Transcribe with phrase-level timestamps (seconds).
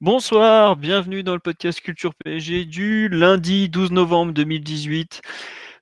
[0.00, 5.22] Bonsoir, bienvenue dans le podcast Culture PSG du lundi 12 novembre 2018.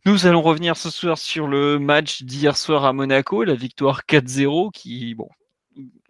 [0.07, 4.71] Nous allons revenir ce soir sur le match d'hier soir à Monaco, la victoire 4-0
[4.73, 5.29] qui, bon,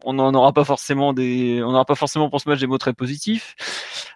[0.05, 2.79] on n'en aura pas forcément des, on n'aura pas forcément pour ce match des mots
[2.79, 3.55] très positifs.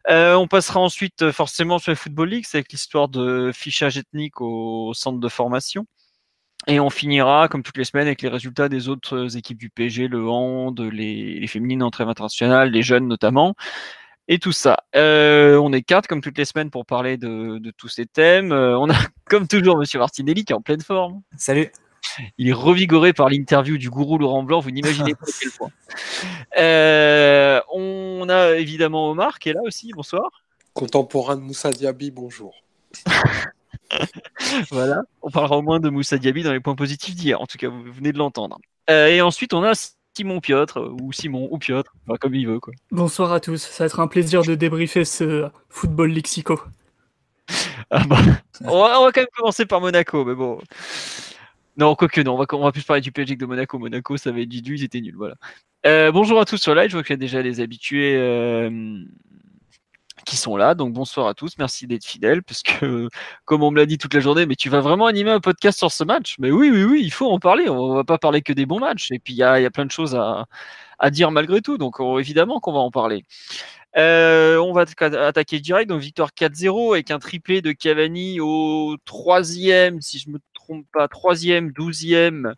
[0.08, 4.40] Euh, on passera ensuite euh, forcément sur la Football League, avec l'histoire de fichage ethnique
[4.40, 5.86] au centre de formation.
[6.66, 10.08] Et on finira, comme toutes les semaines, avec les résultats des autres équipes du PSG,
[10.08, 13.54] le hand, les, les féminines en trêve internationale, les jeunes notamment,
[14.28, 14.78] et tout ça.
[14.96, 18.52] Euh, on est quatre, comme toutes les semaines, pour parler de, de tous ces thèmes.
[18.52, 18.94] Euh, on a,
[19.28, 21.22] comme toujours, Monsieur Martinelli, qui est en pleine forme.
[21.36, 21.70] Salut.
[22.38, 25.70] Il est revigoré par l'interview du gourou Laurent Blanc, vous n'imaginez pas à quel point.
[26.58, 30.44] Euh, on a évidemment Omar qui est là aussi, bonsoir.
[30.74, 32.54] Contemporain de Moussa Diaby, bonjour.
[34.70, 37.58] voilà, on parlera au moins de Moussa Diaby dans les points positifs d'hier, en tout
[37.58, 38.58] cas, vous venez de l'entendre.
[38.90, 39.72] Euh, et ensuite, on a
[40.16, 42.60] Simon Piotr, ou Simon ou Piotr, enfin, comme il veut.
[42.60, 42.72] Quoi.
[42.90, 46.60] Bonsoir à tous, ça va être un plaisir de débriefer ce football lexico.
[47.90, 48.16] Ah bah,
[48.64, 50.60] on, va, on va quand même commencer par Monaco, mais bon.
[51.76, 53.78] Non, quoique non, on va, on va plus parler du PSG que de Monaco.
[53.78, 55.34] Monaco, ça va être du ils étaient nuls, voilà.
[55.86, 59.04] Euh, bonjour à tous sur live, je vois qu'il y a déjà les habitués euh,
[60.24, 63.08] qui sont là, donc bonsoir à tous, merci d'être fidèles, parce que,
[63.44, 65.78] comme on me l'a dit toute la journée, mais tu vas vraiment animer un podcast
[65.78, 66.36] sur ce match?
[66.38, 68.80] Mais oui, oui, oui, il faut en parler, on va pas parler que des bons
[68.80, 70.46] matchs, et puis il y a, y a, plein de choses à,
[71.10, 73.24] dire malgré tout, donc on, évidemment qu'on va en parler.
[73.96, 80.00] Euh, on va attaquer direct, donc victoire 4-0 avec un triplé de Cavani au troisième,
[80.00, 82.54] si je me trompe pas, troisième, douzième,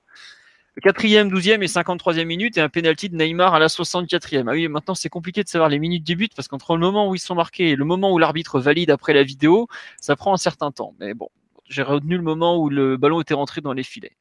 [0.82, 4.44] quatrième, douzième et 53e minute et un penalty de Neymar à la 64e.
[4.48, 7.08] Ah oui, maintenant c'est compliqué de savoir les minutes du but parce qu'entre le moment
[7.08, 9.68] où ils sont marqués et le moment où l'arbitre valide après la vidéo,
[10.00, 10.94] ça prend un certain temps.
[11.00, 11.28] Mais bon,
[11.68, 14.16] j'ai retenu le moment où le ballon était rentré dans les filets.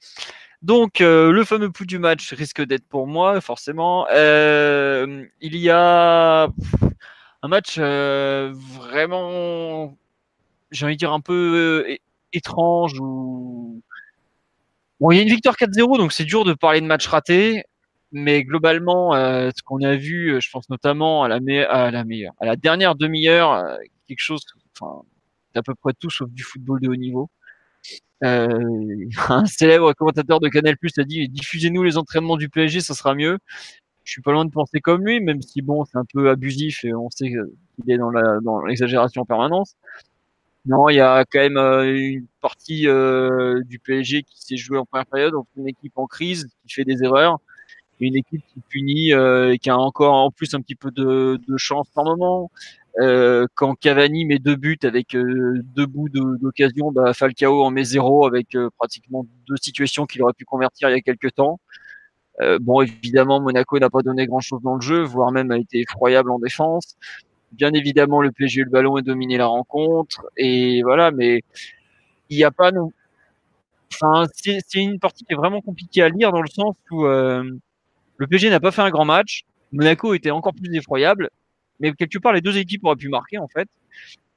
[0.61, 4.07] Donc, euh, le fameux pouls du match risque d'être pour moi, forcément.
[4.11, 6.47] Euh, il y a
[7.43, 9.95] un match euh, vraiment,
[10.71, 11.85] j'ai envie de dire, un peu
[12.33, 13.83] étrange ou
[14.99, 17.63] bon il y a une victoire 4-0 donc c'est dur de parler de match raté
[18.11, 21.73] mais globalement euh, ce qu'on a vu euh, je pense notamment à la, meilleure
[22.39, 24.41] à la dernière demi-heure euh, quelque chose
[24.79, 25.01] enfin
[25.53, 27.29] d'à peu près tout sauf du football de haut niveau.
[28.23, 28.49] Euh,
[29.29, 33.13] un célèbre commentateur de Canal Plus a dit diffusez-nous les entraînements du PSG ça sera
[33.13, 33.39] mieux
[34.05, 36.85] je suis pas loin de penser comme lui même si bon c'est un peu abusif
[36.85, 39.75] et on sait qu'il est dans l'exagération en permanence
[40.65, 44.79] non, il y a quand même euh, une partie euh, du PSG qui s'est jouée
[44.79, 47.39] en première période, donc une équipe en crise qui fait des erreurs,
[47.99, 51.39] une équipe qui punit euh, et qui a encore en plus un petit peu de,
[51.47, 52.49] de chance par moment.
[52.99, 58.25] Euh, quand Cavani met deux buts avec deux bouts d'occasion, bah, Falcao en met zéro
[58.25, 61.59] avec pratiquement deux situations qu'il aurait pu convertir il y a quelques temps.
[62.61, 66.31] bon, évidemment, Monaco n'a pas donné grand-chose dans le jeu, voire même a été effroyable
[66.31, 66.97] en défense
[67.51, 70.25] bien évidemment, le PSG le ballon et dominé la rencontre.
[70.37, 71.41] Et voilà, mais
[72.29, 72.91] il n'y a pas non.
[73.93, 77.43] Enfin, c'est une partie qui est vraiment compliquée à lire dans le sens où euh,
[78.17, 79.43] le PSG n'a pas fait un grand match.
[79.71, 81.29] Monaco était encore plus effroyable,
[81.79, 83.69] mais quelque part les deux équipes auraient pu marquer en fait.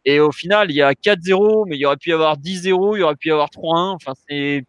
[0.04, 2.96] Et au final, il y a 4-0, mais il y aurait pu y avoir 10-0,
[2.96, 3.94] il y aurait pu y avoir 3-1.
[3.94, 4.64] Enfin, c'est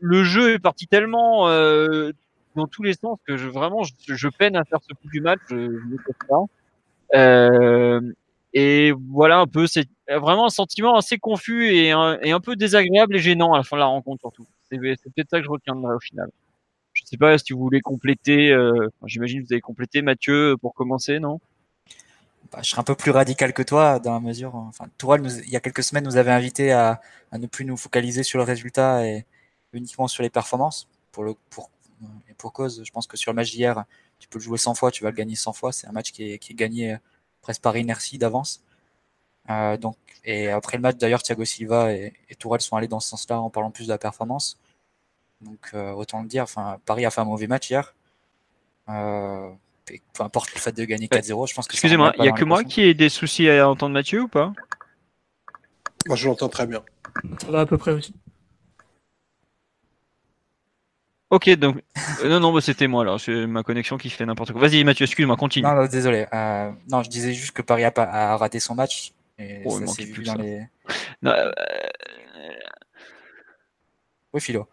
[0.00, 2.12] le jeu est parti tellement euh,
[2.54, 5.40] dans tous les sens que je vraiment je, peine à faire ce coup du match.
[5.50, 5.68] Je
[6.28, 6.44] pas.
[7.14, 8.00] Euh,
[8.52, 13.18] et voilà un peu, c'est vraiment un sentiment assez confus et un, peu désagréable et
[13.18, 14.46] gênant à la fin de la rencontre surtout.
[14.70, 16.30] C'est peut-être ça que je retiendrai au final.
[16.94, 18.50] Je sais pas si vous voulez compléter.
[18.50, 21.40] Euh, J'imagine que vous avez complété, Mathieu, pour commencer, non?
[22.50, 24.54] Bah, Je serai un peu plus radical que toi dans la mesure.
[24.54, 24.86] Enfin,
[25.18, 27.00] nous, il y a quelques semaines, nous avait invité à,
[27.32, 29.26] ne plus nous focaliser sur le résultat et
[29.74, 30.88] uniquement sur les performances.
[31.12, 31.70] Pour le pour
[32.38, 33.84] pour cause, je pense que sur le match d'hier,
[34.18, 35.72] tu peux le jouer 100 fois, tu vas le gagner 100 fois.
[35.72, 36.98] C'est un match qui est, qui est gagné euh,
[37.40, 38.62] presque par inertie d'avance.
[39.50, 43.00] Euh, donc, et après le match, d'ailleurs, Thiago Silva et, et Tourelle sont allés dans
[43.00, 44.58] ce sens-là en parlant plus de la performance.
[45.40, 47.94] Donc, euh, autant le dire, enfin, Paris a fait un mauvais match hier.
[48.88, 49.50] Euh,
[49.84, 52.44] peu importe le fait de gagner 4-0, je pense que Excusez-moi, il n'y a que
[52.44, 54.52] moi qui ai des soucis à entendre Mathieu ou pas?
[56.06, 56.82] Moi, je l'entends très bien.
[57.40, 58.14] Ça va à peu près aussi.
[61.30, 61.76] Ok, donc
[62.22, 64.60] euh, non, non, bah, c'était moi alors, c'est ma connexion qui fait n'importe quoi.
[64.60, 65.66] Vas-y Mathieu, excuse-moi, continue.
[65.66, 66.26] Non, non, désolé.
[66.32, 69.12] Euh, non, je disais juste que Paris a, pas- a raté son match.
[69.38, 70.42] Et Oh, ça s'est plus vu dans ça.
[70.42, 70.60] les.
[71.22, 71.50] Non, euh,
[74.32, 74.68] Oui, Philo.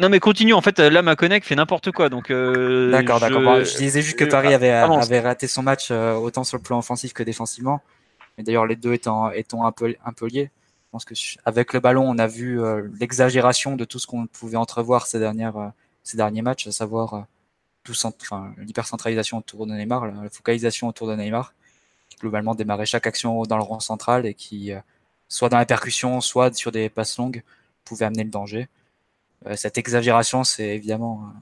[0.00, 0.54] non, mais continue.
[0.54, 2.30] En fait, là, ma connect fait n'importe quoi, donc.
[2.30, 3.42] euh, D'accord, je- d'accord.
[3.42, 5.04] Bon, je disais juste que euh, Paris avait, avance.
[5.04, 7.82] avait raté son match euh, autant sur le plan offensif que défensivement.
[8.38, 10.50] Et d'ailleurs, les deux étant, étant un, peu, un peu liés.
[10.92, 11.14] Pense que
[11.46, 15.18] avec le ballon, on a vu euh, l'exagération de tout ce qu'on pouvait entrevoir ces,
[15.18, 15.68] dernières, euh,
[16.04, 17.22] ces derniers matchs, à savoir euh,
[18.20, 21.54] enfin, l'hypercentralisation autour de Neymar, la, focalisation autour de Neymar,
[22.20, 24.70] globalement démarrait chaque action dans le rang central et qui,
[25.28, 27.42] soit dans la percussion, soit sur des passes longues,
[27.86, 28.68] pouvait amener le danger.
[29.56, 31.38] Cette exagération, c'est évidemment euh,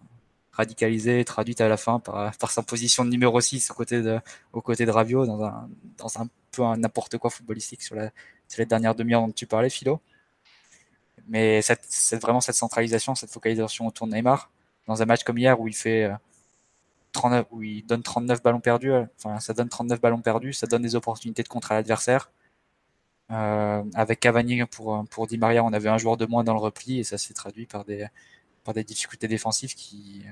[0.53, 4.01] radicalisé et traduite à la fin par, par sa position de numéro 6 aux côtés
[4.01, 4.21] de,
[4.53, 5.69] aux côtés de dans un,
[5.99, 8.11] dans un peu un n'importe quoi footballistique sur, la,
[8.51, 10.01] sur les dernières demi-heures dont tu parlais, Philo.
[11.29, 14.51] Mais cette, c'est vraiment cette centralisation, cette focalisation autour de Neymar,
[14.87, 16.15] dans un match comme hier où il fait euh,
[17.13, 20.67] 39, où il donne 39 ballons perdus, euh, enfin ça donne 39 ballons perdus, ça
[20.67, 22.31] donne des opportunités de contre à l'adversaire.
[23.31, 26.59] Euh, avec Cavani pour, pour Di Maria, on avait un joueur de moins dans le
[26.59, 28.07] repli et ça s'est traduit par des,
[28.65, 30.25] par des difficultés défensives qui,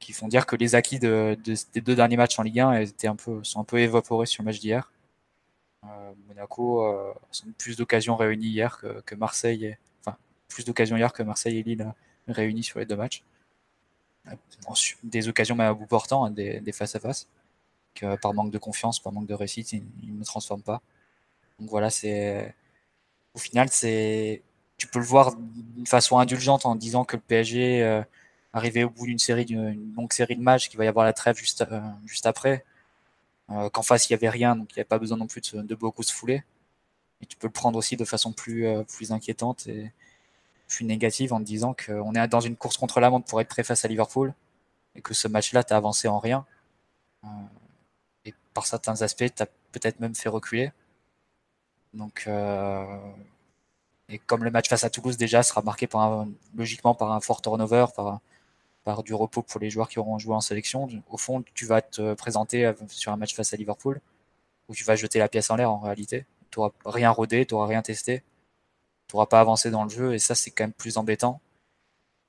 [0.00, 2.72] qui font dire que les acquis de, de- des deux derniers matchs en Ligue 1
[2.80, 4.90] étaient un peu, sont un peu évaporés sur le match d'hier.
[5.84, 7.14] Euh, Monaco euh,
[7.56, 10.16] plus d'occasions réunies hier que, Marseille, et, enfin
[10.48, 13.22] plus d'occasions hier que Marseille et Lille euh, réunis sur les deux matchs.
[14.26, 14.34] Euh,
[15.04, 17.28] Des occasions même à bout portant, hein, des, face à face,
[17.94, 20.82] que par manque de confiance, par manque de réussite, ils, ils ne transforment pas.
[21.60, 22.54] Donc voilà, c'est
[23.34, 24.42] au final c'est
[24.78, 28.02] tu peux le voir d'une façon indulgente en disant que le PSG euh,
[28.52, 31.04] arrivé au bout d'une série d'une une longue série de matchs, qu'il va y avoir
[31.04, 31.64] la trêve juste
[32.06, 32.64] juste après,
[33.50, 35.40] euh, qu'en face il y avait rien, donc il n'y avait pas besoin non plus
[35.54, 36.44] de, beaucoup se fouler.
[37.20, 39.92] Et tu peux le prendre aussi de façon plus euh, plus inquiétante et
[40.68, 43.48] plus négative en te disant qu'on est dans une course contre la montre pour être
[43.48, 44.34] prêt face à Liverpool
[44.94, 46.46] et que ce match-là t'a avancé en rien.
[47.24, 47.28] Euh,
[48.26, 50.72] et par certains aspects, t'as peut-être même fait reculer.
[51.94, 52.28] Donc,
[54.08, 57.20] et comme le match face à Toulouse déjà sera marqué par un- logiquement par un
[57.20, 58.20] fort turnover, par,
[59.02, 62.14] du repos pour les joueurs qui auront joué en sélection, au fond, tu vas te
[62.14, 64.00] présenter sur un match face à Liverpool
[64.68, 66.26] où tu vas jeter la pièce en l'air en réalité.
[66.50, 68.22] Tu n'auras rien rodé, tu n'auras rien testé,
[69.08, 71.40] tu n'auras pas avancé dans le jeu et ça, c'est quand même plus embêtant.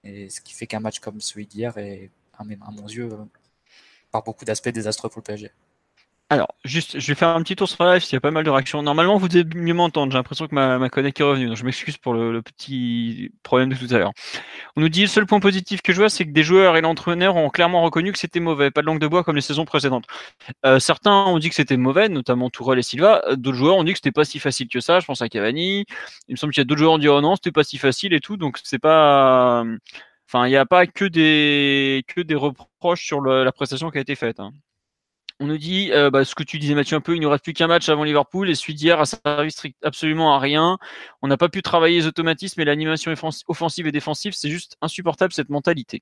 [0.03, 3.25] Et ce qui fait qu'un match comme celui d'hier est, à mon yeux, euh,
[4.11, 5.51] par beaucoup d'aspects désastreux pour le PSG.
[6.31, 8.29] Alors, juste, je vais faire un petit tour sur la live, s'il y a pas
[8.29, 8.83] mal de réactions.
[8.83, 10.11] Normalement, vous devez mieux m'entendre.
[10.11, 13.69] J'ai l'impression que ma, ma est revenue, donc je m'excuse pour le, le petit problème
[13.69, 14.11] de tout à l'heure.
[14.75, 16.81] On nous dit le seul point positif que je vois, c'est que des joueurs et
[16.81, 19.65] l'entraîneur ont clairement reconnu que c'était mauvais, pas de langue de bois comme les saisons
[19.65, 20.05] précédentes.
[20.65, 23.23] Euh, certains ont dit que c'était mauvais, notamment Tourelle et Silva.
[23.27, 24.99] Euh, D'autres joueurs ont dit que c'était pas si facile que ça.
[24.99, 25.85] Je pense à Cavani.
[26.29, 27.63] Il me semble qu'il y a d'autres joueurs qui ont dit oh non, c'était pas
[27.65, 28.37] si facile et tout.
[28.37, 29.63] Donc c'est pas,
[30.29, 34.01] enfin, il n'y a pas que des que des reproches sur la prestation qui a
[34.01, 34.39] été faite.
[34.39, 34.51] hein.
[35.41, 37.45] On nous dit, euh, bah, ce que tu disais Mathieu un peu, il nous reste
[37.45, 39.53] plus qu'un match avant Liverpool et celui d'hier a servi
[39.83, 40.77] absolument à rien.
[41.21, 44.75] On n'a pas pu travailler les automatismes et l'animation offensi- offensive et défensive, c'est juste
[44.81, 46.01] insupportable cette mentalité.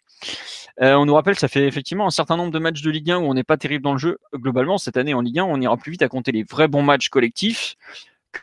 [0.81, 3.17] Euh, on nous rappelle, ça fait effectivement un certain nombre de matchs de Ligue 1
[3.19, 4.17] où on n'est pas terrible dans le jeu.
[4.33, 6.81] Globalement, cette année en Ligue 1, on ira plus vite à compter les vrais bons
[6.83, 7.75] matchs collectifs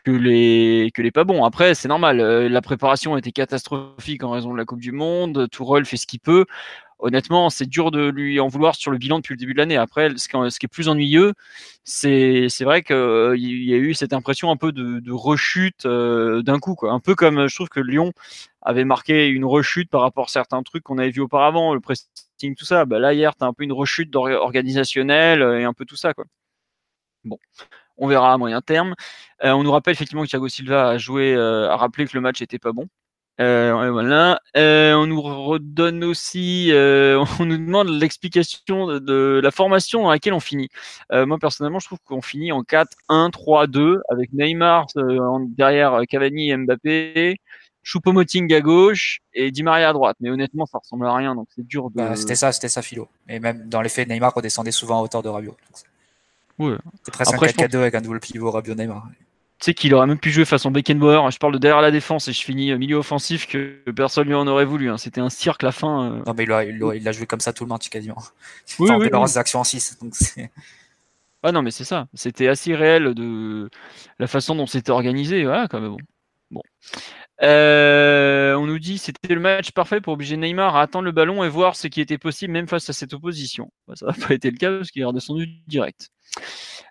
[0.04, 1.44] que les que les pas bons.
[1.44, 2.20] Après, c'est normal.
[2.20, 5.48] euh, la préparation a été catastrophique en raison de la Coupe du Monde.
[5.50, 6.46] Tourelle fait ce qu'il peut
[7.04, 9.76] honnêtement, c'est dur de lui en vouloir sur le bilan depuis le début de l'année.
[9.76, 11.34] Après, ce qui, est plus ennuyeux,
[11.84, 16.58] c'est vrai qu'il y a eu cette impression un peu de, de rechute euh, d'un
[16.58, 16.92] coup, quoi.
[16.92, 18.12] Un peu comme je trouve que Lyon
[18.62, 22.54] avait marqué une rechute par rapport à certains trucs qu'on avait vus auparavant, le pressing,
[22.56, 22.84] tout ça.
[22.86, 26.14] Bah, là, hier, tu as un peu une rechute organisationnelle et un peu tout ça,
[26.14, 26.24] quoi.
[27.24, 27.38] Bon.
[27.96, 28.94] On verra à moyen terme.
[29.44, 32.20] Euh, on nous rappelle effectivement que Thiago Silva a joué, euh, a rappelé que le
[32.20, 32.86] match était pas bon.
[33.40, 34.44] Euh.
[34.56, 40.40] Euh, on nous redonne aussi, on nous demande l'explication de, la formation dans laquelle on
[40.40, 40.68] finit.
[41.12, 44.86] Moi personnellement, je trouve qu'on finit en 4-1-3-2 avec Neymar
[45.56, 47.36] derrière Cavani et Mbappé,
[47.84, 50.16] Choupo-Moting à gauche et Di Maria à droite.
[50.20, 51.96] Mais honnêtement, ça ressemble à rien, donc c'est dur de.
[51.96, 53.08] Bah, c'était ça, c'était ça, Philo.
[53.28, 55.56] Et même dans les faits, Neymar redescendait souvent à hauteur de Rabiot.
[56.58, 56.76] Ouais.
[57.02, 57.74] C'est presque Après, un 4-4-2 pense...
[57.74, 59.08] avec un double pivot Rabiot-Neymar.
[59.58, 61.30] Tu sais qu'il aurait même pu jouer façon Beckenbauer.
[61.30, 64.46] Je parle de derrière la défense et je finis milieu offensif que personne lui en
[64.46, 64.90] aurait voulu.
[64.90, 64.98] Hein.
[64.98, 66.10] C'était un cirque la fin.
[66.10, 66.22] Euh...
[66.26, 68.18] Non, mais il a, il, a, il a, joué comme ça tout le match quasiment.
[68.78, 69.08] Oui, enfin, oui.
[69.12, 69.38] oui.
[69.38, 69.98] actions en 6.
[70.02, 70.14] Donc
[71.46, 72.08] ah non, mais c'est ça.
[72.14, 73.68] C'était assez réel de
[74.18, 75.44] la façon dont c'était organisé.
[75.44, 75.90] Voilà, quand même.
[75.90, 75.98] Bon.
[76.50, 76.62] bon.
[77.42, 81.42] Euh, on nous dit c'était le match parfait pour obliger Neymar à attendre le ballon
[81.42, 83.72] et voir ce qui était possible même face à cette opposition.
[83.88, 86.10] Bah, ça n'a pas été le cas parce qu'il est redescendu direct.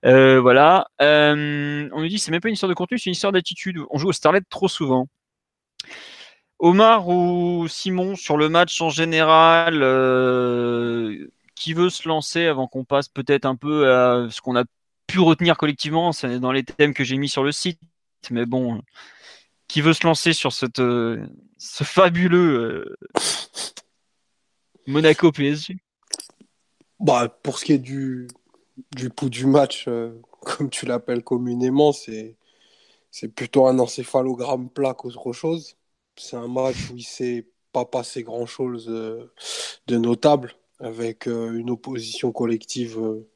[0.06, 0.88] Euh, voilà.
[1.02, 3.80] Euh, on nous dit c'est même pas une histoire de contenu, c'est une histoire d'attitude.
[3.90, 5.08] On joue au Starlet trop souvent.
[6.60, 9.80] Omar ou Simon, sur le match en général,
[11.56, 14.64] qui veut se lancer avant qu'on passe peut-être un peu à ce qu'on a
[15.08, 16.12] pu retenir collectivement?
[16.40, 17.80] Dans les thèmes que j'ai mis sur le site.
[18.32, 18.82] Mais bon,
[19.68, 21.26] qui veut se lancer sur cette, euh,
[21.58, 23.20] ce fabuleux euh,
[24.88, 25.78] Monaco PSG
[27.00, 28.28] bah, Pour ce qui est du,
[28.96, 29.88] du pouls du match,
[30.42, 32.36] comme tu l'appelles communément, c'est,
[33.12, 35.78] c'est plutôt un encéphalogramme plat qu'autre chose.
[36.16, 39.32] C'est un match où il s'est pas passé grand-chose euh,
[39.88, 43.28] de notable, avec euh, une opposition collective euh,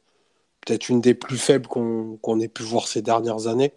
[0.62, 3.74] peut-être une des plus faibles qu'on ait pu voir ces dernières années.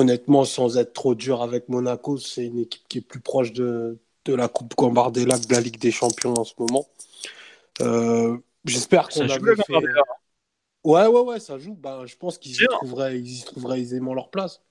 [0.00, 3.98] Honnêtement, sans être trop dur avec Monaco, c'est une équipe qui est plus proche de,
[4.24, 6.86] de la Coupe Gambardella que de la Ligue des Champions en ce moment.
[8.64, 9.74] J'espère qu'on a fait...
[10.84, 11.74] Ouais, ouais, ouais, ça joue.
[11.74, 14.62] Ben, je pense qu'ils y, trouveraient, ils y trouveraient aisément leur place.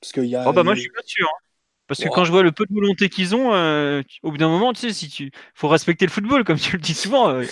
[0.00, 0.48] Parce qu'il y a.
[0.48, 1.26] Oh, bah, moi, je suis pas sûr.
[1.26, 1.44] Hein.
[1.86, 4.48] Parce que quand je vois le peu de volonté qu'ils ont, euh, au bout d'un
[4.48, 7.30] moment, tu sais, si tu, faut respecter le football, comme tu le dis souvent.
[7.30, 7.44] Euh,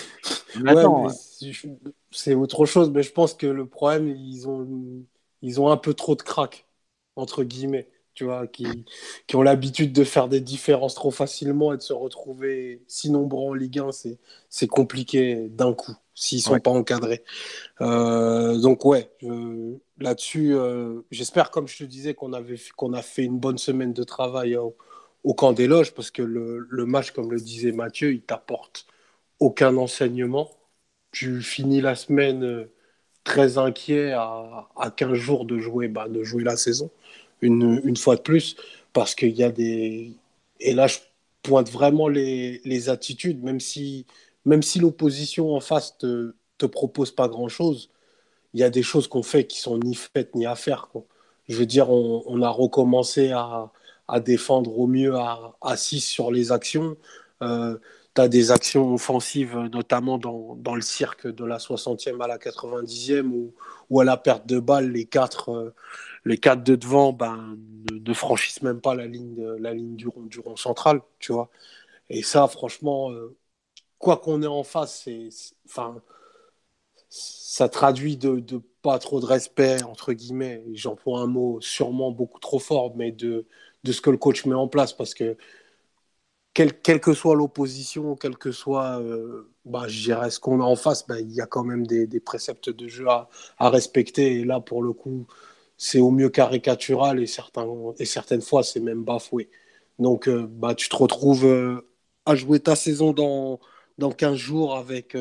[2.11, 4.65] c'est autre chose, mais je pense que le problème, ils ont,
[5.41, 6.65] ils ont un peu trop de crack,
[7.19, 8.85] entre guillemets, tu vois, qui,
[9.27, 13.49] qui ont l'habitude de faire des différences trop facilement et de se retrouver si nombreux
[13.49, 13.89] en Ligue 1,
[14.49, 17.23] c'est compliqué d'un coup s'ils sont pas encadrés.
[17.81, 19.09] Euh, donc ouais,
[19.99, 23.93] là-dessus, euh, j'espère, comme je te disais, qu'on avait qu'on a fait une bonne semaine
[23.93, 24.75] de travail au,
[25.33, 28.85] camp des loges, parce que le, le, match, comme le disait Mathieu, il t'apporte
[29.39, 30.51] aucun enseignement.
[31.11, 32.71] Tu finis la semaine euh,
[33.29, 36.89] très inquiet à, à 15 jours de jouer, bah, de jouer la saison,
[37.41, 38.55] une, une fois de plus,
[38.91, 40.13] parce qu'il y a des...
[40.59, 40.97] Et là, je
[41.43, 44.05] pointe vraiment les, les attitudes, même si
[44.45, 47.91] même si l'opposition en face te, te propose pas grand-chose,
[48.53, 50.89] il y a des choses qu'on fait qui sont ni faites ni à faire.
[51.47, 53.71] Je veux dire, on, a recommencé à,
[54.07, 56.97] à, défendre au mieux à, à 6 sur les actions.
[57.43, 57.77] Euh,
[58.27, 63.53] des actions offensives, notamment dans, dans, le cirque de la 60e à la 90e, où,
[63.89, 65.75] où à la perte de balle, les quatre, euh,
[66.25, 67.57] les quatre de devant ben,
[67.91, 71.01] ne, franchissent même pas la ligne, la ligne du, rond, du rond central.
[71.19, 71.49] Tu vois
[72.09, 73.37] Et ça, franchement, euh,
[73.99, 75.29] quoi qu'on ait en face, c'est,
[75.65, 76.01] enfin,
[77.09, 80.63] ça traduit de, de, pas trop de respect, entre guillemets.
[80.73, 83.47] J'emploie un mot sûrement beaucoup trop fort, mais de,
[83.83, 84.93] de ce que le coach met en place.
[84.93, 85.37] Parce que,
[86.53, 91.19] quelle, que soit l'opposition, quel que soit euh, bah, ce qu'on a en face, bah,
[91.19, 93.29] il y a quand même des, préceptes de jeu à,
[93.69, 94.39] respecter.
[94.39, 95.27] Et là, pour le coup,
[95.77, 97.67] c'est au mieux caricatural et, certains,
[97.99, 99.49] et certaines fois, c'est même bafoué.
[99.99, 101.87] Donc, euh, bah, tu te retrouves euh,
[102.25, 103.59] à jouer ta saison dans
[103.97, 105.15] dans 15 jours avec,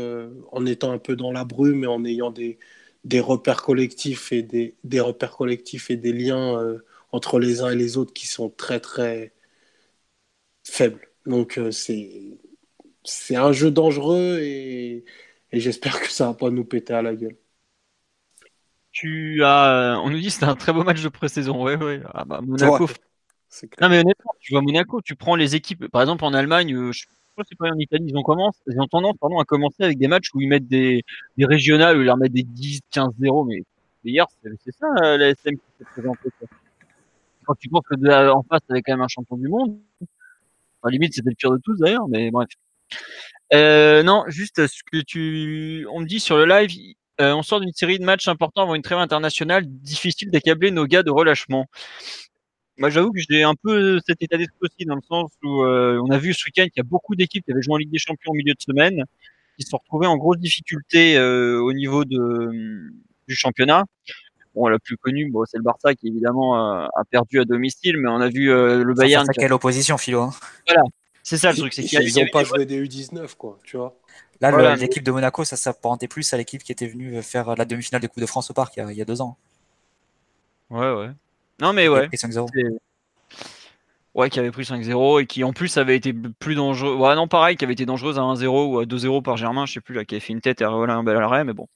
[0.52, 2.58] en étant un peu dans la brume et en ayant des,
[3.04, 6.78] des repères collectifs et des, des, repères collectifs et des liens
[7.12, 9.32] entre les uns et les autres qui sont très très
[10.64, 11.08] faibles.
[11.28, 12.38] Donc euh, c'est
[13.04, 15.04] c'est un jeu dangereux et,
[15.52, 17.36] et j'espère que ça va pas nous péter à la gueule.
[18.90, 21.62] Tu as, on nous dit que c'était un très beau match de pré-saison.
[21.62, 22.00] Ouais, ouais.
[22.12, 22.88] Ah bah, Monaco.
[23.80, 25.88] non mais honnêtement, tu vois Monaco, tu prends les équipes.
[25.88, 27.04] Par exemple en Allemagne, je
[27.46, 30.08] c'est pas en Italie, ils ont, commencé, ils ont tendance pardon, à commencer avec des
[30.08, 31.04] matchs où ils mettent des,
[31.36, 33.62] des régionales, où ils leur mettent des 10, 15, 0, mais
[34.04, 34.26] hier,
[34.64, 36.30] c'est ça la SM qui s'est présentée.
[37.44, 39.78] Quand tu penses que en face, avait quand même un champion du monde,
[40.90, 42.48] limite, c'était le pire de tous d'ailleurs, mais bref.
[43.54, 46.70] Euh, non, juste ce que tu, on me dit sur le live,
[47.20, 50.86] euh, on sort d'une série de matchs importants avant une trêve internationale, difficile d'accabler nos
[50.86, 51.66] gars de relâchement.
[52.76, 56.00] Moi, j'avoue que j'ai un peu cet état d'esprit aussi, dans le sens où euh,
[56.04, 57.90] on a vu ce week-end qu'il y a beaucoup d'équipes qui avaient joué en Ligue
[57.90, 59.02] des Champions au milieu de semaine,
[59.56, 62.92] qui se sont retrouvées en grosse difficulté euh, au niveau de,
[63.26, 63.84] du championnat.
[64.58, 68.08] Bon, la plus connue, bon, c'est le Barça qui évidemment a, perdu à domicile, mais
[68.08, 69.24] on a vu euh, le Bayern.
[69.24, 70.30] C'est quelle opposition, Philo hein.
[70.66, 70.82] Voilà,
[71.22, 73.94] c'est ça le truc, c'est qu'ils n'ont pas joué des U19, quoi, tu vois.
[74.40, 78.02] Là, l'équipe de Monaco, ça s'apparentait plus à l'équipe qui était venue faire la demi-finale
[78.02, 79.36] de Coupe de France au Parc il y a, il y a deux ans.
[80.70, 81.10] Ouais, ouais.
[81.60, 82.08] Non, mais ouais.
[84.14, 86.94] Ouais, qui avait pris 5-0 et qui en plus avait été plus dangereux.
[86.96, 89.74] Ouais, non, pareil, qui avait été dangereuse à 1-0 ou à 2-0 par Germain, je
[89.74, 91.68] sais plus, là, qui avait fait une tête et voilà un bel arrêt, mais bon.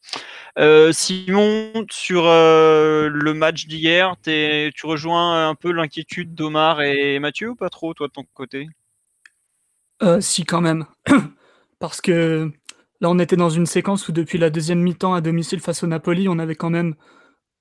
[0.58, 7.50] Euh, Simon, sur euh, le match d'hier, tu rejoins un peu l'inquiétude d'Omar et Mathieu
[7.50, 8.68] ou pas trop, toi, de ton côté?
[10.02, 10.86] Euh, Si, quand même.
[11.78, 12.50] Parce que
[13.00, 15.86] là, on était dans une séquence où depuis la deuxième mi-temps à domicile face au
[15.86, 16.94] Napoli, on avait quand même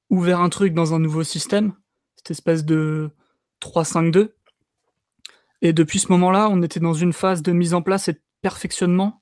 [0.10, 1.74] ouvert un truc dans un nouveau système,
[2.18, 3.10] cette espèce de
[3.62, 4.34] 3-5-2.
[5.62, 8.22] Et depuis ce moment-là, on était dans une phase de mise en place et de
[8.42, 9.22] perfectionnement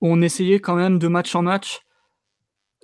[0.00, 1.80] où on essayait quand même de match en match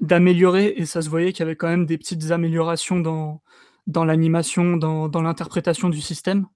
[0.00, 3.42] d'améliorer et ça se voyait qu'il y avait quand même des petites améliorations dans,
[3.87, 6.47] dans l'animation, dans, dans l'interprétation du système.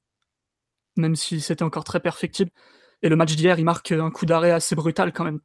[0.97, 2.51] même si c'était encore très perfectible.
[3.03, 5.41] Et le match d'hier, il marque un coup d'arrêt assez brutal quand même.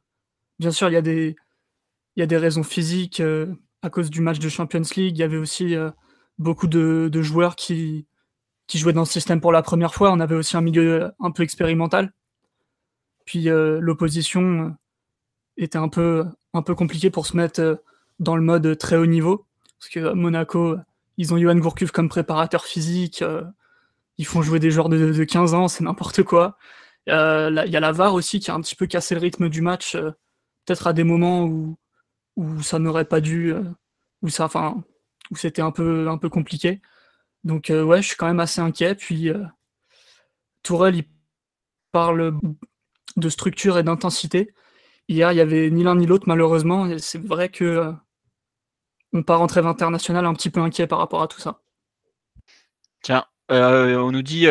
[0.58, 1.36] Bien sûr, il y a des,
[2.16, 5.16] il y a des raisons physiques euh, à cause du match de Champions League.
[5.16, 5.90] Il y avait aussi euh,
[6.38, 8.06] beaucoup de, de, joueurs qui,
[8.66, 10.12] qui jouaient dans ce système pour la première fois.
[10.12, 12.12] On avait aussi un milieu un peu expérimental.
[13.24, 14.76] Puis euh, l'opposition
[15.56, 17.82] était un peu, un peu compliquée pour se mettre
[18.18, 19.46] dans le mode très haut niveau.
[19.78, 20.76] Parce que Monaco,
[21.18, 23.24] ils ont Johan Gourcuff comme préparateur physique.
[24.18, 26.56] ils font jouer des joueurs de, de 15 ans, c'est n'importe quoi.
[27.06, 27.12] Il y
[27.76, 29.96] a la VAR aussi qui a un petit peu cassé le rythme du match,
[30.64, 31.76] peut-être à des moments où,
[32.36, 33.62] où ça n'aurait pas dû, euh,
[34.22, 34.82] où ça, enfin,
[35.30, 36.80] où c'était un peu, un peu compliqué.
[37.44, 38.94] Donc euh, ouais, je suis quand même assez inquiet.
[38.94, 39.44] Puis euh,
[40.62, 41.04] Tourelle, il
[41.92, 42.38] parle
[43.16, 44.54] de structure et d'intensité.
[45.08, 46.98] Hier, il y avait ni l'un ni l'autre malheureusement.
[46.98, 47.92] C'est vrai que
[49.12, 51.60] on part en trêve internationale un petit peu inquiet par rapport à tout ça.
[53.02, 54.46] Tiens, euh, on nous dit,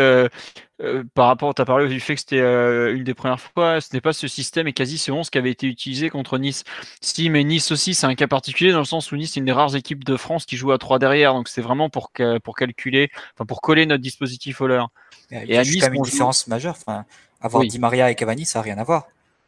[0.81, 3.81] euh, euh, par rapport, tu as parlé du fait que c'était une des premières fois,
[3.81, 6.63] ce n'est pas ce système et quasi ce 11 qui avait été utilisé contre Nice.
[7.01, 9.45] Si, mais Nice aussi, c'est un cas particulier dans le sens où Nice, c'est une
[9.45, 11.33] des rares équipes de France qui joue à 3 derrière.
[11.33, 12.11] Donc c'est vraiment pour,
[12.43, 14.89] pour calculer, enfin pour coller notre dispositif au leur.
[15.31, 16.75] Il y a, juste une différence majeure.
[16.77, 17.05] Enfin,
[17.41, 19.07] avoir Di Maria et Cavani, ça n'a rien à voir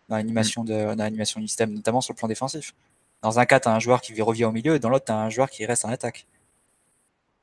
[0.09, 2.73] dans l'animation de, l'animation du système, notamment sur le plan défensif.
[3.21, 5.11] Dans un cas, tu as un joueur qui revient au milieu et dans l'autre, tu
[5.11, 6.25] as un joueur qui reste en attaque.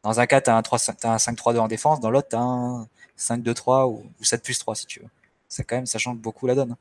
[0.03, 2.87] Dans un cas, tu as un 5-3-2 en défense, dans l'autre, tu as un
[3.19, 5.09] 5-2-3 ou, 7 plus 3 si tu veux.
[5.49, 6.77] Ça, quand même, ça change beaucoup la donne.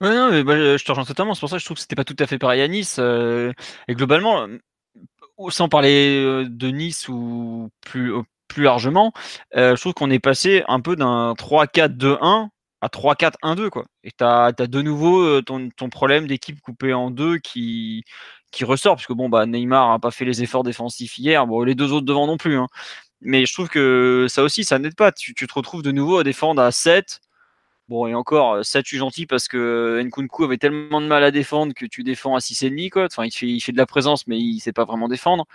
[0.00, 1.34] Ouais, non, mais je te rejoins totalement.
[1.34, 2.96] C'est pour ça que je trouve que c'était pas tout à fait pareil à Nice.
[3.00, 3.52] Euh,
[3.88, 4.58] et globalement, euh,
[5.50, 8.12] sans parler euh, de Nice ou plus,
[8.56, 9.12] largement,
[9.54, 12.48] je trouve qu'on est passé un peu d'un 3-4-2-1
[12.80, 13.86] à 3-4-1-2 quoi.
[14.04, 18.04] Et tu as, de nouveau ton, ton problème d'équipe coupée en deux qui,
[18.50, 21.74] qui ressort, puisque bon, bah, Neymar n'a pas fait les efforts défensifs hier, bon, les
[21.74, 22.56] deux autres devant non plus.
[22.56, 22.66] Hein.
[23.20, 25.12] Mais je trouve que ça aussi, ça n'aide pas.
[25.12, 27.20] Tu, te retrouves de nouveau à défendre à 7.
[27.88, 31.30] Bon, et encore, 7, je suis gentil parce que Nkunku avait tellement de mal à
[31.30, 32.90] défendre que tu défends à 6,5.
[32.90, 33.06] Quoi.
[33.06, 35.46] Enfin, il fait, de la présence, mais il sait pas vraiment défendre.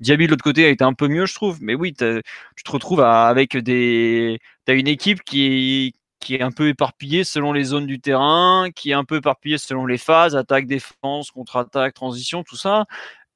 [0.00, 1.58] Diaby de l'autre côté a été un peu mieux, je trouve.
[1.62, 4.40] Mais oui, tu te retrouves avec des.
[4.66, 8.90] Tu une équipe qui, qui est un peu éparpillé selon les zones du terrain, qui
[8.90, 12.86] est un peu éparpillé selon les phases, attaque, défense, contre-attaque, transition, tout ça.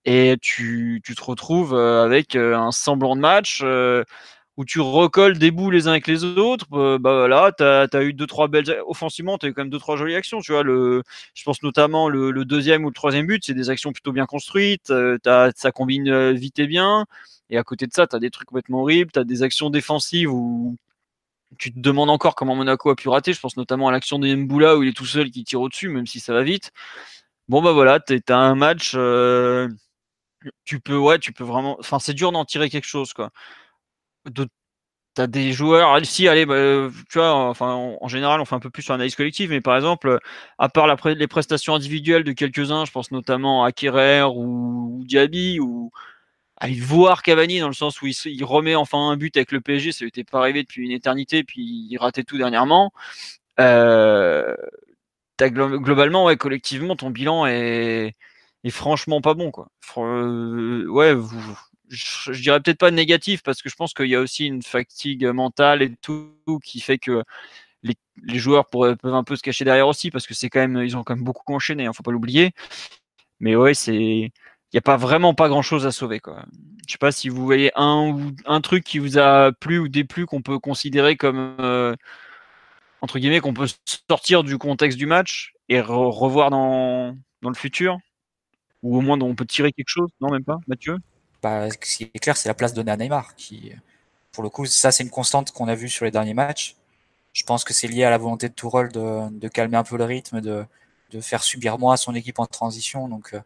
[0.04, 4.04] Et tu, tu te retrouves euh, avec euh, un semblant de match euh,
[4.56, 6.66] où tu recolles des bouts les uns avec les autres.
[6.70, 8.64] bah voilà, tu as, eu deux, trois belles.
[8.86, 10.40] Offensivement, tu as eu quand même deux, trois jolies actions.
[10.40, 11.02] Tu vois, le,
[11.34, 14.90] je pense notamment le, deuxième ou le troisième but, c'est des actions plutôt bien construites.
[15.26, 17.06] As, ça combine vite et bien.
[17.50, 19.12] Et à côté de ça, tu as des trucs complètement horribles.
[19.12, 20.76] Tu as des actions défensives où
[21.56, 23.32] tu te demandes encore comment Monaco a pu rater.
[23.32, 25.88] Je pense notamment à l'action de Mboula où il est tout seul qui tire au-dessus,
[25.88, 26.72] même si ça va vite.
[27.48, 28.92] Bon bah voilà, as un match.
[28.96, 29.68] Euh,
[30.64, 31.76] tu peux, ouais, tu peux vraiment.
[31.80, 33.30] Enfin, c'est dur d'en tirer quelque chose, quoi.
[35.14, 35.98] T'as des joueurs.
[36.06, 39.50] Si, allez, bah, tu vois, en, général, on fait un peu plus sur l'analyse collective,
[39.50, 40.20] mais par exemple,
[40.58, 45.58] à part les prestations individuelles de quelques-uns, je pense notamment à Kerrer ou, ou Diaby
[45.60, 45.90] ou
[46.60, 49.92] à voir Cavani dans le sens où il, remet enfin un but avec le PSG,
[49.92, 52.92] ça n'était pas arrivé depuis une éternité, puis il ratait tout dernièrement.
[53.60, 54.54] Euh,
[55.40, 58.14] globalement, ouais, collectivement, ton bilan est,
[58.70, 59.68] franchement pas bon, quoi.
[59.98, 61.14] Euh, ouais,
[61.88, 65.26] je, dirais peut-être pas négatif parce que je pense qu'il y a aussi une fatigue
[65.26, 67.22] mentale et tout qui fait que
[67.82, 67.94] les,
[68.38, 71.04] joueurs peuvent un peu se cacher derrière aussi parce que c'est quand même, ils ont
[71.04, 72.52] quand même beaucoup enchaîné, hein, faut pas l'oublier.
[73.40, 74.32] Mais ouais, c'est
[74.72, 76.20] il n'y a pas vraiment pas grand chose à sauver.
[76.20, 76.44] Quoi.
[76.86, 79.88] Je sais pas si vous voyez un ou un truc qui vous a plu ou
[79.88, 81.94] déplu qu'on peut considérer comme euh,
[83.00, 83.68] entre guillemets qu'on peut
[84.08, 87.98] sortir du contexte du match et revoir dans, dans, le futur?
[88.82, 90.10] Ou au moins on peut tirer quelque chose?
[90.20, 90.98] Non, même pas, Mathieu?
[91.42, 93.72] Bah, ce qui est clair, c'est la place donnée à Neymar qui,
[94.32, 96.76] pour le coup, ça c'est une constante qu'on a vue sur les derniers matchs.
[97.32, 99.96] Je pense que c'est lié à la volonté de Tourelle de, de calmer un peu
[99.96, 100.64] le rythme, de,
[101.10, 103.08] de faire subir moins à son équipe en transition.
[103.08, 103.40] Donc euh,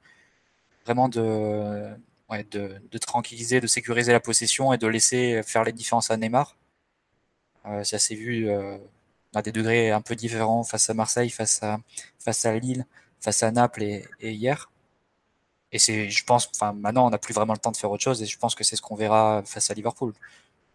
[0.85, 1.97] vraiment de,
[2.40, 6.57] de, tranquilliser, de sécuriser la possession et de laisser faire les différences à Neymar.
[7.66, 8.79] Euh, ça s'est vu euh,
[9.35, 11.79] à des degrés un peu différents face à Marseille, face à,
[12.18, 12.87] face à Lille,
[13.21, 14.71] face à Naples et, hier.
[15.73, 18.03] Et c'est, je pense, enfin, maintenant, on n'a plus vraiment le temps de faire autre
[18.03, 20.12] chose et je pense que c'est ce qu'on verra face à Liverpool.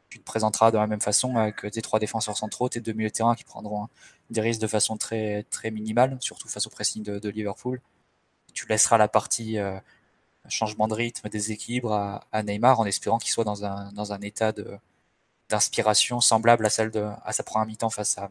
[0.09, 3.09] Tu te présenteras de la même façon avec des trois défenseurs centraux, tes deux milieux
[3.09, 3.89] de terrain qui prendront
[4.29, 7.81] des risques de façon très, très minimale, surtout face au pressing de, Liverpool.
[8.53, 9.79] Tu laisseras la partie euh,
[10.49, 14.21] changement de rythme, déséquilibre à, à Neymar en espérant qu'il soit dans un, dans un
[14.21, 14.77] état de,
[15.49, 18.29] d'inspiration semblable à celle de à sa première mi-temps face à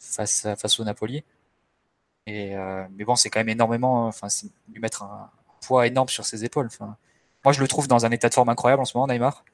[0.00, 1.24] face face au Napoli.
[2.26, 4.28] Et euh, mais bon, c'est quand même énormément, enfin,
[4.72, 6.66] lui mettre un poids énorme sur ses épaules.
[6.66, 6.96] Enfin,
[7.44, 9.44] moi, je le trouve dans un état de forme incroyable en ce moment, Neymar.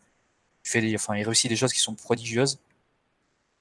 [0.64, 2.58] il, fait des, enfin, il réussit des choses qui sont prodigieuses.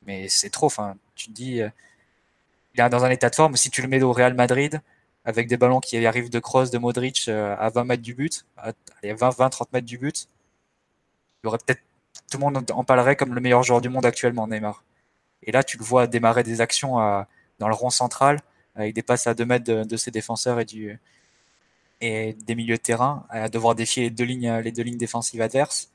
[0.05, 0.67] Mais c'est trop.
[0.67, 1.69] Enfin, tu te dis, euh,
[2.75, 3.57] il est dans un état de forme.
[3.57, 4.81] Si tu le mets au Real Madrid,
[5.25, 8.45] avec des ballons qui arrivent de cross de Modric euh, à 20 mètres du but,
[8.57, 10.27] à 20-30 mètres du but,
[11.43, 11.81] il aurait peut-être
[12.29, 14.83] tout le monde en parlerait comme le meilleur joueur du monde actuellement, Neymar.
[15.43, 17.27] Et là, tu le vois démarrer des actions à,
[17.59, 18.39] dans le rond central,
[18.75, 23.49] avec des passes à 2 mètres de, ses défenseurs et, des milieux de terrain, à
[23.49, 25.91] devoir défier les deux lignes, défensives adverses.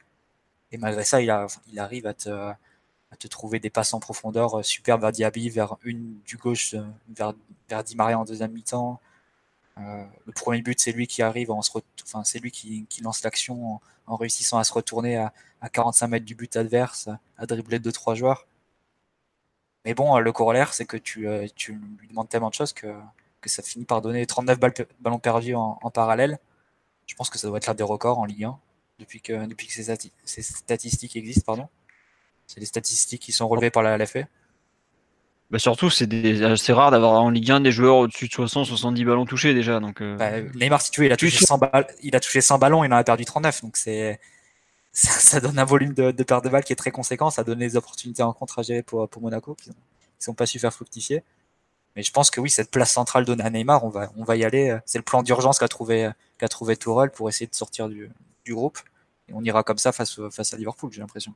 [0.72, 1.30] Et malgré ça, il,
[1.78, 6.74] arrive à te, trouver des passes en profondeur super vers Diaby, vers une du gauche,
[7.08, 7.34] vers,
[7.68, 9.00] vers Di Maria en deuxième mi-temps.
[9.78, 14.16] Euh, le premier but, c'est lui qui arrive, enfin, c'est lui qui, lance l'action en,
[14.16, 18.14] réussissant à se retourner à, à 45 mètres du but adverse, à dribbler deux trois
[18.14, 18.46] joueurs.
[19.86, 22.92] Mais bon, le corollaire, c'est que tu, euh, tu, lui demandes tellement de choses que,
[23.46, 24.58] ça finit par donner 39
[24.98, 26.40] ballons perdus en, parallèle.
[27.06, 28.58] Je pense que ça doit être l'un des records en Ligue 1
[28.98, 29.46] depuis que,
[30.24, 31.44] ces statistiques existent.
[31.46, 31.68] Pardon.
[32.48, 34.24] C'est des statistiques qui sont relevées par la LFA.
[35.50, 39.26] Bah surtout, c'est assez rare d'avoir en Ligue 1 des joueurs au-dessus de 60-70 ballons
[39.26, 39.78] touchés déjà.
[39.78, 40.16] Donc, euh...
[40.16, 41.60] bah, Neymar, si tu veux, il a, touché 100
[42.02, 43.62] il a touché 100 ballons, il en a perdu 39.
[43.62, 44.18] Donc c'est
[44.92, 47.30] ça, ça, donne un volume de, de perte de balles qui est très conséquent.
[47.30, 49.70] Ça donne les opportunités en contre à gérer pour, pour Monaco qui
[50.26, 51.22] n'ont pas su faire fructifier.
[51.94, 54.36] Mais je pense que oui, cette place centrale donnée à Neymar, on va, on va
[54.36, 54.76] y aller.
[54.84, 58.10] C'est le plan d'urgence qu'a trouvé, qu'a trouvé Tourelle pour essayer de sortir du,
[58.44, 58.78] du groupe.
[59.28, 61.32] Et on ira comme ça face, face à Liverpool, j'ai l'impression.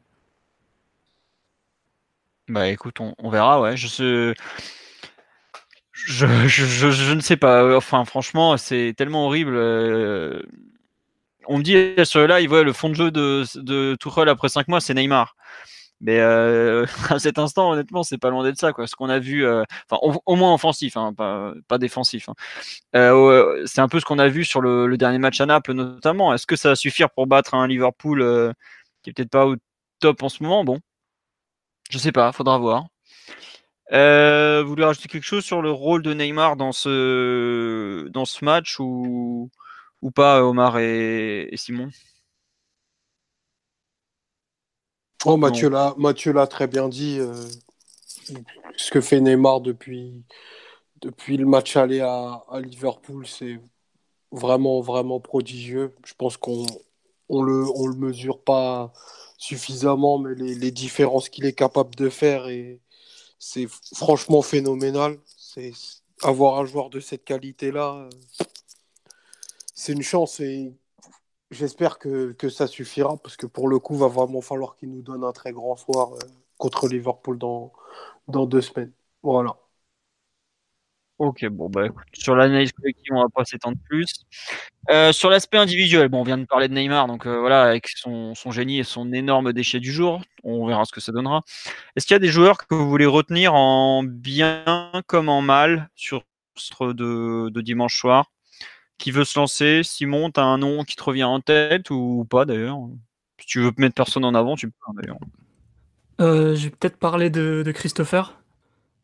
[2.51, 3.77] Bah écoute, on, verra, ouais.
[3.77, 3.87] Je,
[6.47, 7.77] je, je, ne sais pas.
[7.77, 9.55] Enfin, franchement, c'est tellement horrible.
[9.55, 10.43] Euh,
[11.47, 14.67] on me dit sur le live, le fond de jeu de, de Tuchel après 5
[14.69, 15.37] mois, c'est Neymar.
[16.01, 18.73] Mais euh, à cet instant, honnêtement, c'est pas loin d'être ça.
[18.73, 18.87] Quoi.
[18.87, 22.29] Ce qu'on a vu, euh, au, moins offensif, hein, pas, défensif.
[22.29, 22.35] Hein.
[22.97, 25.73] Euh, c'est un peu ce qu'on a vu sur le, le, dernier match à Naples,
[25.75, 26.33] notamment.
[26.35, 28.53] Est-ce que ça va suffire pour battre un Liverpool euh,
[29.03, 29.57] qui est peut-être pas au
[30.01, 30.65] top en ce moment?
[30.65, 30.79] Bon,
[31.91, 32.87] je sais pas, faudra voir.
[33.93, 38.45] Euh, vous voulez rajouter quelque chose sur le rôle de Neymar dans ce, dans ce
[38.45, 39.51] match ou,
[40.01, 41.91] ou pas, Omar et, Simon?
[45.27, 47.19] Oh, Mathieu l'a, Mathieu l'a très bien dit.
[47.19, 47.35] Euh,
[48.77, 50.25] ce que fait Neymar depuis,
[51.01, 53.61] depuis le match aller à, à Liverpool, c'est
[54.31, 55.95] vraiment, vraiment prodigieux.
[56.05, 56.65] Je pense qu'on
[57.29, 58.93] on le, on le mesure pas
[59.41, 62.81] suffisamment, mais les, différences qu'il est capable de faire, et
[63.39, 65.19] c'est franchement phénoménal.
[65.37, 65.73] C'est
[66.23, 68.09] avoir un joueur de cette qualité-là,
[69.75, 70.75] c'est une chance et
[71.51, 75.25] j'espère que, ça suffira parce que pour le coup, va vraiment falloir qu'il nous donne
[75.25, 76.19] un très grand soir euh,
[76.59, 77.73] contre Liverpool dans
[78.29, 78.93] deux semaines.
[79.23, 79.57] Voilà.
[81.21, 84.25] Ok, bon, bah écoute, sur l'analyse collective, on va pas s'étendre plus.
[84.89, 87.89] Euh, sur l'aspect individuel, bon, on vient de parler de Neymar, donc euh, voilà, avec
[87.89, 91.43] son, son, génie et son énorme déchet du jour, on verra ce que ça donnera.
[91.95, 94.65] Est-ce qu'il y a des joueurs que vous voulez retenir en bien
[95.09, 96.23] comme en mal sur
[96.57, 98.33] ce de, de dimanche soir?
[98.97, 99.83] Qui veut se lancer?
[99.85, 102.79] Simon, tu as un nom qui te revient en tête ou pas d'ailleurs?
[103.39, 105.19] Si tu veux mettre personne en avant, tu peux hein, d'ailleurs.
[106.23, 108.41] Euh, je vais peut-être parler de, de Christopher,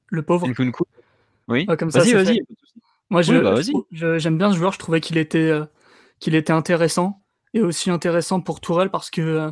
[0.09, 0.47] le pauvre.
[1.49, 1.67] Oui.
[1.79, 2.41] comme ça, vas-y, vas-y.
[3.11, 3.55] Moi, bah,
[4.19, 4.73] j'aime bien ce joueur.
[4.73, 5.65] Je trouvais qu'il était, euh,
[6.19, 7.23] qu'il était intéressant
[7.55, 9.51] et aussi intéressant pour Tourelle parce que euh,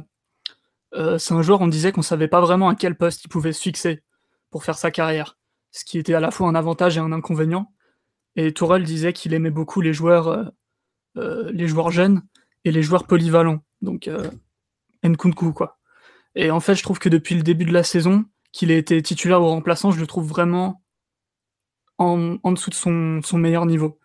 [0.94, 1.60] euh, c'est un joueur.
[1.60, 4.02] On disait qu'on savait pas vraiment à quel poste il pouvait se fixer
[4.50, 5.38] pour faire sa carrière,
[5.70, 7.72] ce qui était à la fois un avantage et un inconvénient.
[8.36, 10.50] Et Tourelle disait qu'il aimait beaucoup les joueurs,
[11.14, 12.22] les joueurs jeunes
[12.64, 13.60] et les joueurs polyvalents.
[13.80, 14.10] Donc
[15.04, 15.78] Nkunku quoi.
[16.34, 19.00] Et en fait, je trouve que depuis le début de la saison, qu'il ait été
[19.02, 20.83] titulaire ou remplaçant, je le trouve vraiment
[21.98, 23.98] en, en dessous de son, son, meilleur niveau.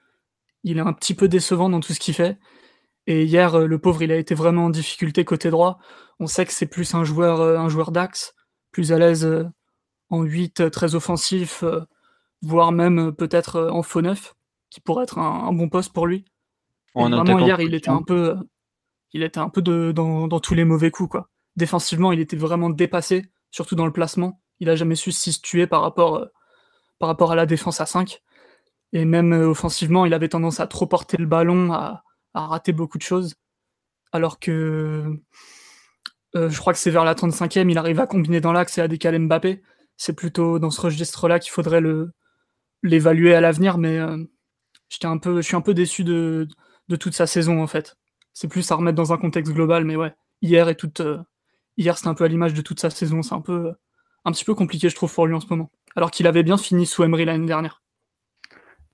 [0.64, 2.38] Il est un petit peu décevant dans tout ce qu'il fait.
[3.08, 5.80] Et hier, euh, le pauvre, il a été vraiment en difficulté côté droit.
[6.20, 8.36] On sait que c'est plus un joueur, euh, un joueur d'axe,
[8.72, 9.46] plus à l'aise euh,
[10.10, 11.64] en 8, très offensif,
[12.42, 14.34] voire même peut-être en faux neuf,
[14.72, 16.26] qui pourrait être un, un bon poste pour lui.
[16.96, 18.36] vraiment, hier, il était un peu,
[19.14, 21.12] il était un peu de, dans, dans, tous les mauvais coups.
[21.12, 21.30] Quoi.
[21.58, 24.42] Défensivement, il était vraiment dépassé, surtout dans le placement.
[24.60, 26.28] Il a jamais su se situer par rapport
[27.00, 28.22] par rapport à la défense à 5.
[28.94, 32.74] Et même euh, offensivement, il avait tendance à trop porter le ballon, à, à rater
[32.74, 33.36] beaucoup de choses.
[34.12, 35.20] Alors que
[36.36, 38.82] euh, je crois que c'est vers la 35e, il arrive à combiner dans l'axe et
[38.82, 39.62] à décaler Mbappé.
[39.98, 41.82] C'est plutôt dans ce registre-là qu'il faudrait
[42.84, 44.18] l'évaluer à l'avenir, mais euh,
[45.04, 46.48] un peu, je suis un peu déçu de,
[46.88, 47.98] de toute sa saison en fait.
[48.34, 51.02] C'est plus à remettre dans un contexte global, mais ouais, hier et toute,
[51.78, 53.22] hier c'était un peu à l'image de toute sa saison.
[53.22, 53.74] C'est un peu,
[54.26, 56.58] un petit peu compliqué, je trouve, pour lui en ce moment alors qu'il avait bien
[56.58, 57.82] fini sous Emery l'année dernière.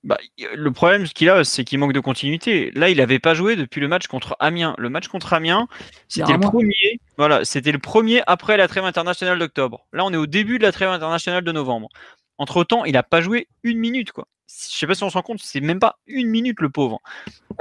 [0.05, 0.19] Bah,
[0.53, 2.69] le problème qu'il a, c'est qu'il manque de continuité.
[2.75, 4.75] Là, il n'avait pas joué depuis le match contre Amiens.
[4.77, 5.67] Le match contre Amiens,
[6.07, 6.99] c'était le premier.
[7.17, 9.87] Voilà, c'était le premier après la trêve internationale d'octobre.
[9.93, 11.89] Là, on est au début de la trêve internationale de novembre.
[12.37, 14.27] Entre temps, il n'a pas joué une minute, quoi.
[14.47, 17.01] Je sais pas si on se rend compte, c'est même pas une minute le pauvre.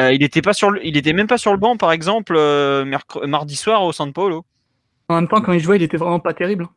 [0.00, 0.84] Euh, il était pas sur, le...
[0.86, 2.84] il était même pas sur le banc, par exemple, euh,
[3.26, 4.44] mardi soir au San Paulo.
[5.08, 6.68] En même temps, quand il jouait, il était vraiment pas terrible.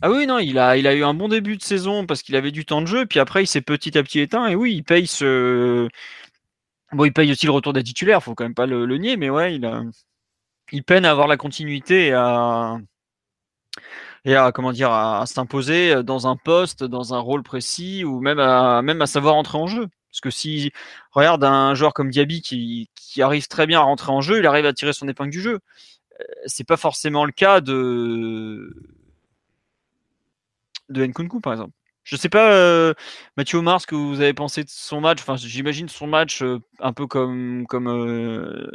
[0.00, 2.52] Ah oui, non, il a, il eu un bon début de saison parce qu'il avait
[2.52, 4.84] du temps de jeu, puis après il s'est petit à petit éteint, et oui, il
[4.84, 5.88] paye ce.
[6.92, 9.28] Bon, il paye aussi le retour des titulaires, faut quand même pas le, nier, mais
[9.30, 9.82] ouais, il, a...
[10.72, 12.12] il peine à avoir la continuité
[14.24, 14.90] et à, comment dire
[15.26, 19.58] s'imposer dans un poste, dans un rôle précis, ou même à, même à savoir entrer
[19.58, 19.88] en jeu.
[20.10, 20.72] Parce que si
[21.12, 24.46] regarde un joueur comme Diaby qui, qui arrive très bien à rentrer en jeu, il
[24.46, 25.60] arrive à tirer son épingle du jeu.
[26.20, 28.74] Euh, c'est pas forcément le cas de
[30.88, 31.72] de Nkunku, par exemple.
[32.04, 32.94] Je sais pas, euh,
[33.36, 35.20] Mathieu Omar, ce que vous avez pensé de son match.
[35.20, 38.70] Enfin, j'imagine son match euh, un peu comme, comme euh,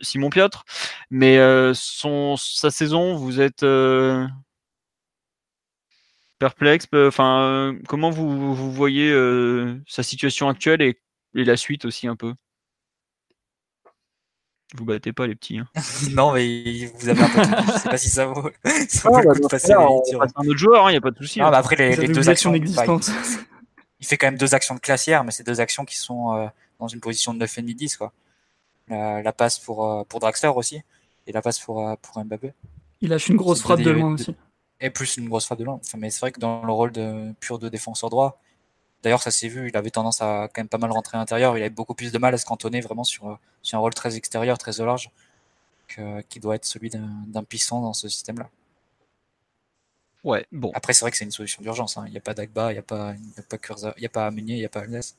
[0.00, 0.64] Simon Piotr,
[1.10, 1.38] mais
[1.74, 3.64] son, sa saison, vous êtes
[6.38, 6.86] perplexe.
[6.94, 9.12] Enfin, comment vous, vous voyez
[9.86, 11.00] sa situation actuelle et,
[11.34, 12.34] et la suite aussi un peu?
[14.74, 15.58] Vous battez pas les petits.
[15.58, 15.66] Hein.
[16.10, 17.72] non, mais vous avez un peu de...
[17.72, 18.50] Je sais pas si ça vaut,
[18.88, 21.10] ça vaut ah, le coup de passer un autre joueur, il hein, n'y a pas
[21.10, 21.40] de souci.
[21.40, 21.50] Ah, hein.
[21.50, 23.10] bah après, les, les deux actions existantes.
[24.00, 26.46] il fait quand même deux actions de classière, mais c'est deux actions qui sont euh,
[26.78, 27.96] dans une position de 9,5-10.
[27.96, 28.12] Quoi.
[28.88, 30.82] La, la, passe pour, euh, pour Draxler aussi,
[31.26, 32.52] et la passe pour, euh, pour Mbappé.
[33.00, 34.34] Il lâche une grosse frappe de loin aussi.
[34.80, 35.80] Et plus une grosse frappe de loin.
[35.82, 38.40] Enfin, mais c'est vrai que dans le rôle de pur de défenseur droit,
[39.06, 41.56] D'ailleurs, ça s'est vu, il avait tendance à quand même pas mal rentrer à l'intérieur.
[41.56, 44.16] Il avait beaucoup plus de mal à se cantonner vraiment sur, sur un rôle très
[44.16, 45.12] extérieur, très au large,
[46.28, 48.50] qui doit être celui d'un puissant dans ce système-là.
[50.24, 50.72] Ouais, bon.
[50.74, 51.96] Après, c'est vrai que c'est une solution d'urgence.
[51.96, 52.02] Hein.
[52.08, 54.58] Il n'y a pas d'Agba, il n'y a pas, il n'y a pas Meunier, il
[54.58, 55.12] n'y a pas Alves.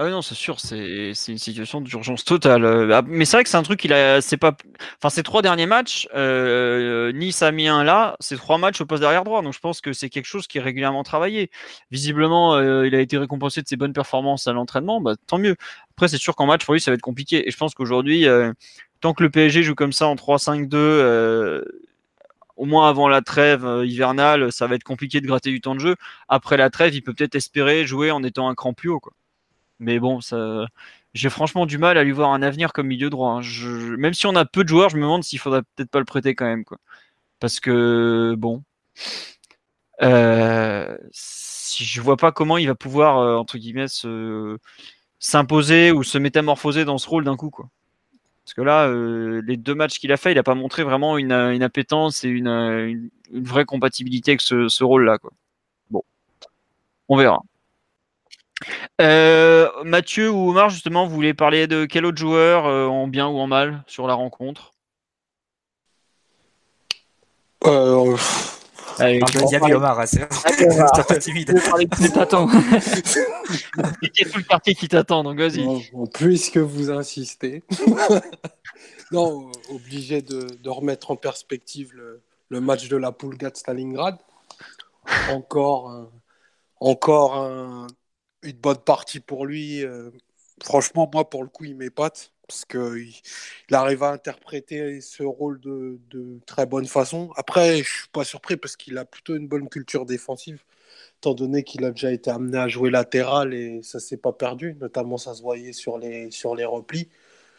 [0.00, 2.64] Ah non, c'est sûr, c'est une situation d'urgence totale.
[2.64, 4.56] Euh, ah, mais c'est vrai que c'est un truc qu'il a, c'est pas,
[4.96, 8.86] enfin ces trois derniers matchs, euh, Nice a mis un là, ces trois matchs au
[8.86, 9.42] poste derrière droit.
[9.42, 11.50] Donc je pense que c'est quelque chose qui est régulièrement travaillé.
[11.90, 15.56] Visiblement, euh, il a été récompensé de ses bonnes performances à l'entraînement, bah, tant mieux.
[15.96, 17.48] Après, c'est sûr qu'en match pour lui, ça va être compliqué.
[17.48, 18.26] Et je pense qu'aujourd'hui,
[19.00, 21.64] tant que le PSG joue comme ça en 3-5-2
[22.56, 25.80] au moins avant la trêve hivernale, ça va être compliqué de gratter du temps de
[25.80, 25.96] jeu.
[26.28, 29.00] Après la trêve, il peut peut-être espérer jouer en étant un cran plus haut.
[29.00, 29.12] Quoi.
[29.80, 30.66] Mais bon, ça,
[31.14, 33.40] j'ai franchement du mal à lui voir un avenir comme milieu droit.
[33.40, 33.96] Hein.
[33.98, 36.04] Même si on a peu de joueurs, je me demande s'il faudrait peut-être pas le
[36.04, 36.78] prêter quand même, quoi.
[37.40, 38.62] Parce que bon,
[40.02, 43.86] euh, si je vois pas comment il va pouvoir euh, entre guillemets
[45.18, 47.68] s'imposer ou se métamorphoser dans ce rôle d'un coup, quoi.
[48.44, 51.18] Parce que là, euh, les deux matchs qu'il a fait, il a pas montré vraiment
[51.18, 55.32] une, appétence et une, vraie compatibilité avec ce, ce rôle-là, quoi.
[55.90, 56.02] Bon,
[57.08, 57.42] on verra.
[59.00, 63.28] Euh, Mathieu ou Omar, justement, vous voulez parler de quel autre joueur, euh, en bien
[63.28, 64.72] ou en mal, sur la rencontre?
[67.64, 68.16] Euh...
[68.98, 69.20] Allez,
[69.62, 71.54] Allez, Omar, hein, c'est pas timide.
[72.00, 72.48] Tu t'attends.
[74.02, 75.64] Il y a tout le quartier qui t'attend, donc vas-y.
[76.14, 77.62] puisque vous insistez.
[79.12, 84.18] non, obligé de, de, remettre en perspective le, le match de la Poulga de Stalingrad.
[85.30, 86.10] Encore,
[86.80, 87.86] encore un,
[88.42, 89.84] une bonne partie pour lui.
[89.84, 90.10] Euh,
[90.62, 93.12] franchement, moi, pour le coup, il m'épate parce qu'il
[93.68, 95.98] il arrive à interpréter ce rôle de,
[96.46, 97.30] très bonne façon.
[97.36, 100.62] Après, je suis pas surpris parce qu'il a plutôt une bonne culture défensive,
[101.18, 104.76] étant donné qu'il a déjà été amené à jouer latéral et ça s'est pas perdu.
[104.80, 107.08] Notamment, ça se voyait sur les, sur les replis.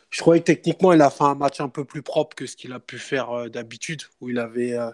[0.09, 2.55] Je trouvais que techniquement, il a fait un match un peu plus propre que ce
[2.55, 4.89] qu'il a pu faire euh, d'habitude, où il avait euh,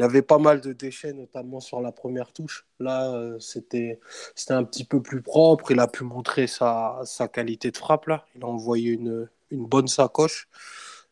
[0.00, 2.66] il y avait pas mal de déchets, notamment sur la première touche.
[2.78, 4.00] Là, euh, c'était
[4.48, 5.72] un petit peu plus propre.
[5.72, 8.06] Il a pu montrer sa, sa qualité de frappe.
[8.06, 8.24] Là.
[8.34, 10.48] Il a envoyé une, une bonne sacoche.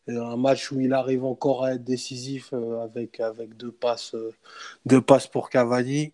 [0.07, 4.33] un match où il arrive encore à être décisif euh, avec, avec deux, passes, euh,
[4.87, 6.13] deux passes pour Cavani.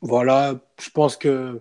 [0.00, 1.60] voilà, je pense que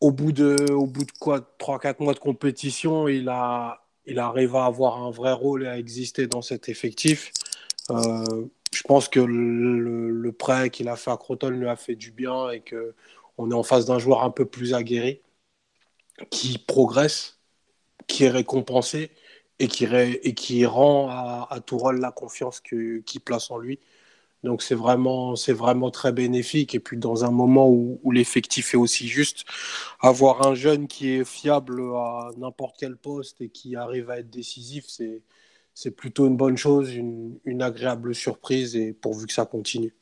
[0.00, 4.56] au bout de, au bout de quoi 3-4 mois de compétition, il a, il arrive
[4.56, 7.32] à avoir un vrai rôle et à exister dans cet effectif.
[7.90, 12.10] Euh, je pense que le, prêt qu'il a fait à Croton lui a fait du
[12.10, 15.20] bien et qu'on est en face d'un joueur un peu plus aguerri
[16.30, 17.38] qui progresse,
[18.06, 19.10] qui est récompensé
[19.58, 23.78] et qui, rend à, à la confiance qu'il place en lui.
[24.44, 26.74] Donc c'est vraiment, c'est vraiment très bénéfique.
[26.74, 29.44] Et puis dans un moment où, l'effectif est aussi juste,
[30.00, 34.30] avoir un jeune qui est fiable à n'importe quel poste et qui arrive à être
[34.30, 35.22] décisif, c'est,
[35.74, 39.94] c'est plutôt une bonne chose, une, agréable surprise et pourvu que ça continue.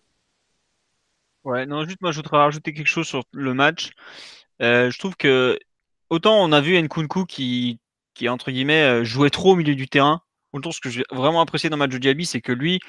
[1.44, 3.90] Ouais, non, juste moi je voudrais rajouter quelque chose sur le match.
[4.62, 5.58] Euh, je trouve que
[6.10, 7.80] autant on a vu Nkunku qui,
[8.14, 10.22] qui entre guillemets euh, jouait trop au milieu du terrain.
[10.52, 12.80] Autant ce que j'ai vraiment apprécié dans le match de Diaby, c'est que lui,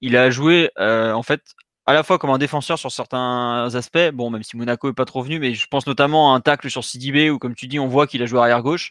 [0.00, 1.42] il a joué euh, en fait
[1.86, 4.10] à la fois comme un défenseur sur certains aspects.
[4.12, 6.68] Bon, même si Monaco est pas trop venu, mais je pense notamment à un tacle
[6.70, 8.90] sur Sidibé où, comme tu dis, on voit qu'il a joué arrière gauche.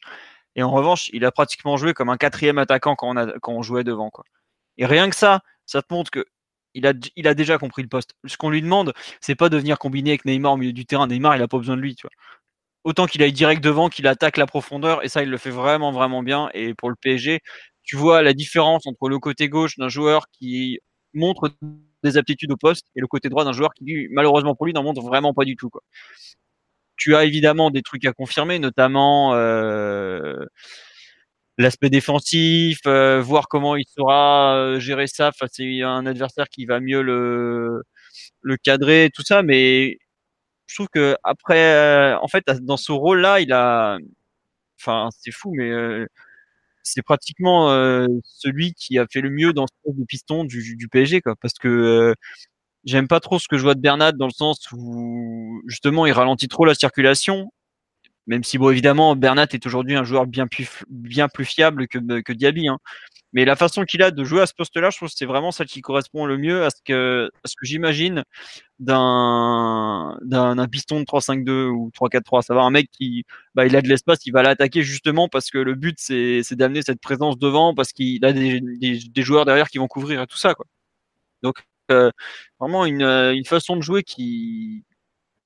[0.55, 3.13] Et en revanche, il a pratiquement joué comme un quatrième attaquant quand
[3.47, 4.09] on, jouait devant.
[4.09, 4.23] Quoi.
[4.77, 6.25] Et rien que ça, ça te montre que
[6.75, 8.15] il a, déjà compris le poste.
[8.25, 11.07] Ce qu'on lui demande, c'est pas de venir combiner avec Neymar au milieu du terrain.
[11.07, 12.11] Neymar, il a pas besoin de lui, tu vois.
[12.83, 15.91] Autant qu'il aille direct devant, qu'il attaque la profondeur, et ça, il le fait vraiment,
[15.91, 16.49] vraiment bien.
[16.53, 17.41] Et pour le PSG,
[17.83, 20.79] tu vois la différence entre le côté gauche d'un joueur qui
[21.15, 21.51] montre
[22.03, 24.83] des aptitudes au poste et le côté droit d'un joueur qui, malheureusement pour lui, n'en
[24.83, 25.69] montre vraiment pas du tout.
[25.69, 25.81] Quoi.
[26.97, 30.45] Tu as évidemment des trucs à confirmer, notamment euh,
[31.57, 36.65] l'aspect défensif, euh, voir comment il saura euh, gérer ça face à un adversaire qui
[36.65, 37.83] va mieux le,
[38.41, 39.43] le cadrer, tout ça.
[39.43, 39.97] Mais
[40.67, 43.97] je trouve que après, en fait, dans ce rôle-là, il a,
[44.79, 45.71] enfin, c'est fou, mais
[46.85, 47.69] c'est pratiquement
[48.23, 52.15] celui qui a fait le mieux dans ce de piston du, PSG, quoi, parce que
[52.85, 56.11] j'aime pas trop ce que je vois de Bernat dans le sens où justement il
[56.13, 57.49] ralentit trop la circulation
[58.27, 61.99] même si, bon, évidemment, Bernat est aujourd'hui un joueur bien plus, bien plus fiable que,
[62.21, 62.67] que Diaby.
[62.67, 62.79] Hein.
[63.35, 65.51] Mais la façon qu'il a de jouer à ce poste-là, je trouve que c'est vraiment
[65.51, 67.29] celle qui correspond le mieux à ce que,
[67.61, 68.23] j'imagine
[68.79, 72.43] d'un, d'un, piston de 3-5-2 ou 3-4-3.
[72.43, 75.51] Ça va, un mec qui, bah, il a de l'espace, il va l'attaquer justement parce
[75.51, 79.43] que le but, c'est, d'amener cette présence devant parce qu'il a des, des, des, joueurs
[79.43, 80.65] derrière qui vont couvrir et tout ça, quoi.
[81.43, 81.57] Donc,
[81.91, 82.11] euh,
[82.57, 84.85] vraiment une, une façon de jouer qui,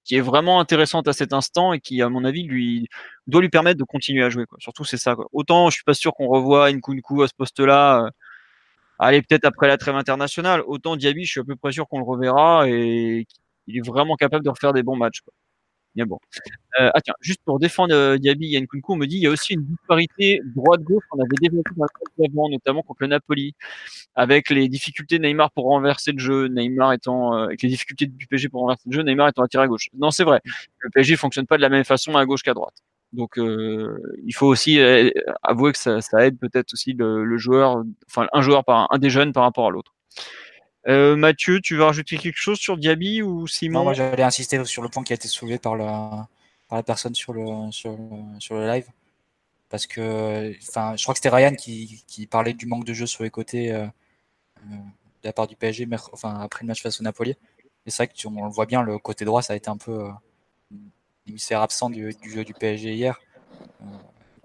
[0.10, 2.88] qui est vraiment intéressante à cet instant et qui, à mon avis, lui
[3.28, 4.46] doit lui permettre de continuer à jouer.
[4.58, 5.16] Surtout, c'est ça.
[5.34, 8.06] Autant, je suis pas sûr qu'on revoie Nkunku à ce poste-là.
[8.06, 8.10] Euh,
[9.00, 10.64] allez, peut-être après la trêve internationale.
[10.66, 13.28] Autant Diaby, je suis à peu près sûr qu'on le reverra et
[13.66, 15.22] qu'il est vraiment capable de refaire des bons matchs.
[15.96, 16.20] Mais bon.
[16.80, 19.28] Euh, ah tiens, juste pour défendre euh, Diaby et Nkunku, on me dit il y
[19.28, 23.56] a aussi une disparité droite-gauche qu'on avait développée dans notamment contre le Napoli,
[24.16, 28.06] avec les difficultés de Neymar pour renverser le jeu, Neymar étant euh, avec les difficultés
[28.06, 29.90] du PSG pour renverser le jeu, Neymar étant attiré à gauche.
[29.98, 30.42] Non, c'est vrai.
[30.80, 32.76] Le PSG fonctionne pas de la même façon à gauche qu'à droite.
[33.14, 35.10] Donc euh, il faut aussi euh,
[35.42, 39.34] avouer que ça, aide peut-être aussi le, joueur, enfin un joueur par un des jeunes
[39.34, 39.94] par rapport à l'autre.
[40.88, 44.64] Euh, Mathieu, tu veux rajouter quelque chose sur Diaby ou Simon Non, moi j'allais insister
[44.66, 46.28] sur le point qui a été soulevé par la,
[46.84, 48.88] personne sur le, live.
[49.70, 53.24] Parce que, enfin, je crois que c'était Ryan qui, parlait du manque de jeu sur
[53.24, 54.76] les côtés euh, euh,
[55.22, 57.32] de la part du PSG, enfin, après le match face au Napoli.
[57.86, 59.78] Et c'est vrai que on le voit bien, le côté droit, ça a été un
[59.78, 60.10] peu
[61.26, 63.20] l'hémisphère absent du, jeu du PSG hier.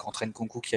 [0.04, 0.76] Euh, entraîne Concu qui,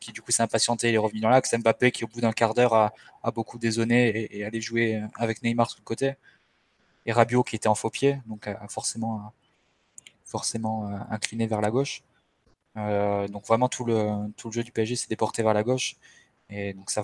[0.00, 1.54] qui du coup s'est impatienté, il est revenu dans l'axe.
[1.54, 5.02] Mbappé qui au bout d'un quart d'heure a, a, beaucoup désonné et, et allé jouer
[5.16, 6.14] avec Neymar sur le côté.
[7.06, 9.32] Et Rabiot qui était en faux pied, donc a forcément,
[10.28, 12.02] forcément euh, incliné vers la gauche.
[12.76, 15.96] Euh, donc vraiment tout le, tout le jeu du PSG s'est déporté vers la gauche.
[16.50, 17.02] Et donc ça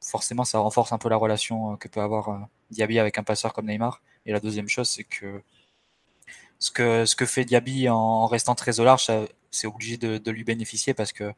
[0.00, 3.52] forcément ça renforce un peu la relation euh, que peut avoir Diaby avec un passeur
[3.52, 4.02] comme Neymar.
[4.26, 5.42] Et la deuxième chose, c'est que
[6.58, 9.10] ce que, ce que fait Diaby en restant très au large,
[9.56, 11.32] c'est obligé de, lui bénéficier parce que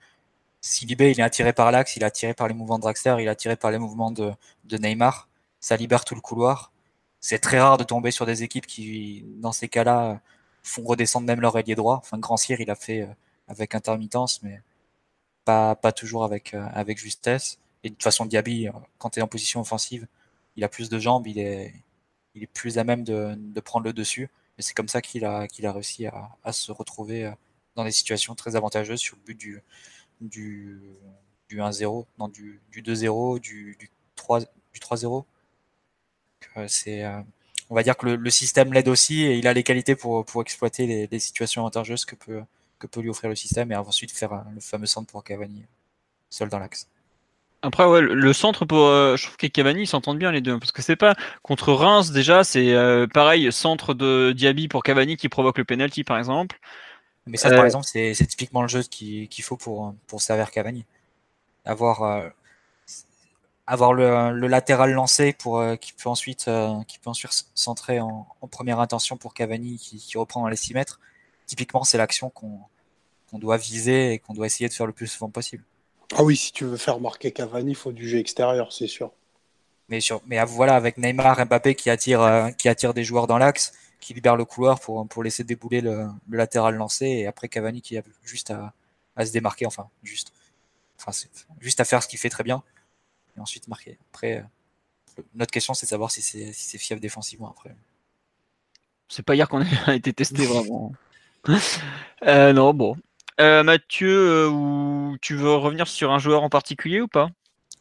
[0.60, 3.16] si Libé il est attiré par l'axe, il est attiré par les mouvements de Draxler,
[3.20, 4.32] il est attiré par les mouvements de,
[4.70, 5.28] Neymar,
[5.60, 6.72] ça libère tout le couloir.
[7.20, 10.20] C'est très rare de tomber sur des équipes qui, dans ces cas-là,
[10.62, 11.98] font redescendre même leur ailier droit.
[11.98, 13.06] Enfin, Grand Cyr, il a fait euh,
[13.48, 14.62] avec intermittence, mais
[15.44, 17.58] pas, toujours avec, euh, avec justesse.
[17.82, 20.06] Et de toute façon, Diaby, euh, quand tu es en position offensive,
[20.56, 21.74] il a plus de jambes, il est,
[22.52, 24.28] plus à même de, prendre le dessus.
[24.58, 27.32] Et c'est comme ça qu'il a, réussi à, se retrouver
[27.78, 29.62] dans des situations très avantageuses sur le but du,
[30.20, 30.80] du,
[31.48, 34.46] du 1-0, non, du, du 2-0, du, du 3-0.
[34.72, 35.24] Du 3
[36.66, 37.04] c'est,
[37.70, 40.42] on va dire que le, système l'aide aussi et il a les qualités pour, pour
[40.42, 42.42] exploiter les, situations avantageuses que peut,
[42.78, 45.64] que peut lui offrir le système et ensuite faire le fameux centre pour Cavani
[46.30, 46.88] seul dans l'axe.
[47.62, 50.70] Après, ouais, le centre pour, euh, je trouve que Cavani s'entendent bien les deux, parce
[50.70, 55.28] que c'est pas contre Reims déjà, c'est euh, pareil centre de Diaby pour Cavani qui
[55.28, 56.58] provoque le penalty par exemple.
[57.28, 57.56] Mais ça, euh...
[57.56, 60.84] par exemple, c'est typiquement le jeu qu'il qu faut pour pour servir Cavani,
[61.64, 62.28] avoir euh,
[63.66, 68.00] avoir le, le, latéral lancé pour euh, qui peut ensuite euh, qui peut ensuite centrer
[68.00, 71.00] en, en, première intention pour Cavani qui, qui reprend dans les 6 mètres.
[71.46, 72.60] Typiquement, c'est l'action qu'on
[73.30, 75.64] qu doit viser et qu'on doit essayer de faire le plus souvent possible.
[76.16, 79.12] Ah oui, si tu veux faire marquer Cavani, il faut du jeu extérieur, c'est sûr.
[79.90, 83.38] Mais sur, mais voilà, avec Neymar, Mbappé qui attire euh, qui attire des joueurs dans
[83.38, 87.48] l'axe, qui libère le couloir pour pour laisser débouler le, le latéral lancé et après
[87.48, 88.72] Cavani qui a juste à,
[89.18, 90.32] à se démarquer, enfin juste,
[90.98, 91.12] enfin
[91.60, 92.62] juste à faire ce qu'il fait très bien
[93.36, 93.98] et ensuite marquer.
[94.12, 97.74] Après, euh, notre question, c'est de savoir si c'est si fiable défensivement après.
[99.08, 100.92] C'est pas hier qu'on a été testé vraiment.
[102.24, 102.96] Euh, non, bon.
[103.40, 107.30] Euh, Mathieu, ou tu veux revenir sur un joueur en particulier ou pas?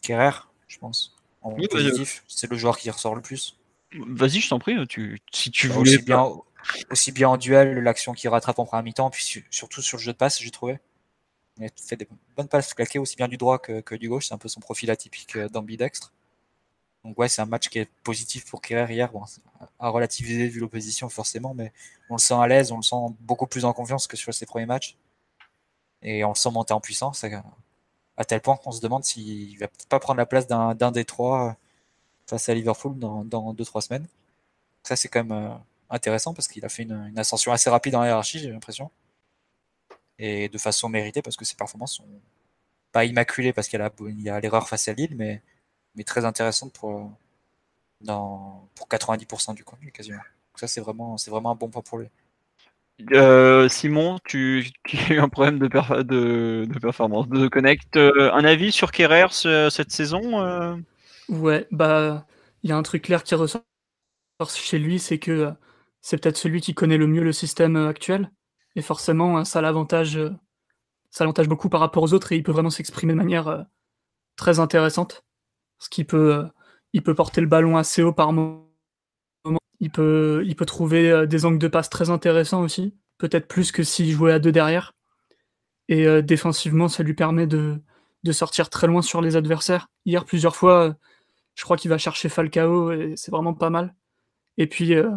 [0.03, 0.29] Kerrer,
[0.67, 1.17] je pense.
[1.41, 3.57] En positif, c'est le joueur qui ressort le plus.
[3.93, 4.75] Vas-y, je t'en prie.
[4.87, 5.95] Tu, si tu Bah, voulais.
[5.95, 6.31] aussi, bien,
[6.91, 10.03] aussi bien en duel, l'action qui rattrape en première mi-temps, puis su- surtout sur le
[10.03, 10.79] jeu de passe, j'ai trouvé.
[11.57, 14.27] Il a fait des bonnes passes claquées aussi bien du droit que, que du gauche.
[14.27, 16.13] C'est un peu son profil atypique euh, d'ambidextre.
[17.03, 19.11] Donc ouais, c'est un match qui est positif pour Kerrer hier.
[19.11, 19.23] Bon,
[19.79, 21.71] à relativiser vu l'opposition forcément, mais
[22.09, 24.45] on le sent à l'aise, on le sent beaucoup plus en confiance que sur ses
[24.45, 24.97] premiers matchs.
[26.01, 27.23] Et on le sent monter en puissance,
[28.17, 31.05] à, tel point qu'on se demande s'il va peut-être pas prendre la place d'un des
[31.05, 31.55] trois
[32.27, 33.23] face à Liverpool dans
[33.53, 34.07] 2-3 semaines.
[34.83, 35.55] Ça c'est quand même euh,
[35.89, 38.91] intéressant parce qu'il a fait une, ascension assez rapide dans la hiérarchie, j'ai l'impression.
[40.19, 42.05] Et de façon méritée parce que ses performances sont
[42.91, 43.79] pas immaculées parce qu'il
[44.19, 45.41] y a l'erreur face à Lille, mais,
[45.95, 47.11] mais très intéressantes pour,
[48.01, 50.17] dans, pour 90% du contenu quasiment.
[50.17, 52.07] Donc ça c'est vraiment, c'est vraiment un bon point pour lui.
[53.13, 57.95] Euh, Simon, tu, qui a eu un problème de, perf- de, de performance, de connect.
[57.95, 60.75] euh, un avis sur Kerrer ce- cette saison euh?
[61.29, 62.25] Ouais, bah,
[62.63, 63.63] il y a un truc clair qui ressort
[64.55, 65.51] chez lui, c'est que euh,
[66.01, 68.31] c'est peut-être celui qui connaît le mieux le système euh, actuel.
[68.75, 70.19] Et forcément, euh, ça l'avantage,
[71.09, 73.65] ça l'avantage beaucoup par rapport aux autres et il peut vraiment s'exprimer de manière
[74.37, 75.25] très intéressante.
[75.79, 76.47] Parce qu'il peut,
[76.93, 78.65] il peut porter le ballon assez haut par moment.
[79.79, 82.95] Il peut, il peut trouver des angles de passe très intéressants aussi.
[83.17, 84.93] Peut-être plus que s'il jouait à deux derrière.
[85.89, 87.81] Et défensivement, ça lui permet de,
[88.23, 89.87] de sortir très loin sur les adversaires.
[90.05, 90.95] Hier, plusieurs fois,
[91.57, 93.95] je crois qu'il va chercher Falcao et c'est vraiment pas mal.
[94.57, 95.09] Et puis, euh,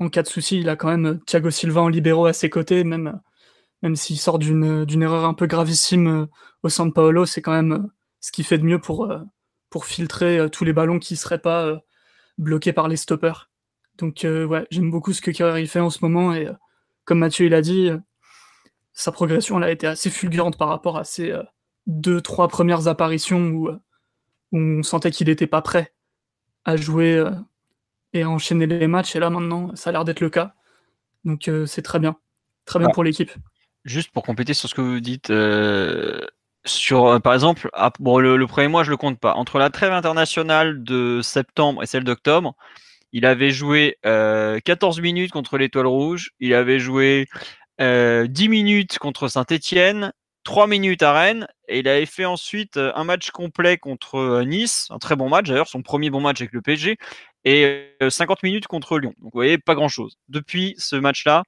[0.00, 2.50] en cas de souci, il a quand même euh, Thiago Silva en libéraux à ses
[2.50, 3.18] côtés, même, euh,
[3.82, 6.26] même s'il sort d'une d'une erreur un peu gravissime
[6.64, 9.10] au San Paolo, c'est quand même ce qu'il fait de mieux pour,
[9.70, 11.80] pour filtrer tous les ballons qui seraient pas
[12.36, 13.50] bloqués par les stoppers.
[13.96, 16.48] Donc, ouais, j'aime beaucoup ce que Kerrer il fait en ce moment et
[17.06, 17.90] comme Mathieu il a dit,
[18.92, 21.34] sa progression a été assez fulgurante par rapport à ses
[21.86, 23.70] deux, trois premières apparitions où,
[24.52, 25.92] où on sentait qu'il n'était pas prêt
[26.64, 27.30] à jouer euh,
[28.12, 29.16] et à enchaîner les matchs.
[29.16, 30.54] Et là, maintenant, ça a l'air d'être le cas.
[31.24, 32.16] Donc, euh, c'est très bien.
[32.64, 32.94] Très bien Ah.
[32.94, 33.30] pour l'équipe.
[33.84, 36.20] Juste pour compléter sur ce que vous dites, euh,
[36.66, 39.34] sur euh, par exemple, ah, bon, le, le premier mois, je le compte pas.
[39.34, 42.54] Entre la trêve internationale de septembre et celle d'octobre,
[43.12, 47.26] il avait joué euh, 14 minutes contre l'Étoile Rouge, il avait joué
[47.80, 50.12] euh, 10 minutes contre Saint-Étienne,
[50.44, 54.44] 3 minutes à Rennes, et il avait fait ensuite euh, un match complet contre euh,
[54.44, 56.98] Nice, un très bon match d'ailleurs, son premier bon match avec le PSG,
[57.44, 59.14] et euh, 50 minutes contre Lyon.
[59.18, 60.18] Donc vous voyez, pas grand-chose.
[60.28, 61.44] Depuis ce match-là,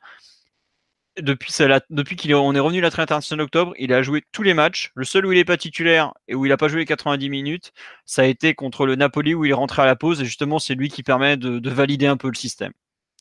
[1.20, 4.92] depuis, qu'il est, revenu la trêve internationale d'octobre, il a joué tous les matchs.
[4.94, 7.28] Le seul où il n'est pas titulaire et où il n'a pas joué les 90
[7.28, 7.72] minutes,
[8.06, 10.22] ça a été contre le Napoli où il est rentré à la pause.
[10.22, 12.72] Et justement, c'est lui qui permet de, de valider un peu le système.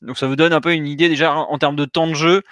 [0.01, 2.43] Donc ça vous donne un peu une idée déjà en, termes de temps de jeu.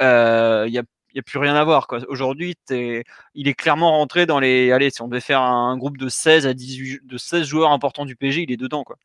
[0.00, 0.82] euh, Il n'y a,
[1.12, 1.86] il y a plus rien à voir.
[2.08, 4.72] Aujourd'hui, il est clairement rentré dans les.
[4.72, 8.04] Allez, si on devait faire un groupe de 16 à 18, de 16 joueurs importants
[8.06, 8.84] du PSG, il est dedans.
[8.84, 8.96] Quoi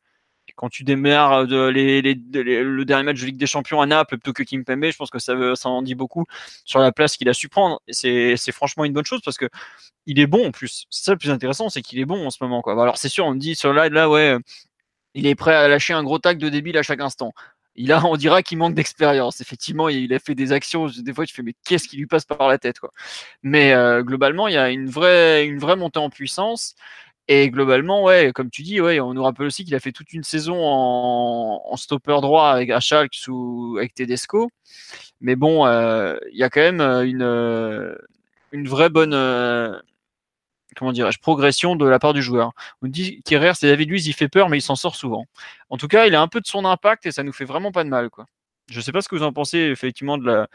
[0.56, 4.42] quand tu démarres les- le dernier match de Ligue des Champions à Naples plutôt que
[4.42, 6.24] Kimpembe, je pense que ça, ça en dit beaucoup
[6.64, 7.80] sur la place qu'il a su prendre.
[7.90, 9.46] C'est franchement une bonne chose parce que
[10.06, 10.86] il est bon en plus.
[10.90, 12.62] C'est ça le plus intéressant, c'est qu'il est bon en ce moment.
[12.62, 12.80] Quoi.
[12.80, 14.38] Alors c'est sûr, on dit sur là, là, ouais, euh,
[15.14, 17.32] il est prêt à lâcher un gros tac de débile à chaque instant.
[17.78, 19.40] Il a, on dira qu'il manque d'expérience.
[19.40, 20.86] Effectivement, il a fait des actions.
[20.98, 22.78] Des fois, tu fais mais qu'est-ce qui lui passe par la tête.
[23.42, 26.74] Mais euh, globalement, il y a une vraie, montée en puissance.
[27.28, 30.24] Et globalement, ouais, comme tu dis, on nous rappelle aussi qu'il a fait toute une
[30.24, 34.50] saison en, stopper droit avec à Schalke sous avec Tedesco.
[35.20, 37.94] Mais bon, euh, il y a quand même euh,
[38.52, 39.14] une vraie bonne
[40.78, 42.52] comment dirais-je progression de la part du joueur.
[42.82, 45.26] On dit qu'Herrera, c'est David Luiz, il fait peur, mais il s'en sort souvent.
[45.70, 47.72] En tout cas, il a un peu de son impact et ça nous fait vraiment
[47.72, 48.08] pas de mal.
[48.70, 50.48] Je sais pas ce que vous en pensez effectivement de la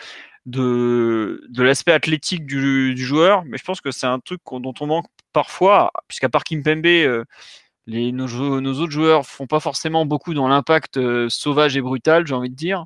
[0.45, 4.87] de, de l'aspect athlétique du, joueur, mais je pense que c'est un truc dont on
[4.87, 7.23] manque parfois, puisqu'à part Kimpembe, euh,
[7.87, 12.49] nos autres joueurs font pas forcément beaucoup dans l'impact euh, sauvage et brutal, j'ai envie
[12.49, 12.85] de dire.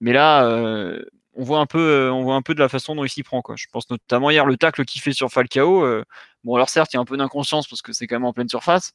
[0.00, 1.04] Mais là, euh,
[1.34, 3.22] on voit un peu, euh, on voit un peu de la façon dont il s'y
[3.22, 3.42] prend.
[3.42, 3.56] Quoi.
[3.56, 5.84] Je pense notamment hier le tacle qu'il fait sur Falcao.
[5.84, 6.04] euh,
[6.44, 8.32] bon, alors certes, il y a un peu d'inconscience parce que c'est quand même en
[8.32, 8.92] pleine surface,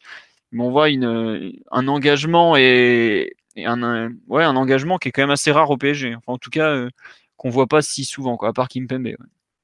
[0.52, 5.70] mais on voit une, un engagement et, un, engagement qui est quand même assez rare
[5.72, 6.16] au PSG.
[6.16, 6.90] Enfin, en tout cas, euh,
[7.38, 9.06] qu'on voit pas si souvent, à part Kimpembe.
[9.08, 9.16] Ouais.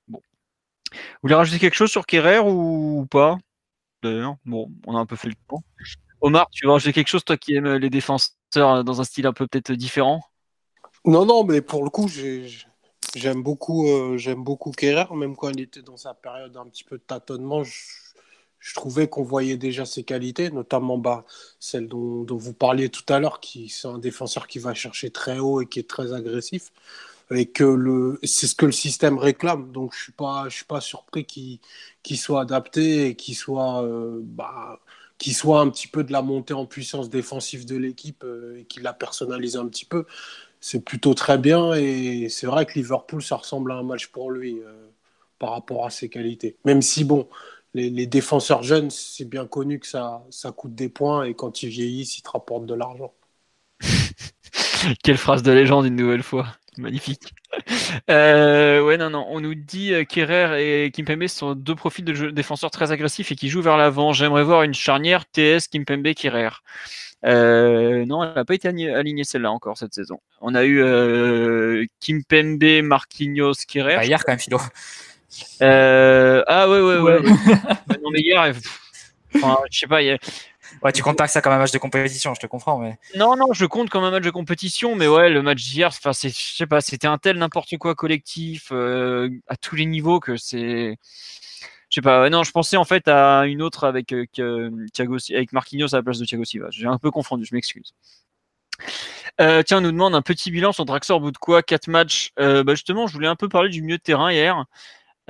[0.09, 0.19] Vous
[1.23, 3.37] voulez rajouter quelque chose sur Kerrer ou pas?
[4.03, 5.63] D'ailleurs, bon, on a un peu fait le tour.
[6.21, 9.33] Omar, tu veux rajouter quelque chose, toi qui aimes les défenseurs dans un style un
[9.33, 10.21] peu peut-être différent?
[11.05, 12.47] Non, non, mais pour le coup, j'ai-
[13.15, 16.97] j'aime beaucoup, euh, beaucoup Kerrer, même quand il était dans sa période un petit peu
[16.97, 17.63] de tâtonnement.
[17.63, 17.71] Je,
[18.75, 21.25] trouvais qu'on voyait déjà ses qualités, notamment bah,
[21.59, 25.39] celle dont, vous parliez tout à l'heure, qui c'est un défenseur qui va chercher très
[25.39, 26.71] haut et qui est très agressif.
[27.31, 29.71] Et que c'est ce que le système réclame.
[29.71, 30.13] Donc je suis
[30.55, 31.59] suis pas surpris qu'il,
[32.17, 34.79] soit adapté et qu'il soit, euh, bah,
[35.33, 38.83] soit un petit peu de la montée en puissance défensive de l'équipe euh, et qu'il
[38.83, 40.05] la personnalise un petit peu.
[40.65, 44.31] C'est plutôt très bien et c'est vrai que Liverpool, ça ressemble à un match pour
[44.31, 44.87] lui euh,
[45.37, 46.55] par rapport à ses qualités.
[46.63, 47.27] Même si bon,
[47.73, 51.69] les, défenseurs jeunes, c'est bien connu que ça, ça coûte des points et quand ils
[51.69, 53.13] vieillissent, ils te rapportent de l'argent.
[55.03, 56.47] Quelle phrase de légende une nouvelle fois.
[56.77, 57.33] Magnifique.
[58.09, 59.25] Euh, ouais, non, non.
[59.29, 63.35] On nous dit euh, qu'Herrera et Kimpembe sont deux profils de défenseurs très agressifs et
[63.35, 64.13] qui jouent vers l'avant.
[64.13, 66.49] J'aimerais voir une charnière TS Kimpembe Kerrer.
[67.25, 70.19] Euh, non, elle n'a pas été alignée celle-là encore cette saison.
[70.41, 73.95] On a eu euh, Kimpembe, Marquinhos, Kerrer.
[73.95, 74.59] Bah, hier quand même, Philo.
[75.61, 77.21] Euh, ah ouais, ouais, ouais.
[78.03, 78.53] non, mais hier,
[79.35, 80.01] enfin, je sais pas.
[80.81, 82.97] Ouais, tu comptes pas ça comme un match de compétition, je te comprends, mais.
[83.15, 86.13] Non, non, je compte comme un match de compétition, mais ouais, le match d'hier, enfin,
[86.13, 90.19] c'est, je sais pas, c'était un tel n'importe quoi collectif euh, à tous les niveaux
[90.19, 90.97] que c'est.
[91.93, 92.27] Je sais pas.
[92.31, 94.25] Non, je pensais en fait à une autre avec euh,
[94.93, 96.69] Thiago, avec Marquinhos à la place de Thiago Silva.
[96.71, 97.93] J'ai un peu confondu, je m'excuse.
[99.39, 102.31] Euh, tiens, on nous demande un petit bilan sur Draxler bout de quoi 4 matchs.
[102.39, 104.65] Euh, bah justement, je voulais un peu parler du milieu de terrain hier.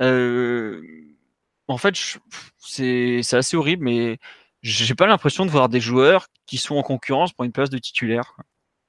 [0.00, 0.80] Euh,
[1.68, 1.94] en fait,
[2.56, 4.18] c'est assez horrible, mais
[4.62, 7.76] j'ai pas l'impression de voir des joueurs qui sont en concurrence pour une place de
[7.76, 8.36] titulaire.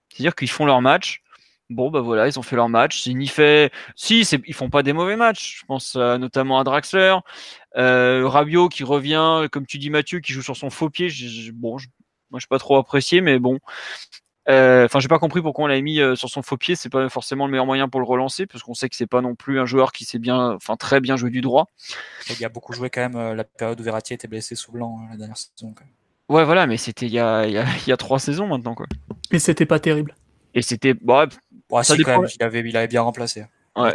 [0.07, 1.23] C'est-à-dire qu'ils font leur match.
[1.69, 3.01] Bon, bah voilà, ils ont fait leur match.
[3.01, 3.71] Si, ni fait...
[3.95, 5.59] si ils font pas des mauvais matchs.
[5.61, 7.15] Je pense notamment à Draxler,
[7.77, 11.09] euh, Rabiot qui revient, comme tu dis Mathieu, qui joue sur son faux pied.
[11.53, 11.87] bon, je,
[12.31, 13.59] moi, je pas trop apprécié, mais bon.
[14.47, 16.75] Euh, enfin, j'ai pas compris pourquoi on l'a mis euh, sur son faux pied.
[16.75, 19.21] C'est pas forcément le meilleur moyen pour le relancer, parce qu'on sait que c'est pas
[19.21, 21.67] non plus un joueur qui sait bien, enfin très bien jouer du droit.
[22.29, 24.99] Il a beaucoup joué quand même euh, la période où Verratti était blessé sous blanc
[25.09, 25.73] la dernière saison.
[26.29, 28.87] Ouais, voilà, mais c'était il y a, y, a, trois saisons maintenant, quoi.
[29.31, 30.15] Et c'était pas terrible.
[30.55, 31.27] Et c'était, bah,
[31.69, 33.45] ouais, ça quand même, il avait, il avait bien remplacé.
[33.75, 33.93] Ouais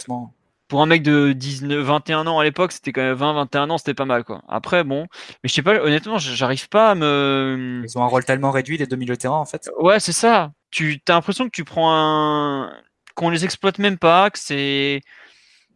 [0.70, 3.78] pour un mec de 19, 21 ans à l'époque, c'était quand même 20, 21 ans,
[3.78, 4.42] c'était pas mal, quoi.
[4.48, 5.06] Après, bon,
[5.42, 7.82] mais je sais pas, honnêtement, j'arrive pas à me.
[7.84, 9.68] Ils ont un rôle tellement réduit, les deux milieux de terrain, en fait.
[9.80, 10.52] Ouais, c'est ça.
[10.70, 12.72] Tu as l'impression que tu prends un.
[13.16, 15.00] qu'on les exploite même pas, que c'est.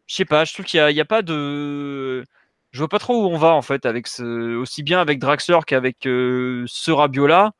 [0.06, 2.24] Je sais pas, je trouve qu'il y, a, pas de.
[2.70, 4.54] Je vois pas trop où on va, en fait, avec ce.
[4.56, 7.50] aussi bien avec Draxler qu'avec euh, ce Rabiola.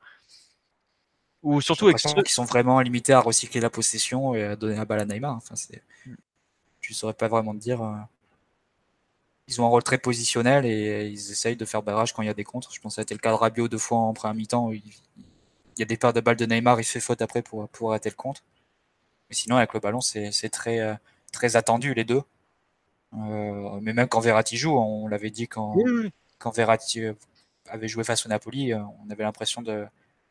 [1.45, 4.77] Ou surtout avec ceux qui sont vraiment limités à recycler la possession et à donner
[4.77, 5.37] la balle à Neymar.
[5.37, 5.83] Enfin, c'est
[6.81, 7.83] je saurais pas vraiment te dire.
[7.83, 7.95] Euh,
[9.47, 12.31] ils ont un rôle très positionnel et ils essayent de faire barrage quand il y
[12.31, 12.73] a des contres.
[12.73, 14.73] Je pense que ça a été le cas de Rabiot deux fois en première mi-temps.
[14.73, 14.83] Il,
[15.77, 18.09] y a des paires de balles de Neymar, il fait faute après pour, pour arrêter
[18.09, 18.43] le compte.
[19.29, 20.95] Mais sinon, avec le ballon, c'est très, euh,
[21.31, 22.23] très attendu, les deux.
[23.15, 25.77] Euh, mais même quand Verratti joue, on l'avait dit quand,
[26.39, 27.03] quand Verratti
[27.69, 29.87] avait joué face au Napoli, on avait l'impression de,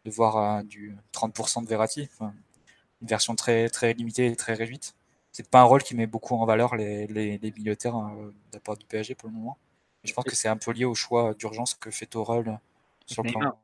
[0.06, 2.10] de, voir du 30% de Verratti.
[2.20, 4.96] une version très, très limitée et très réduite
[5.34, 8.16] c'est pas un rôle qui met beaucoup en valeur les, les, les milieux de terrain
[8.18, 9.58] euh, de la part du PSG pour le moment.
[10.04, 12.60] je pense que c'est un peu lié au choix d'urgence que fait Tourelle
[13.08, 13.58] sur le plan.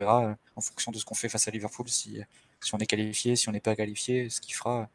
[0.00, 2.22] On verra euh, en fonction de ce qu'on fait face à Liverpool, si,
[2.60, 4.88] si on est qualifié, si on n'est pas qualifié, ce qui fera.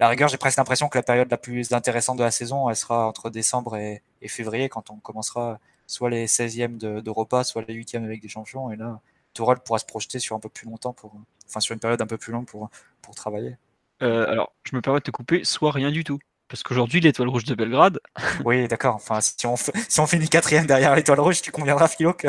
[0.00, 2.76] La rigueur, j'ai presque l'impression que la période la plus intéressante de la saison, elle
[2.76, 8.02] sera entre décembre et, février, quand on commencera soit les 16e d'Europa, soit les 8e
[8.02, 8.72] avec des champions.
[8.72, 9.00] Et là,
[9.34, 11.12] Tourelle pourra se projeter sur un peu plus longtemps, pour,
[11.48, 12.70] enfin sur une période un peu plus longue pour,
[13.00, 13.56] pour travailler.
[14.02, 16.18] Euh, alors, je me permets de te couper, soit rien du tout.
[16.48, 18.00] Parce qu'aujourd'hui, l'étoile rouge de Belgrade.
[18.44, 18.96] Oui, d'accord.
[18.96, 22.28] Enfin, si on, si on finit quatrième derrière l'étoile rouge, tu conviendras, Philo, que.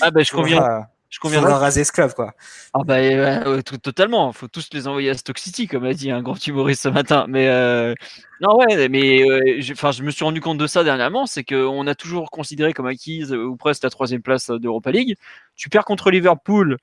[0.00, 0.86] Ah, ben, je conviens.
[1.10, 1.52] Je conviendrai.
[1.52, 2.34] raser ce club, quoi.
[2.74, 4.30] Ah, bah, euh, totalement.
[4.30, 6.88] Il faut tous les envoyer à Stock City, comme a dit un grand humoriste ce
[6.88, 7.24] matin.
[7.28, 7.94] Mais, euh,
[8.40, 9.24] non, ouais, mais,
[9.72, 11.24] enfin, je me suis rendu compte de ça dernièrement.
[11.26, 15.16] C'est qu'on a toujours considéré comme acquise, ou presque la troisième place d'Europa League.
[15.56, 16.76] Tu perds contre Liverpool.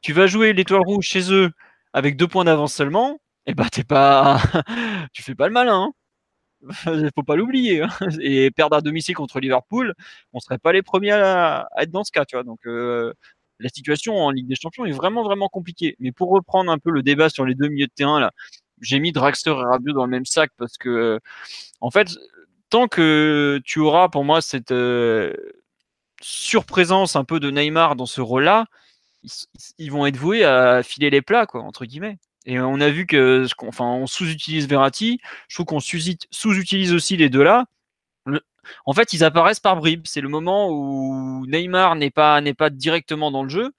[0.00, 1.50] Tu vas jouer l'étoile rouge chez eux
[1.92, 4.38] avec deux points d'avance seulement eh bah t'es pas,
[5.12, 5.88] tu fais pas le malin.
[5.88, 5.92] Hein.
[7.14, 7.82] Faut pas l'oublier.
[7.82, 7.88] Hein.
[8.20, 9.94] Et perdre à domicile contre Liverpool,
[10.32, 12.44] on serait pas les premiers à, être dans ce cas, tu vois.
[12.44, 13.12] Donc euh,
[13.58, 15.96] la situation en Ligue des Champions est vraiment vraiment compliquée.
[15.98, 18.32] Mais pour reprendre un peu le débat sur les deux milieux de terrain là,
[18.80, 21.20] j'ai mis Draxler et Rabiot dans le même sac parce que
[21.80, 22.10] en fait,
[22.70, 25.32] tant que tu auras pour moi cette euh,
[26.20, 28.66] surprésence un peu de Neymar dans ce rôle-là,
[29.22, 29.30] ils,
[29.78, 32.18] ils, vont être voués à filer les plats, quoi, entre guillemets.
[32.46, 35.20] Et on a vu que, enfin, on sous-utilise Verratti.
[35.48, 37.66] Je trouve qu'on sous-utilise aussi les deux là.
[38.86, 40.06] En fait, ils apparaissent par bribes.
[40.06, 43.72] C'est le moment où Neymar n'est pas pas directement dans le jeu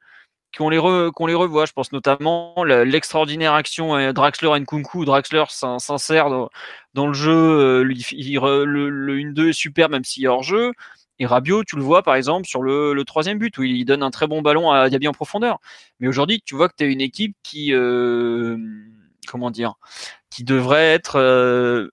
[0.57, 0.79] qu'on les
[1.13, 1.65] qu'on les revoit.
[1.65, 5.05] Je pense notamment l'extraordinaire action euh, Draxler et Nkunku.
[5.05, 6.49] Draxler s'insère dans,
[6.93, 7.31] dans, le jeu.
[7.31, 10.73] Euh, le, le 1-2 est super même s'il est hors jeu.
[11.19, 14.11] Et Rabiot, tu le vois par exemple sur le, troisième but où il donne un
[14.11, 15.59] très bon ballon à Diaby en profondeur.
[15.99, 18.57] Mais aujourd'hui, tu vois que tu as une équipe qui, euh,
[19.27, 19.75] comment dire,
[20.29, 21.89] qui devrait être,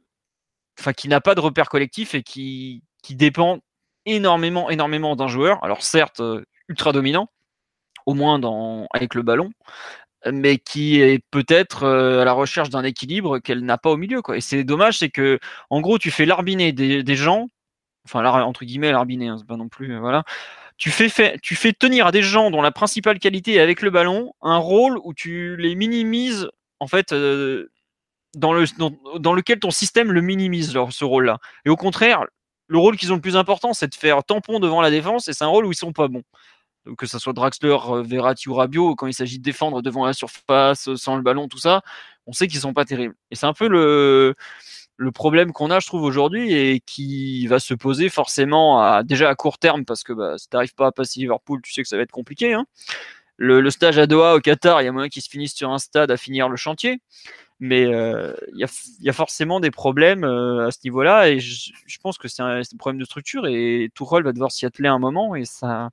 [0.79, 3.59] enfin, qui n'a pas de repère collectif et qui, qui dépend
[4.07, 5.63] énormément, énormément d'un joueur.
[5.65, 7.29] Alors certes, euh, ultra dominant,
[8.07, 8.41] au moins
[8.93, 9.51] avec le ballon,
[10.31, 14.21] mais qui est peut-être à la recherche d'un équilibre qu'elle n'a pas au milieu.
[14.35, 15.39] Et c'est dommage, c'est que,
[15.71, 17.49] en gros, tu fais larbiner des, gens
[18.07, 20.25] enfin entre guillemets l'arbiné, hein, c'est pas non plus, euh, voilà.
[20.77, 23.91] Tu fais, tu fais tenir à des gens dont la principale qualité est avec le
[23.91, 26.49] ballon un rôle où tu les minimises
[26.81, 27.71] en fait euh,
[28.35, 28.65] dans, le,
[29.19, 31.39] dans, lequel ton système le minimise ce rôle-là.
[31.65, 32.25] Et au contraire,
[32.67, 35.33] le rôle qu'ils ont le plus important, c'est de faire tampon devant la défense et
[35.33, 36.23] c'est un rôle où ils sont pas bons.
[36.99, 40.13] que ce soit Draxler, euh, Verratti ou Rabiot, quand il s'agit de défendre devant la
[40.13, 41.83] surface, sans le ballon, tout ça,
[42.27, 43.15] on sait qu'ils sont pas terribles.
[43.31, 44.35] Et c'est un peu le,
[44.97, 49.35] le problème qu'on a, je trouve, aujourd'hui, et qui va se poser forcément déjà à
[49.35, 51.89] court terme, parce que bah, si tu n'arrives pas à passer Liverpool, tu sais que
[51.89, 52.55] ça va être compliqué.
[52.55, 52.67] Hein.
[53.37, 55.79] Le, stage à Doha au Qatar, il y a moyen qu'ils se finissent sur un
[55.79, 57.01] stade à finir le chantier.
[57.61, 62.19] Mais euh, il y, a, forcément des problèmes euh, à ce niveau-là, et je, pense
[62.19, 65.45] que c'est un, problème de structure, et Tourelle va devoir s'y atteler un moment, et
[65.45, 65.91] ça,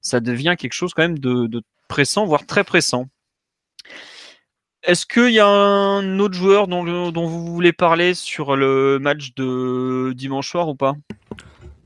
[0.00, 3.06] ça devient quelque chose quand même de, de pressant, voire très pressant.
[4.82, 10.12] Est-ce qu'il y a un autre joueur dont, vous voulez parler sur le match de
[10.14, 10.94] dimanche soir ou pas?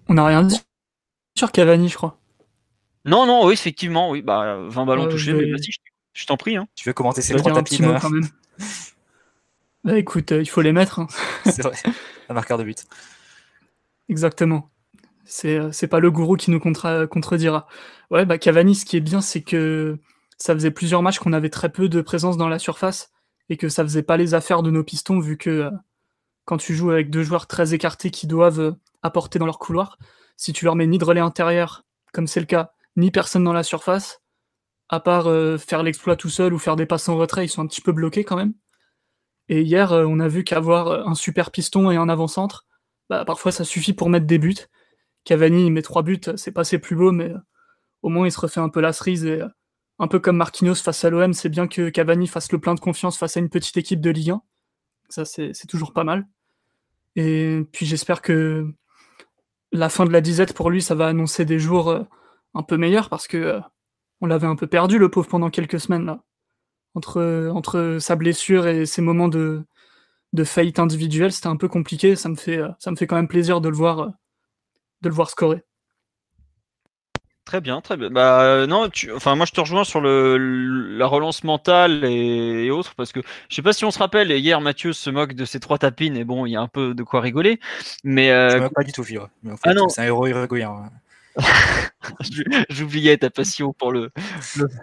[0.08, 0.60] On n'a rien dit
[1.38, 2.18] sur Cavani, je crois.
[3.04, 4.22] Non, non, oui, effectivement, oui.
[4.22, 5.70] Bah, 20 ballons touchés, mais vas-y,
[6.12, 6.56] je, t'en prie.
[6.56, 6.66] Hein.
[6.74, 8.28] Tu veux commenter ces trois tapis quand même.
[9.84, 10.98] Bah écoute, euh, il faut les mettre.
[10.98, 11.06] Hein.
[11.44, 11.76] C'est vrai,
[12.28, 12.84] un marqueur de but.
[14.08, 14.70] Exactement.
[15.24, 17.66] C'est, euh, c'est pas le gourou qui nous contredira.
[18.10, 19.98] Ouais, bah Cavani, ce qui est bien, c'est que
[20.38, 23.12] ça faisait plusieurs matchs qu'on avait très peu de présence dans la surface
[23.48, 25.70] et que ça faisait pas les affaires de nos pistons vu que euh,
[26.44, 28.72] quand tu joues avec deux joueurs très écartés qui doivent euh,
[29.02, 29.98] apporter dans leur couloir,
[30.36, 33.52] si tu leur mets ni de relais intérieur, comme c'est le cas, ni personne dans
[33.52, 34.22] la surface,
[34.88, 37.62] à part euh, faire l'exploit tout seul ou faire des passes en retrait, ils sont
[37.62, 38.54] un petit peu bloqués quand même.
[39.48, 42.66] Et hier, on a vu qu'avoir un super piston et un avant-centre,
[43.08, 44.68] bah, parfois ça suffit pour mettre des buts.
[45.24, 47.32] Cavani, met trois buts, c'est pas plus beau, mais
[48.02, 49.42] au moins il se refait un peu la cerise et
[49.98, 52.80] un peu comme Marquinhos face à l'OM, c'est bien que Cavani fasse le plein de
[52.80, 54.42] confiance face à une petite équipe de Ligue 1.
[55.08, 56.26] Ça, c'est toujours pas mal.
[57.16, 58.72] Et puis j'espère que
[59.72, 62.04] la fin de la disette pour lui, ça va annoncer des jours euh,
[62.54, 63.60] un peu meilleurs parce que euh,
[64.20, 66.22] on l'avait un peu perdu, le pauvre, pendant quelques semaines là.
[66.98, 69.62] Entre, entre sa blessure et ses moments de,
[70.32, 72.16] de faillite individuelle, c'était un peu compliqué.
[72.16, 74.08] Ça me fait, ça me fait quand même plaisir de le voir,
[75.02, 75.62] de le voir scorer.
[77.44, 78.10] Très bien, très bien.
[78.10, 79.12] Bah euh, non, tu...
[79.12, 80.36] enfin moi je te rejoins sur le,
[80.98, 82.68] la relance mentale et...
[82.70, 84.32] autres parce que je sais pas si on se rappelle.
[84.32, 86.94] Hier Mathieu se moque de ces trois tapines et bon il y a un peu
[86.94, 87.60] de quoi rigoler.
[88.02, 88.64] Mais euh...
[88.64, 89.30] je pas du tout vivre.
[89.62, 90.66] ah non, c'est un héros irrégulier.
[92.70, 94.10] J'oubliais ta passion pour le,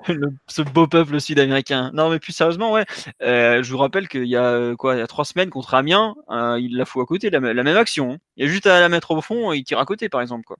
[0.07, 1.91] le, ce beau peuple sud-américain.
[1.93, 2.85] Non, mais plus sérieusement, ouais.
[3.21, 6.15] Euh, je vous rappelle qu'il y a quoi, il y a trois semaines contre Amiens,
[6.29, 8.13] euh, il la fout à côté, la, la même action.
[8.13, 8.17] Hein.
[8.37, 10.45] Il y a juste à la mettre au fond, il tire à côté, par exemple,
[10.45, 10.57] quoi.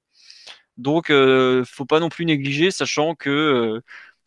[0.78, 3.82] Donc, euh, faut pas non plus négliger, sachant que euh,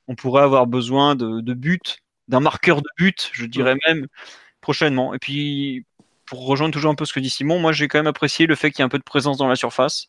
[0.08, 1.98] on pourrait avoir besoin de, de but,
[2.28, 4.06] d'un marqueur de but, je dirais même
[4.60, 5.14] prochainement.
[5.14, 5.84] Et puis,
[6.26, 8.54] pour rejoindre toujours un peu ce que dit Simon, moi j'ai quand même apprécié le
[8.54, 10.08] fait qu'il y ait un peu de présence dans la surface.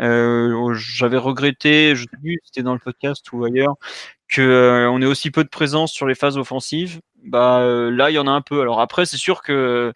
[0.00, 3.74] Euh, J'avais regretté, je sais plus, c'était dans le podcast ou ailleurs,
[4.28, 7.00] que euh, on ait aussi peu de présence sur les phases offensives.
[7.24, 8.60] Bah euh, là, il y en a un peu.
[8.60, 9.92] Alors après, c'est sûr que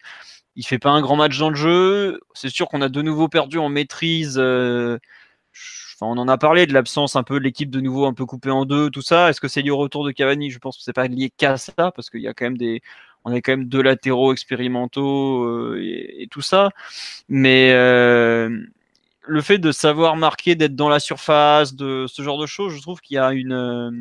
[0.55, 2.19] il fait pas un grand match dans le jeu.
[2.33, 4.39] C'est sûr qu'on a de nouveau perdu en maîtrise
[6.01, 8.49] on en a parlé de l'absence un peu de l'équipe de nouveau un peu coupée
[8.49, 9.29] en deux, tout ça.
[9.29, 10.49] Est-ce que c'est lié au retour de Cavani?
[10.49, 12.81] Je pense que c'est pas lié qu'à ça, parce qu'il y a quand même des,
[13.23, 16.71] on a quand même deux latéraux expérimentaux et, tout ça.
[17.29, 17.71] Mais
[19.23, 22.81] le fait de savoir marquer, d'être dans la surface, de ce genre de choses, je
[22.81, 23.91] trouve qu'il y a une euh,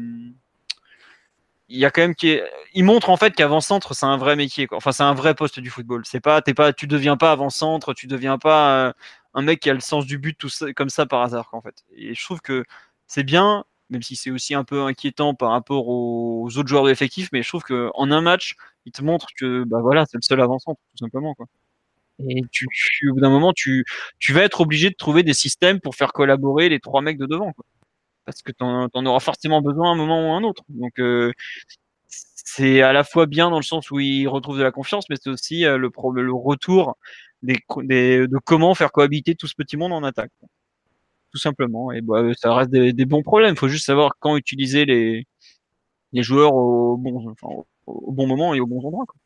[1.68, 2.41] il y a quand même qui
[2.75, 4.79] il montre en fait qu'avant centre c'est un vrai métier quoi.
[4.79, 7.49] enfin c'est un vrai poste du football c'est pas t'es pas tu deviens pas avant
[7.49, 8.93] centre tu deviens pas
[9.35, 11.85] un mec qui a le sens du but tout comme ça par hasard en fait.
[11.95, 12.64] Et je trouve que
[13.07, 16.91] c'est bien, même si c'est aussi un peu inquiétant par rapport aux, autres joueurs de
[16.91, 18.57] l'effectif, mais je trouve que en un match,
[18.87, 21.47] il te montre que bah voilà, c'est le seul avançant tout simplement quoi.
[22.29, 22.66] Et tu,
[23.11, 23.85] au bout d'un moment, tu,
[24.18, 27.27] tu vas être obligé de trouver des systèmes pour faire collaborer les trois mecs de
[27.27, 27.53] devant.
[27.53, 27.64] Quoi.
[28.25, 30.62] Parce que tu en, auras forcément besoin à un moment ou à un autre.
[30.68, 31.33] Donc, euh,
[32.09, 35.16] c'est à la fois bien dans le sens où il retrouve de la confiance, mais
[35.21, 35.91] c'est aussi euh, le,
[36.23, 36.97] le retour
[37.43, 40.33] de comment faire cohabiter tout ce petit monde en attaque.
[41.33, 41.93] Tout simplement.
[41.93, 43.55] Et bah, ça reste des, bons problèmes.
[43.55, 45.27] Il faut juste savoir quand utiliser les,
[46.12, 47.35] les joueurs au bon,
[47.87, 49.07] au bon moment et au bon endroit.
[49.07, 49.20] Quoi.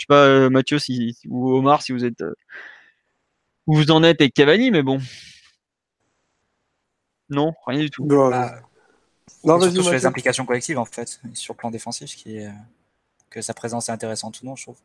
[0.00, 2.22] Je sais pas, euh, Mathieu si, ou Omar, si vous êtes.
[2.22, 2.34] Euh,
[3.66, 4.98] où vous en êtes avec Cavani, mais bon.
[7.28, 8.06] Non, rien du tout.
[8.06, 8.62] Bah,
[9.44, 12.50] non, surtout sur les implications collectives en fait, sur le plan défensif, qui est
[13.28, 14.78] que sa présence est intéressante ou non, je trouve.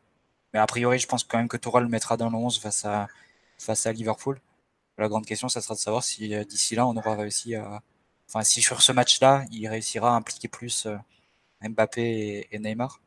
[0.52, 2.84] Mais a priori, je pense quand même que Tourelle le mettra dans le 11 face
[2.84, 3.08] à,
[3.58, 4.38] face à Liverpool.
[4.98, 7.82] La grande question, ça sera de savoir si euh, d'ici là, on aura réussi à.
[8.28, 10.96] Enfin, si sur ce match-là, il réussira à impliquer plus euh,
[11.62, 13.00] Mbappé et, Neymar.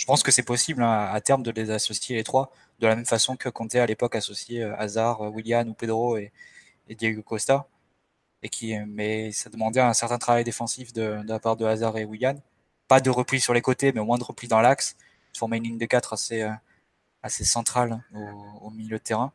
[0.00, 2.96] Je pense que c'est possible hein, à terme de les associer les trois, de la
[2.96, 6.32] même façon que Conte à l'époque associait euh, Hazard, Willian ou Pedro et,
[6.88, 7.68] Diego Costa.
[8.42, 12.06] Et qui, mais ça demandait un certain travail défensif de, la part de Hazard et
[12.06, 12.36] Willian.
[12.88, 14.96] Pas de repli sur les côtés, mais au moins de repli dans l'axe.
[15.36, 16.48] Former une ligne de 4 assez,
[17.22, 19.32] assez centrale au, au milieu de terrain.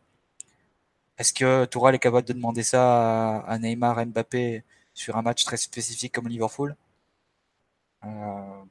[1.20, 4.63] Est-ce que Tourelle est capable de demander ça à, Neymar, Mbappé
[4.95, 6.76] sur un match très spécifique comme Liverpool?
[8.03, 8.63] Euh,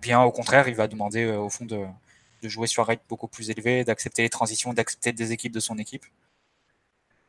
[0.00, 1.86] bien au contraire, il va demander euh, au fond de,
[2.42, 5.76] jouer sur un rythme beaucoup plus élevé, d'accepter les transitions, d'accepter des équipes de son
[5.78, 6.06] équipe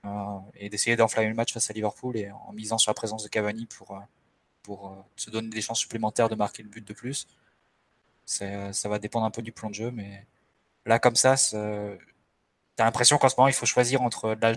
[0.06, 3.24] euh, et d'essayer d'enflammer le match face à Liverpool et en misant sur la présence
[3.24, 4.02] de Cavani pour,
[4.64, 7.28] pour se donner des chances supplémentaires de marquer le but de plus.
[8.26, 10.26] Ça va dépendre un peu du plan de jeu, mais
[10.86, 11.36] là comme ça,
[12.76, 14.54] T'as l'impression qu'en ce moment, il faut choisir entre la,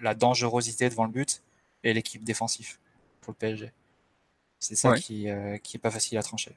[0.00, 1.42] la dangerosité devant le but
[1.82, 2.76] et l'équipe défensive
[3.20, 3.72] pour le PSG.
[4.58, 6.56] C'est ça qui, euh, qui est pas facile à trancher.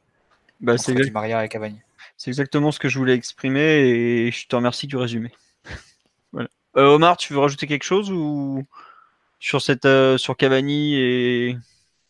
[0.60, 1.80] Bah, c'est Maria et Cavani.
[2.18, 5.32] C'est exactement ce que je voulais exprimer et je te remercie du résumé.
[6.32, 6.50] voilà.
[6.78, 8.64] Euh, Omar, tu veux rajouter quelque chose ou
[9.40, 11.58] sur cette euh, sur Cavani et,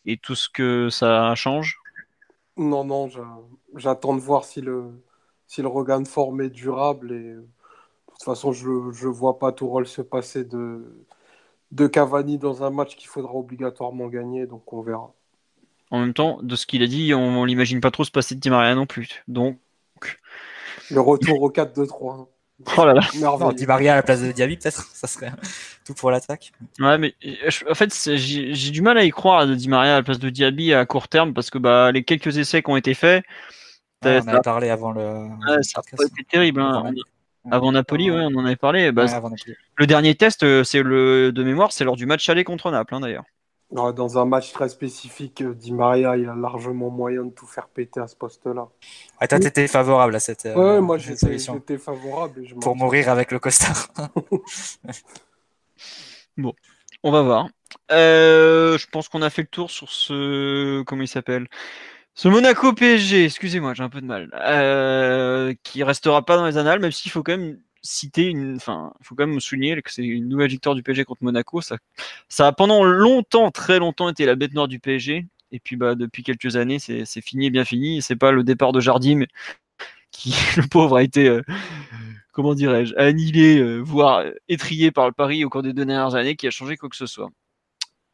[0.06, 1.78] et tout ce que ça change?
[2.56, 3.08] Non, non,
[3.76, 5.02] j'attends de voir si le
[5.46, 7.36] si le regain de forme est durable et
[8.20, 11.06] toute façon, je ne vois pas tout rôle se passer de,
[11.72, 15.14] de Cavani dans un match qu'il faudra obligatoirement gagner, donc on verra.
[15.90, 18.34] En même temps, de ce qu'il a dit, on, ne l'imagine pas trop se passer
[18.34, 19.24] de Di Maria non plus.
[19.28, 19.58] Donc.
[20.90, 22.28] Le retour au 4-2-3.
[22.76, 23.00] Oh là là.
[23.20, 25.32] Non, Di Maria à la place de Diaby, peut-être, ça serait
[25.84, 26.52] tout pour l'attaque.
[26.78, 27.14] Ouais, mais
[27.68, 30.30] en fait, j'ai du mal à y croire de Di Maria à la place de
[30.30, 33.24] Diaby à court terme parce que bah, les quelques essais qui ont été faits.
[34.04, 35.28] on en a parlé avant le.
[35.62, 36.60] ça a été terrible.
[36.60, 36.92] Hein.
[37.50, 38.92] Avant Napoli, ouais, on en avait parlé.
[38.92, 39.06] Bah,
[39.76, 42.94] le dernier test, euh, c'est le de mémoire, c'est lors du match aller contre Naples,
[42.94, 43.24] hein, d'ailleurs.
[43.72, 47.68] Dans un match très spécifique, euh, Di Maria, il a largement moyen de tout faire
[47.68, 48.66] péter à ce poste-là.
[49.20, 52.42] Ah, toi, t'étais favorable à cette, ouais, euh, moi, j'étais favorable.
[52.60, 53.88] Pour mourir avec le costard.
[56.36, 56.52] bon,
[57.04, 57.48] on va voir.
[57.90, 60.82] je pense qu'on a fait le tour sur ce.
[60.82, 61.46] Comment il s'appelle?
[62.14, 66.58] Ce Monaco PSG, excusez-moi, j'ai un peu de mal, euh, qui restera pas dans les
[66.58, 69.90] annales, même s'il faut quand même citer une, enfin, il faut quand même souligner que
[69.90, 71.60] c'est une nouvelle victoire du PSG contre Monaco.
[71.60, 71.78] Ça,
[72.28, 75.26] ça a pendant longtemps, très longtemps été la bête noire du PSG.
[75.52, 78.02] Et puis, bah, depuis quelques années, c'est fini et bien fini.
[78.02, 79.24] C'est pas le départ de Jardim
[80.12, 81.42] qui, le pauvre, a été, euh,
[82.32, 86.36] comment dirais-je, annihilé, euh, voire étrié par le Paris au cours des deux dernières années,
[86.36, 87.30] qui a changé quoi que ce soit.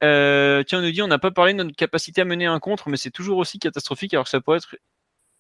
[0.05, 2.59] Euh, tiens, on nous dit on n'a pas parlé de notre capacité à mener un
[2.61, 4.59] contre, mais c'est toujours aussi catastrophique alors que ça pourrait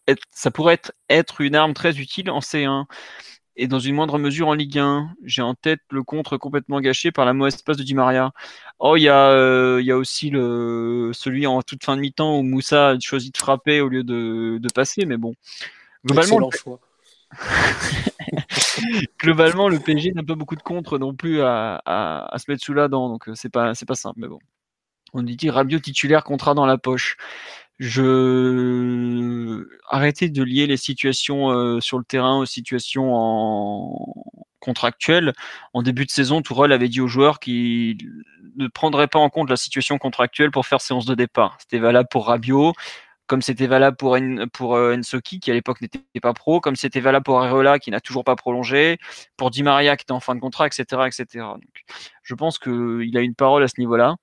[0.07, 2.87] être, ça pourrait être, être une arme très utile en C1
[3.57, 5.11] et dans une moindre mesure en Ligue 1.
[5.24, 8.32] J'ai en tête le contre complètement gâché par la mauvaise passe de Di Maria.
[8.78, 12.02] Oh, il y, a, euh, il y a aussi le, celui en toute fin de
[12.02, 15.34] mi-temps où Moussa a choisi de frapper au lieu de, de passer, mais bon.
[16.04, 16.46] Globalement, le...
[19.18, 22.74] Globalement, le PSG n'a pas beaucoup de contre non plus à, à, se mettre sous
[22.74, 24.38] la dent, donc euh, c'est pas, c'est pas simple, mais bon.
[25.14, 27.16] On dit Rabiot titulaire, contrat dans la poche.
[27.79, 34.24] Je arrêtez de lier les situations euh, sur le terrain aux situations en
[34.61, 35.33] contractuelles.
[35.74, 37.99] En début de saison, Tourelle avait dit aux joueurs qu'il
[38.57, 41.57] ne prendrait pas en compte la situation contractuelle pour faire séance de départ.
[41.61, 42.72] C'était valable pour Rabiot,
[43.27, 44.16] comme c'était valable pour,
[44.53, 47.91] pour euh, Ensoki, qui à l'époque n'était pas pro, comme c'était valable pour Areola, qui
[47.91, 48.99] n'a toujours pas prolongé,
[49.37, 51.03] pour Di Maria, qui était en fin de contrat, etc.
[51.07, 51.45] etc.
[52.22, 54.16] Je pense qu'il a une parole à ce niveau-là,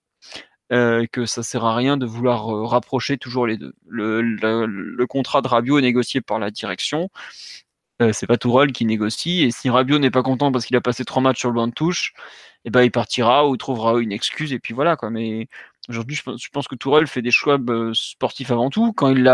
[0.73, 3.73] euh, que ça sert à rien de vouloir euh, rapprocher toujours les deux.
[3.87, 7.09] Le, contrat de Rabiot est négocié par la direction,
[8.01, 10.81] euh, c'est pas Tourelle qui négocie, et si Rabiot n'est pas content parce qu'il a
[10.81, 12.13] passé trois matchs sur le banc de touche,
[12.65, 15.09] eh ben, il partira ou trouvera une excuse, et puis voilà, quoi.
[15.09, 15.47] Mais
[15.89, 18.93] Aujourd'hui, je pense, que Tourelle fait des choix euh, sportifs avant tout.
[18.93, 19.27] Quand il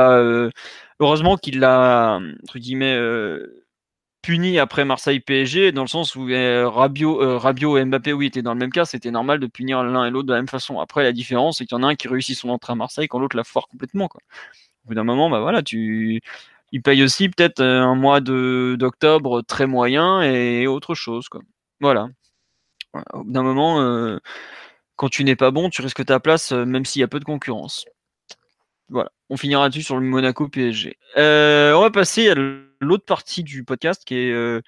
[0.99, 2.97] heureusement qu'il l'a entre guillemets
[4.21, 8.53] puni après Marseille PSG, dans le sens où Rabiot, Rabiot et Mbappé, oui, étaient dans
[8.53, 8.85] le même cas.
[8.85, 10.79] C'était normal de punir l'un et l'autre de la même façon.
[10.79, 13.07] Après, la différence, c'est qu'il y en a un qui réussit son entrée à Marseille,
[13.07, 14.07] quand l'autre la foire complètement.
[14.07, 14.21] Quoi.
[14.85, 16.21] Au bout d'un moment, bah voilà, tu,
[16.71, 21.29] il paye aussi peut-être un mois d'octobre très moyen et autre chose.
[21.29, 21.41] Quoi.
[21.79, 22.09] Voilà.
[23.13, 24.19] Au bout d'un moment
[24.99, 27.21] quand tu n'es pas bon, tu risques ta place euh, même s'il y a peu
[27.21, 27.85] de concurrence.
[28.89, 30.97] Voilà, on finira dessus sur le Monaco PSG.
[31.15, 32.35] Euh, on va passer à
[32.79, 34.61] l'autre partie du podcast qui est euh,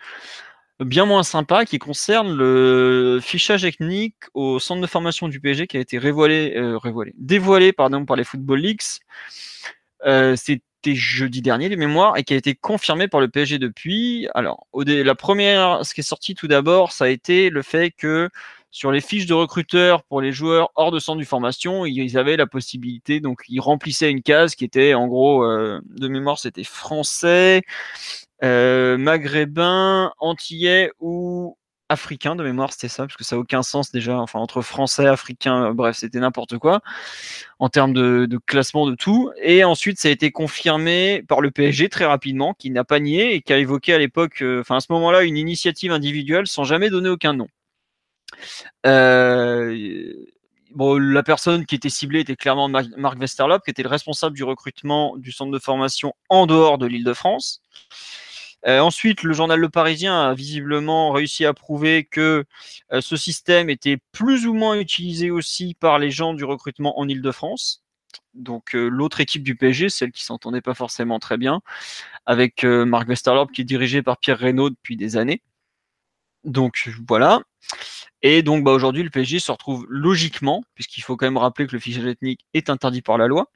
[0.80, 5.78] bien moins sympa qui concerne le fichage ethnique au centre de formation du PSG qui
[5.78, 6.80] a été euh,
[7.16, 9.00] dévoilé pardon, par les Football Leaks.
[10.06, 14.28] Euh, c'était jeudi dernier, les mémoires, et qui a été confirmé par le PSG depuis.
[14.34, 18.30] Alors, la première, ce qui est sorti tout d'abord, ça a été le fait que
[18.72, 22.38] sur les fiches de recruteurs pour les joueurs hors de centre de formation, ils avaient
[22.38, 26.64] la possibilité, donc ils remplissaient une case qui était en gros, euh, de mémoire, c'était
[26.64, 27.64] français,
[28.44, 31.58] euh, maghrébin, antillais ou
[31.90, 35.06] africain de mémoire, c'était ça, parce que ça n'a aucun sens déjà, enfin entre français,
[35.06, 36.80] africain, euh, bref, c'était n'importe quoi
[37.60, 39.32] en termes de, classement de tout.
[39.44, 43.36] Et ensuite, ça a été confirmé par le PSG très rapidement, qui n'a pas nié
[43.36, 46.90] et qui a évoqué à l'époque, enfin à ce moment-là, une initiative individuelle sans jamais
[46.90, 47.48] donner aucun nom.
[48.84, 54.44] Bon, la personne qui était ciblée était clairement Marc Westerlop, qui était le responsable du
[54.44, 57.62] recrutement du centre de formation en dehors de l'île de France.
[58.68, 62.46] Euh, ensuite, le journal Le Parisien a visiblement réussi à prouver que
[62.92, 67.08] euh, ce système était plus ou moins utilisé aussi par les gens du recrutement en
[67.08, 67.84] Ile-de-France.
[68.34, 71.62] Donc euh, l'autre équipe du PSG, celle qui s'entendait pas forcément très bien,
[72.26, 75.42] avec Marc Westerlop qui est dirigé par Pierre Reynaud depuis des années.
[76.44, 77.42] Donc voilà.
[78.24, 81.74] Et donc bah, aujourd'hui, le PSG se retrouve logiquement, puisqu'il faut quand même rappeler que
[81.74, 83.50] le fichier ethnique est interdit par la loi,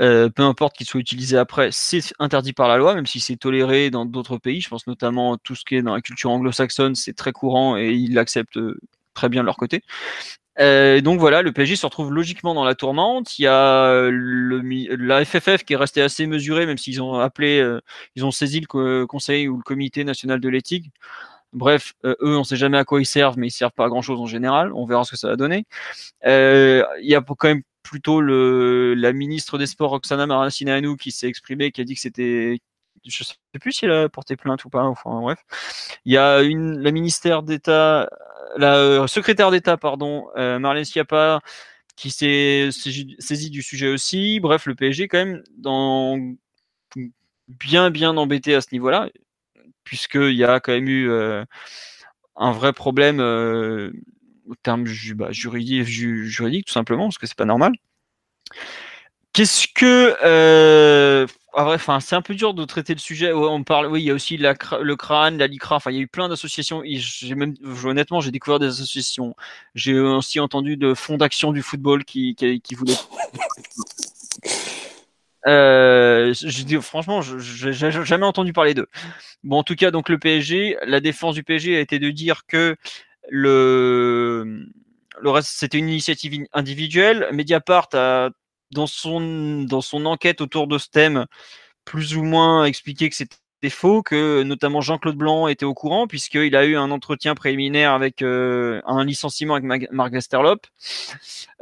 [0.00, 3.36] euh, peu importe qu'il soit utilisé après, c'est interdit par la loi, même si c'est
[3.36, 4.60] toléré dans d'autres pays.
[4.60, 7.92] Je pense notamment tout ce qui est dans la culture anglo-saxonne, c'est très courant et
[7.92, 8.78] ils l'acceptent euh,
[9.14, 9.82] très bien de leur côté.
[10.60, 13.38] Euh, donc voilà, le PSG se retrouve logiquement dans la tourmente.
[13.38, 14.60] Il y a le,
[14.96, 17.78] la FFF qui est restée assez mesurée, même s'ils ont appelé,
[18.16, 20.90] ils ont saisi le conseil ou le comité national de l'éthique.
[21.52, 23.88] Bref, eux, on ne sait jamais à quoi ils servent, mais ils servent pas à
[23.88, 24.72] grand chose en général.
[24.72, 25.66] On verra ce que ça va donner.
[26.24, 31.28] il y a quand même plutôt le, la ministre des Sports, Roxana Maracineanu, qui s'est
[31.28, 32.60] exprimée, qui a dit que c'était.
[33.04, 35.40] Je sais plus si elle a porté plainte ou pas, enfin bref.
[36.04, 38.08] Il y a une, la ministère d'État,
[38.56, 41.40] la euh, secrétaire d'État, pardon, euh, Marlène Schiappa,
[41.96, 44.40] qui s'est saisie du sujet aussi.
[44.40, 46.16] Bref, le PSG, quand même, dans
[47.48, 49.08] bien, bien embêté à ce niveau-là,
[49.84, 51.10] puisqu'il y a quand même eu
[52.36, 57.72] un vrai problème au terme bah, juridique, juridique, tout simplement, parce que c'est pas normal.
[59.32, 63.32] Qu'est-ce que ah, c'est un peu dur de traiter le sujet.
[63.32, 65.76] On parle, oui, il y a aussi le crâne, la LICRA.
[65.76, 66.82] Enfin, il y a eu plein d'associations.
[67.84, 69.34] Honnêtement, j'ai découvert des associations.
[69.74, 72.96] J'ai aussi entendu de fonds d'action du football qui, qui, qui voulaient.
[75.46, 76.32] Euh,
[76.80, 78.88] franchement, je n'ai jamais entendu parler d'eux.
[79.42, 82.46] Bon, en tout cas, donc le PSG, la défense du PSG a été de dire
[82.46, 82.76] que
[83.30, 84.66] le,
[85.20, 87.28] le reste, c'était une initiative individuelle.
[87.32, 88.30] Mediapart a,
[88.72, 91.26] dans son, dans son enquête autour de ce thème,
[91.84, 93.36] plus ou moins expliqué que c'était
[93.70, 98.22] faux, que notamment Jean-Claude Blanc était au courant, puisqu'il a eu un entretien préliminaire avec
[98.22, 100.66] euh, un licenciement avec Marc Westerlop.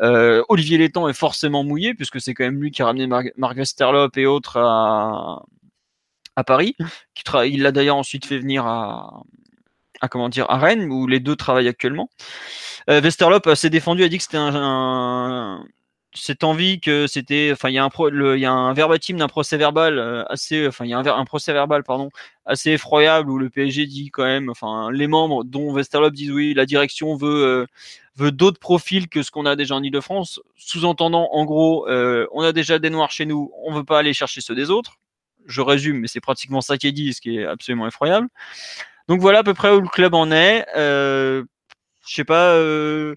[0.00, 3.56] Euh, Olivier Létang est forcément mouillé, puisque c'est quand même lui qui a ramené Marc
[3.56, 5.42] Westerlop et autres à,
[6.46, 6.74] Paris.
[7.46, 9.22] il l'a d'ailleurs ensuite fait venir à,
[10.00, 12.08] à comment dire à Rennes où les deux travaillent actuellement.
[12.88, 15.64] Euh, Westerlop s'est défendu, a dit que c'était un,
[16.12, 19.16] cette envie que c'était, enfin il y a un pro, il y a un verbatim
[19.16, 22.10] d'un procès verbal euh, assez, enfin il y a un, procès verbal pardon
[22.46, 26.54] assez effroyable où le PSG dit quand même, enfin les membres dont Westerlop disent oui
[26.54, 27.66] la direction veut euh,
[28.16, 32.42] veut d'autres profils que ce qu'on a déjà en Ile-de-France, sous-entendant en gros euh, on
[32.42, 34.96] a déjà des noirs chez nous, on veut pas aller chercher ceux des autres.
[35.46, 38.28] Je résume, mais c'est pratiquement ça qui est dit, ce qui est absolument effroyable.
[39.08, 40.66] Donc voilà à peu près où le club en est.
[40.76, 41.44] Euh,
[42.06, 43.14] je sais pas, euh,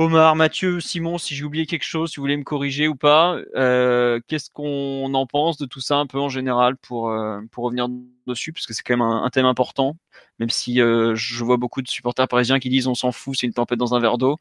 [0.00, 3.36] Omar, Mathieu, Simon, si j'ai oublié quelque chose, si vous voulez me corriger ou pas,
[3.54, 7.64] euh, qu'est-ce qu'on en pense de tout ça un peu en général pour, euh, pour
[7.64, 7.88] revenir
[8.26, 9.98] dessus, parce que c'est quand même un, thème important,
[10.38, 13.52] même si je vois beaucoup de supporters parisiens qui disent on s'en fout, c'est une
[13.52, 14.38] tempête dans un verre d'eau.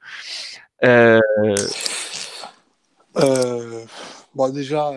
[4.33, 4.93] bon, déjà,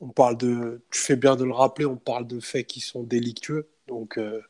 [0.00, 3.02] on parle de, tu fais bien de le rappeler, on parle de faits qui sont
[3.02, 3.68] délictueux.
[3.88, 4.42] Donc, euh,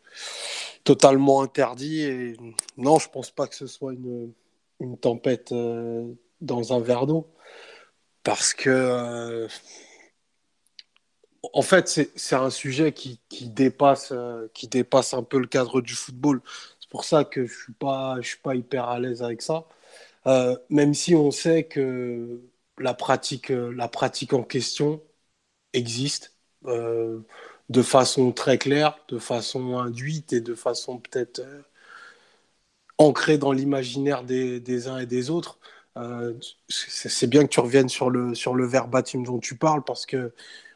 [0.84, 2.02] totalement interdit.
[2.02, 2.36] Et
[2.76, 4.32] non, je pense pas que ce soit une,
[4.80, 7.32] une tempête euh, dans un verre d'eau.
[8.22, 9.48] Parce que, euh,
[11.52, 14.12] en fait, c'est un sujet qui, qui dépasse,
[14.52, 16.42] qui dépasse un peu le cadre du football.
[16.80, 19.66] C'est pour ça que je ne suis, pas, suis pas hyper à l'aise avec ça.
[20.70, 22.42] même si on sait que
[22.78, 25.02] la pratique, la pratique en question
[25.72, 31.42] existe de façon très claire, de façon induite et de façon peut-être
[33.00, 35.58] euh, ancrée dans l'imaginaire des, uns et des autres.
[35.96, 36.34] Euh,
[36.68, 40.32] c'est bien que tu reviennes sur le, sur le verbatim dont tu parles parce que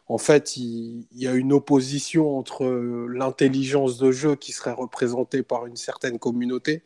[0.09, 2.67] en fait, il, y a une opposition entre
[3.09, 6.83] l'intelligence de jeu qui serait représentée par une certaine communauté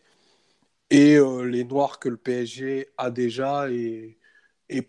[0.91, 4.19] et les noirs que le PSG a déjà et,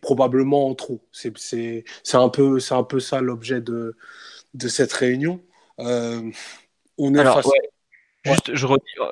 [0.01, 0.99] probablement en trop.
[1.13, 3.95] C'est un, peu, un peu ça l'objet de,
[4.53, 5.39] de cette réunion.
[5.77, 7.47] on est face...
[8.25, 8.65] Juste, je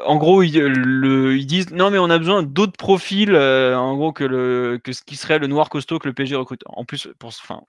[0.05, 3.95] en gros, ils, le, ils, disent non, mais on a besoin d'autres profils, euh, en
[3.95, 6.64] gros, que, le, que ce qui serait le noir costaud que le PSG recrute.
[6.66, 7.61] En plus, pour, enfin,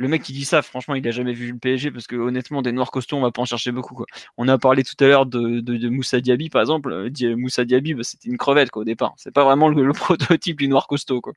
[0.00, 2.62] le mec qui dit ça, franchement, il a jamais vu le PSG parce que honnêtement,
[2.62, 4.02] des noirs costauds, on va pas en chercher beaucoup.
[4.38, 6.90] On a parlé tout à l'heure de, Moussa Diaby, par exemple.
[6.90, 9.12] Euh, Moussa Diaby, bah, c'était une crevette quoi, au départ.
[9.18, 11.20] C'est pas vraiment le, prototype du noir costaud.
[11.20, 11.34] Quoi.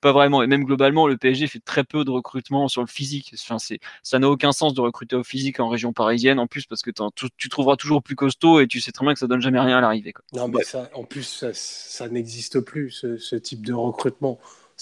[0.00, 0.44] Pas vraiment.
[0.44, 3.34] Et même globalement, le PSG fait très peu de recrutement sur le physique.
[3.34, 3.56] Enfin,
[4.04, 6.92] ça n'a aucun sens de recruter au physique en région parisienne, en plus, parce que
[7.36, 9.78] tu, trouveras toujours plus costaud et tu sais très bien que ça donne jamais rien
[9.78, 10.14] à l'arrivée.
[10.32, 14.38] Non, mais ça, en plus, ça, n'existe plus, ce type de recrutement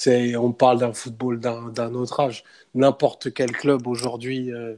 [0.09, 2.45] on parle d'un football d'un autre âge.
[2.75, 4.77] N'importe quel club aujourd'hui euh,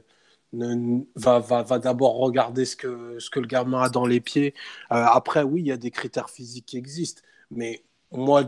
[1.16, 4.55] va, d'abord regarder ce que, le gamin a dans les pieds.
[4.93, 8.45] Euh, après, oui, il y a des critères physiques qui existent, mais moi,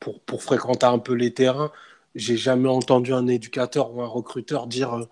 [0.00, 1.72] pour, fréquenter un peu les terrains,
[2.14, 5.04] j'ai jamais entendu un éducateur ou un recruteur dire euh,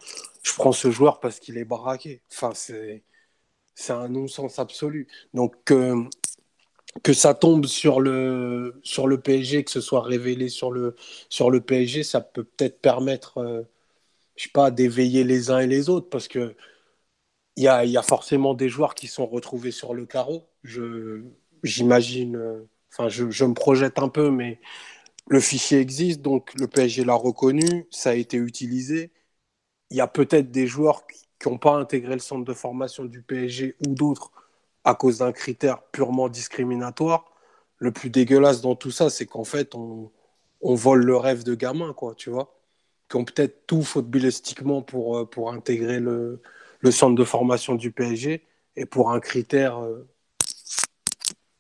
[0.43, 2.22] je prends ce joueur parce qu'il est baraqué.
[2.33, 3.03] Enfin, c'est
[3.74, 5.09] c'est un non-sens absolu.
[5.35, 5.72] Donc,
[7.03, 10.95] que ça tombe sur le, sur le PSG, que ce soit révélé sur le,
[11.28, 13.62] sur le PSG, ça peut peut-être permettre, euh,
[14.36, 16.57] je sais pas, d'éveiller les uns et les autres, parce que
[17.57, 20.49] il y a, y a, forcément des joueurs qui sont retrouvés sur le carreau.
[21.62, 24.61] J'imagine, euh, enfin, je, je, me projette un peu, mais
[25.28, 29.12] le fichier existe, donc le PSG l'a reconnu, ça a été utilisé.
[29.90, 33.22] Il y a peut-être des joueurs qui n'ont pas intégré le centre de formation du
[33.22, 34.32] PSG ou d'autres
[34.85, 37.33] à cause d'un critère purement discriminatoire.
[37.78, 40.11] Le plus dégueulasse dans tout ça, c'est qu'en fait, on,
[40.61, 42.55] on, vole le rêve de gamins, quoi, tu vois,
[43.09, 46.43] qui ont peut-être tout footballistiquement pour, euh, pour intégrer le,
[46.80, 50.09] le, centre de formation du PSG et pour un critère euh,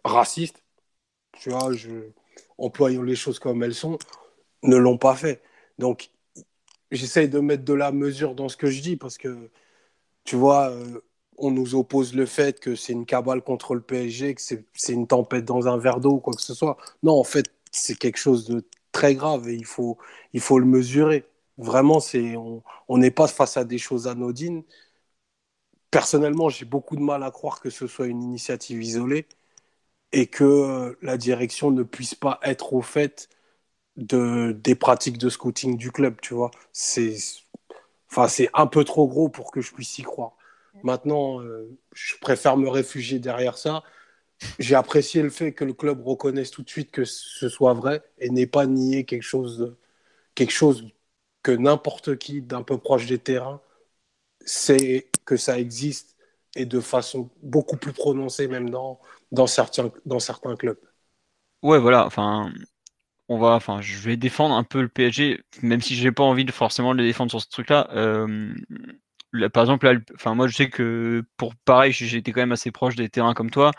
[0.04, 0.62] raciste,
[1.32, 1.90] tu vois, je,
[2.58, 3.98] employons les choses comme elles sont,
[4.62, 5.42] ne l'ont pas fait.
[5.78, 6.10] Donc,
[6.90, 9.50] j'essaye de mettre de la mesure dans ce que je dis parce que,
[10.24, 11.00] tu vois, euh,
[11.42, 15.06] on nous oppose le fait que c'est une cabale contre le PSG, que c'est une
[15.06, 16.76] tempête dans un verre d'eau ou quoi que ce soit.
[17.02, 19.98] Non, en fait, c'est quelque chose de très grave et il faut,
[20.34, 21.24] il faut le mesurer.
[21.58, 24.64] Vraiment, c'est, on n'est pas face à des choses anodines.
[25.90, 29.26] Personnellement, j'ai beaucoup de mal à croire que ce soit une initiative isolée
[30.12, 33.28] et que la direction ne puisse pas être au fait
[33.96, 36.50] de, des pratiques de scouting du club, tu vois.
[36.72, 37.16] C'est,
[38.10, 40.32] enfin, c'est un peu trop gros pour que je puisse y croire.
[40.82, 43.82] Maintenant, euh, je préfère me réfugier derrière ça.
[44.58, 48.02] J'ai apprécié le fait que le club reconnaisse tout de suite que ce soit vrai
[48.18, 49.76] et n'ait pas nié quelque chose,
[50.34, 50.88] quelque chose
[51.42, 53.60] que n'importe qui d'un peu proche des terrains
[54.44, 56.16] sait que ça existe
[56.56, 58.98] et de façon beaucoup plus prononcée même dans,
[59.46, 60.78] certains clubs.
[61.62, 62.52] Ouais, voilà, enfin,
[63.28, 66.44] on va, enfin, je vais défendre un peu le PSG, même si j'ai pas envie
[66.44, 67.88] de forcément le défendre sur ce truc-là.
[67.92, 68.52] Euh,
[69.52, 73.34] par exemple, moi, je sais que pour pareil, été quand même assez proche des terrains
[73.34, 73.72] comme toi.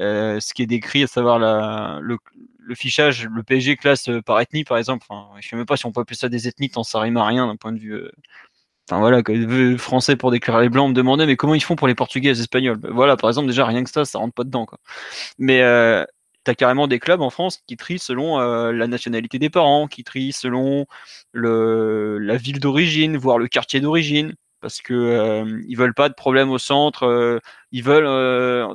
[0.00, 2.18] Euh, ce qui est décrit, à savoir le,
[2.74, 5.06] fichage, le PSG classe euh, par ethnie, par exemple.
[5.40, 7.26] Je sais même pas si on peut appeler ça des ethnies, tant ça rime à
[7.26, 7.94] rien d'un point de vue.
[7.94, 8.10] Euh,
[8.90, 9.22] enfin voilà,
[9.78, 12.30] français pour déclarer les blancs, on me demandait mais comment ils font pour les portugais
[12.30, 12.78] et les espagnols?
[12.78, 14.66] Ben, Voilà, par exemple, déjà rien que ça, ça rentre pas dedans.
[15.38, 16.04] Mais euh,
[16.44, 20.04] tu as carrément des clubs en France qui trient selon la nationalité des parents, qui
[20.04, 20.86] trient selon
[21.34, 26.50] la ville d'origine, voire le quartier d'origine parce que euh, ils veulent pas de problème
[26.50, 27.38] au centre, euh,
[27.72, 28.74] ils veulent euh,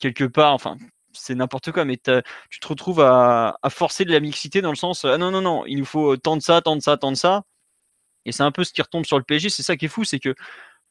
[0.00, 0.76] quelque part, enfin
[1.12, 5.04] c'est n'importe quoi, mais tu te retrouves à, forcer de la mixité dans le sens
[5.04, 7.16] ah non non non, il nous faut tant de ça, tant de ça, tant de
[7.16, 7.42] ça,
[8.26, 10.04] et c'est un peu ce qui retombe sur le PSG, c'est ça qui est fou,
[10.04, 10.34] c'est que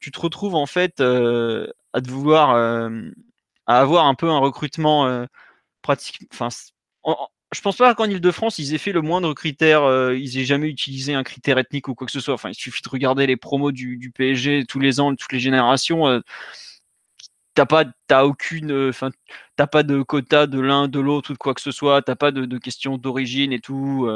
[0.00, 2.56] tu te retrouves en fait à vouloir
[3.66, 5.26] à avoir un peu un recrutement
[5.82, 6.48] pratique, enfin
[7.52, 10.68] je pense pas qu'en Ile-de-France, ils aient fait le moindre critère, euh, ils aient jamais
[10.68, 12.34] utilisé un critère ethnique ou quoi que ce soit.
[12.34, 16.08] Enfin, il suffit de regarder les promos du, PSG tous les ans, toutes les générations.
[16.08, 16.20] Euh,
[17.54, 19.10] t'as pas, t'as aucune, euh, enfin,
[19.56, 22.02] t'as pas de quota de l'un, de l'autre ou de quoi que ce soit.
[22.02, 24.08] T'as pas de, de questions d'origine et tout.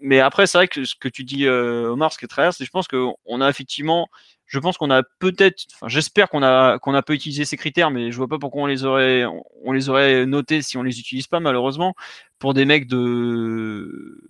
[0.00, 2.64] Mais après, c'est vrai que ce que tu dis, Omar, ce qui est très c'est
[2.64, 4.08] je pense qu'on a effectivement
[4.50, 7.92] je pense qu'on a peut-être, enfin, j'espère qu'on a qu'on a peu utilisé ces critères,
[7.92, 9.24] mais je vois pas pourquoi on les aurait
[9.64, 11.94] on les aurait notés si on les utilise pas malheureusement
[12.40, 14.20] pour des mecs de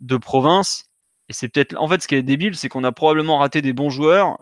[0.00, 0.86] de province.
[1.28, 3.72] Et c'est peut-être en fait ce qui est débile, c'est qu'on a probablement raté des
[3.72, 4.38] bons joueurs,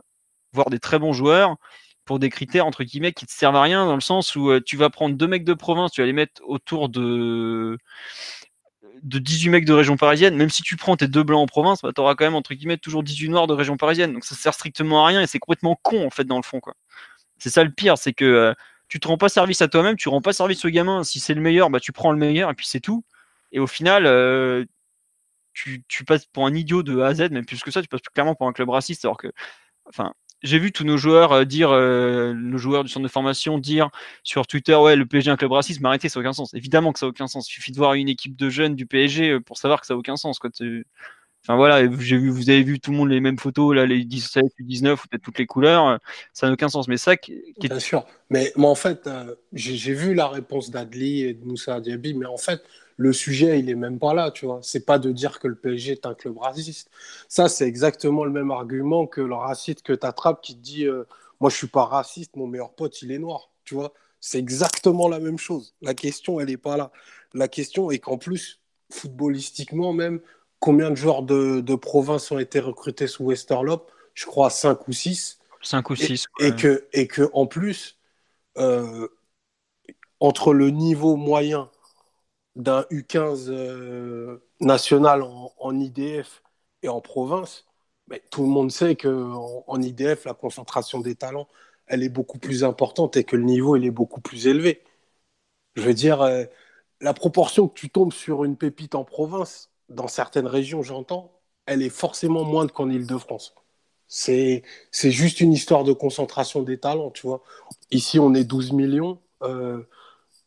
[0.53, 1.57] voire des très bons joueurs
[2.05, 4.61] pour des critères entre guillemets qui te servent à rien dans le sens où euh,
[4.65, 7.79] tu vas prendre deux mecs de province, tu vas les mettre autour de
[9.03, 11.83] de 18 mecs de région parisienne, même si tu prends tes deux blancs en province,
[11.83, 14.13] bah, tu auras quand même entre guillemets toujours 18 noirs de région parisienne.
[14.13, 16.61] Donc ça sert strictement à rien et c'est complètement con en fait dans le fond
[16.61, 16.75] quoi.
[17.39, 18.55] C'est ça le pire, c'est que euh,
[18.89, 21.05] tu te rends pas service à toi-même, tu rends pas service au gamin.
[21.05, 23.05] Si c'est le meilleur, bah tu prends le meilleur et puis c'est tout.
[23.53, 24.65] Et au final, euh,
[25.55, 27.89] tu, tu, passes pour un idiot de A à Z, même plus que ça, tu
[27.89, 29.29] passes clairement pour un club raciste alors que,
[29.87, 33.59] enfin, j'ai vu tous nos joueurs euh, dire, euh, nos joueurs du centre de formation
[33.59, 33.91] dire
[34.25, 36.55] sur Twitter, ouais, le PSG est un club raciste, mais arrêtez, ça n'a aucun sens.
[36.55, 37.49] Évidemment que ça n'a aucun sens.
[37.49, 39.95] Il suffit de voir une équipe de jeunes du PSG euh, pour savoir que ça
[39.95, 40.39] n'a aucun sens.
[40.39, 40.51] Quoi.
[41.45, 44.05] Enfin voilà, j'ai vu, vous avez vu tout le monde les mêmes photos, là, les
[44.05, 45.99] 17, les 19, ou peut-être toutes les couleurs,
[46.33, 46.87] ça n'a aucun sens.
[46.87, 47.69] Mais ça, qui est...
[47.69, 48.07] Bien sûr.
[48.31, 49.11] Mais, moi, en fait,
[49.53, 52.63] j'ai vu la réponse d'Adli et de Moussa Diaby, mais en fait,
[53.03, 54.61] le sujet, il est même pas là, tu vois.
[54.63, 56.89] C'est pas de dire que le PSG est un club raciste.
[57.29, 60.87] Ça, c'est exactement le même argument que le raciste que tu attrapes qui te dit
[60.87, 61.05] euh,
[61.41, 63.93] Moi, je suis pas raciste, mon meilleur pote, il est noir, tu vois.
[64.21, 65.75] C'est exactement la même chose.
[65.83, 66.93] La question, elle n'est pas là.
[67.35, 68.61] La question est qu'en plus,
[68.93, 70.21] footballistiquement même,
[70.61, 73.91] combien de joueurs de, province ont été recrutés sous Westerlop?
[74.15, 75.41] Je crois 5 ou 6.
[75.61, 76.27] 5 ou 6.
[76.39, 77.99] Et, que, et que, en plus,
[78.59, 79.09] euh,
[80.21, 81.69] entre le niveau moyen
[82.57, 86.43] d'un U15 euh, national en, IDF
[86.83, 87.67] et en province,
[88.09, 91.49] mais tout le monde sait qu'en en, IDF, la concentration des talents,
[91.87, 94.83] elle est beaucoup plus importante et que le niveau, il est beaucoup plus élevé.
[95.77, 96.45] Je veux dire, euh,
[97.01, 101.33] la proportion que tu tombes sur une pépite en province, dans certaines régions, j'entends,
[101.67, 103.55] elle est forcément moindre qu'en Ile-de-France.
[104.09, 107.43] C'est, juste une histoire de concentration des talents, tu vois.
[107.91, 109.21] Ici, on est 12 millions.
[109.43, 109.83] Euh,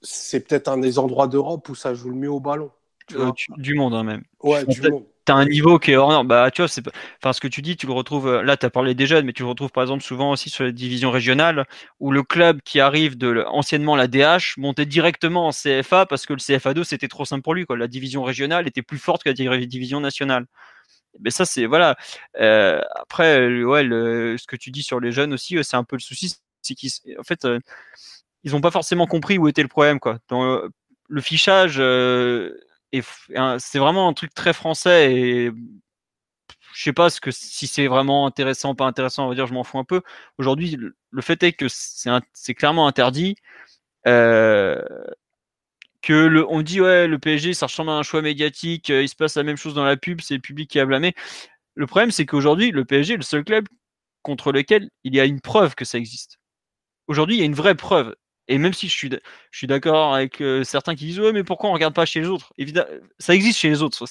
[0.05, 2.71] c'est peut-être un des endroits d'Europe où ça joue le mieux au ballon.
[3.13, 4.23] Euh, du monde, hein, même.
[4.41, 5.05] Ouais, du monde.
[5.25, 6.27] Tu as un niveau qui est hors norme.
[6.27, 6.83] Bah, tu vois, c'est
[7.17, 8.27] enfin, ce que tu dis, tu le retrouves.
[8.27, 10.49] Euh, là, tu as parlé des jeunes, mais tu le retrouves par exemple souvent aussi
[10.49, 11.65] sur les divisions régionales
[11.99, 16.33] où le club qui arrive de anciennement la DH montait directement en CFA parce que
[16.33, 17.65] le CFA2 c'était trop simple pour lui.
[17.65, 17.77] Quoi.
[17.77, 20.45] La division régionale était plus forte que la division nationale.
[21.19, 21.95] Mais ça, c'est voilà.
[22.39, 26.01] Euh, après, ouais, ce que tu dis sur les jeunes aussi, c'est un peu le
[26.01, 26.35] souci.
[26.61, 27.47] C'est qu'en fait,
[28.45, 29.99] ils n'ont pas forcément compris où était le problème.
[29.99, 30.19] Quoi.
[30.31, 30.69] Euh,
[31.09, 32.55] le fichage, euh,
[33.57, 35.51] c'est vraiment un truc très français et
[36.73, 39.79] je sais pas si c'est vraiment intéressant pas intéressant, on va dire, je m'en fous
[39.79, 40.01] un peu.
[40.37, 43.35] Aujourd'hui, le, fait est que c'est clairement interdit.
[44.07, 44.81] Euh,
[46.03, 49.35] que on dit ouais le PSG ça ressemble à un choix médiatique, il se passe
[49.37, 51.15] la même chose dans la pub, c'est le public qui a blâmé.
[51.75, 53.67] Le problème c'est qu'aujourd'hui le PSG est le seul club
[54.21, 56.37] contre lequel il y a une preuve que ça existe.
[57.07, 58.15] Aujourd'hui il y a une vraie preuve.
[58.47, 61.73] Et même si je suis, d'accord avec euh, certains qui disent ouais, mais pourquoi on
[61.73, 62.53] regarde pas chez les autres?
[62.57, 62.87] Évidemment,
[63.17, 64.05] ça existe chez les autres.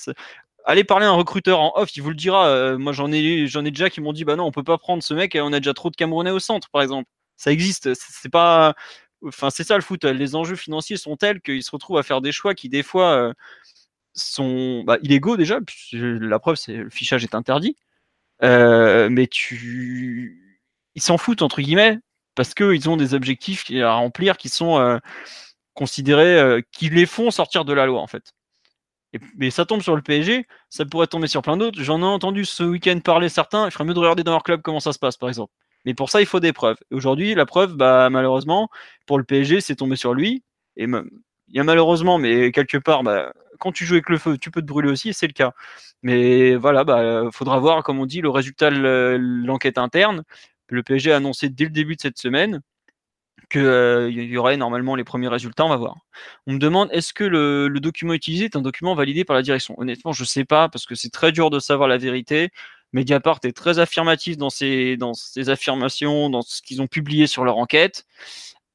[0.64, 2.49] Allez parler à un recruteur en off, il vous le dira.
[2.49, 4.78] Euh, moi, j'en ai, j'en ai déjà qui m'ont dit bah non, on peut pas
[4.78, 7.09] prendre ce mec, on a déjà trop de Camerounais au centre, par exemple.
[7.37, 7.95] Ça existe.
[7.95, 8.74] C'est pas,
[9.24, 10.05] enfin, c'est ça le foot.
[10.05, 13.12] Les enjeux financiers sont tels qu'ils se retrouvent à faire des choix qui des fois
[13.14, 13.32] euh,
[14.14, 15.61] sont bah, illégaux déjà.
[15.93, 17.76] La preuve, c'est le fichage est interdit.
[18.43, 20.61] mais tu,
[20.95, 22.01] ils s'en foutent entre guillemets
[22.35, 24.99] parce qu'ils ont des objectifs à remplir qui sont euh,
[25.74, 28.35] considérés, euh, qui les font sortir de la loi en fait.
[29.12, 31.82] Et, mais ça tombe sur le PSG, ça pourrait tomber sur plein d'autres.
[31.82, 34.62] J'en ai entendu ce week-end parler certains, il ferait mieux de regarder dans leur club
[34.62, 35.53] comment ça se passe par exemple.
[35.85, 36.78] Mais pour ça, il faut des preuves.
[36.91, 38.68] Aujourd'hui, la preuve, bah, malheureusement,
[39.07, 40.43] pour le PSG, c'est tombé sur lui.
[40.76, 44.39] Et il y a malheureusement, mais quelque part, bah, quand tu joues avec le feu,
[44.39, 45.53] tu peux te brûler aussi, et c'est le cas.
[46.03, 50.24] Mais voilà, bah, faudra voir, comme on dit, le résultat de l'enquête interne.
[50.68, 52.60] Le PSG a annoncé dès le début de cette semaine
[53.50, 55.96] qu'il euh, y aurait normalement les premiers résultats, on va voir.
[56.46, 59.74] On me demande est-ce que le, document utilisé est un document validé par la direction?
[59.78, 62.50] Honnêtement, je ne sais pas parce que c'est très dur de savoir la vérité.
[62.92, 64.96] Mediapart est très affirmatif dans ses,
[65.48, 68.06] affirmations, dans ce qu'ils ont publié sur leur enquête.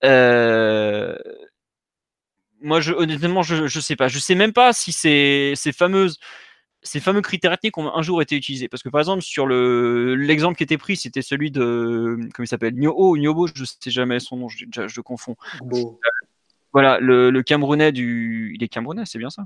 [0.03, 1.15] Euh,
[2.61, 4.07] moi, honnêtement, je ne sais pas.
[4.07, 6.19] Je ne sais même pas si ces fameuses
[6.81, 8.67] ces fameux critères ethniques ont un jour été utilisés.
[8.67, 12.47] Parce que par exemple, sur le l'exemple qui était pris, c'était celui de comment il
[12.47, 15.35] s'appelle Nyoho ou Nyobo, je sais jamais son nom, je, je, confonds.
[16.71, 18.53] Voilà, le, le, Camerounais du.
[18.55, 19.45] Il est Camerounais, c'est bien ça?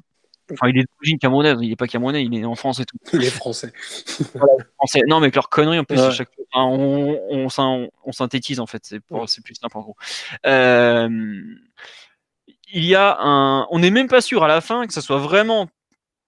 [0.52, 2.98] Enfin, il est d'origine camerounaise, il n'est pas camerounais, il est en France et tout.
[3.14, 3.72] Il est français.
[4.76, 5.02] français.
[5.08, 6.30] Non, mais avec leur connerie, en plus, chaque...
[6.54, 9.96] on, on, on, synthétise, en fait, c'est plus simple en gros.
[10.46, 11.42] Euh,
[12.74, 13.68] il y a un.
[13.72, 15.70] On n'est même pas sûr à la fin que ça soit vraiment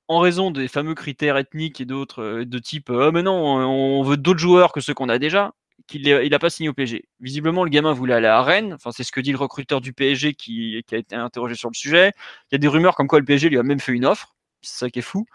[0.07, 4.03] en raison des fameux critères ethniques et d'autres euh, de type oh mais non on
[4.03, 5.53] veut d'autres joueurs que ceux qu'on a déjà
[5.87, 7.05] qu'il il a pas signé au PSG.
[7.19, 9.93] Visiblement le gamin voulait aller à Rennes, enfin c'est ce que dit le recruteur du
[9.93, 12.11] PSG qui, a été interrogé sur le sujet.
[12.51, 14.35] Il y a des rumeurs comme quoi le PSG lui a même fait une offre,
[14.61, 15.25] c'est ça qui est fou.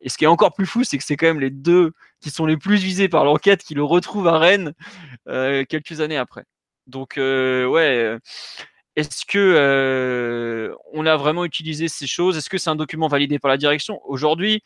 [0.00, 2.30] Et ce qui est encore plus fou, c'est que c'est quand même les deux qui
[2.30, 4.72] sont les plus visés par l'enquête qui le retrouvent à Rennes
[5.28, 6.44] euh, quelques années après.
[6.86, 8.18] Donc ouais,
[8.96, 12.36] est-ce que on a vraiment utilisé ces choses?
[12.36, 14.00] Est-ce que c'est un document validé par la direction?
[14.04, 14.62] Aujourd'hui,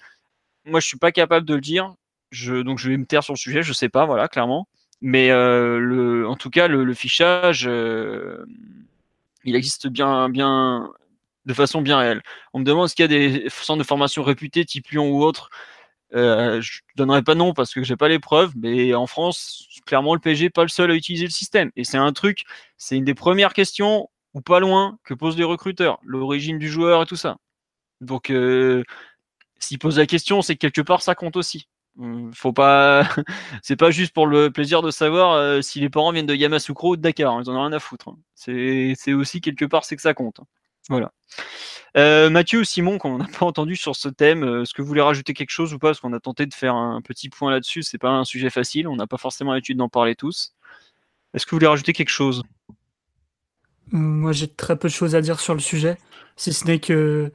[0.64, 1.94] moi, je suis pas capable de le dire.
[2.30, 3.62] Je, donc, je vais me taire sur le sujet.
[3.62, 4.66] Je sais pas, voilà, clairement.
[5.00, 7.68] Mais en tout cas, le, fichage,
[9.44, 10.90] il existe bien, bien,
[11.44, 12.22] de façon bien réelle.
[12.54, 15.22] On me demande est-ce qu'il y a des centres de formation réputés, type Lyon ou
[15.22, 15.50] autre?
[16.12, 20.14] Je ne donnerai pas nom parce que j'ai pas les preuves, mais en France, clairement,
[20.14, 21.70] le PSG n'est pas le seul à utiliser le système.
[21.76, 22.44] Et c'est un truc,
[22.78, 27.02] c'est une des premières questions, ou pas loin, que posent les recruteurs, l'origine du joueur
[27.02, 27.38] et tout ça.
[28.00, 28.82] Donc, euh,
[29.58, 31.68] s'ils posent la question, c'est que quelque part, ça compte aussi.
[31.98, 33.04] Hum, faut pas,
[33.62, 36.90] c'est pas juste pour le plaisir de savoir euh, si les parents viennent de Yamoussoukro
[36.90, 37.32] ou de Dakar.
[37.34, 38.08] Hein, ils en ont rien à foutre.
[38.08, 38.18] Hein.
[38.34, 40.40] C'est aussi quelque part, c'est que ça compte.
[40.40, 40.46] Hein.
[40.88, 41.12] Voilà.
[41.96, 45.00] Euh, Mathieu ou Simon, qu'on n'a pas entendu sur ce thème, est-ce que vous voulez
[45.00, 45.88] rajouter quelque chose ou pas?
[45.88, 47.82] Parce qu'on a tenté de faire un petit point là-dessus.
[47.84, 48.88] C'est pas un sujet facile.
[48.88, 50.52] On n'a pas forcément l'habitude d'en parler tous.
[51.32, 52.42] Est-ce que vous voulez rajouter quelque chose?
[53.92, 55.98] Moi, j'ai très peu de choses à dire sur le sujet,
[56.36, 57.32] si ce n'est que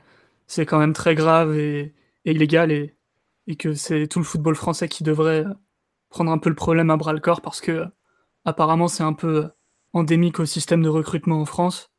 [0.48, 1.94] c'est quand même très grave et,
[2.26, 2.96] illégal et,
[3.58, 5.46] que c'est tout le football français qui devrait
[6.10, 7.86] prendre un peu le problème à bras le corps parce que
[8.46, 9.50] apparemment c'est un peu
[9.94, 11.90] endémique au système de recrutement en France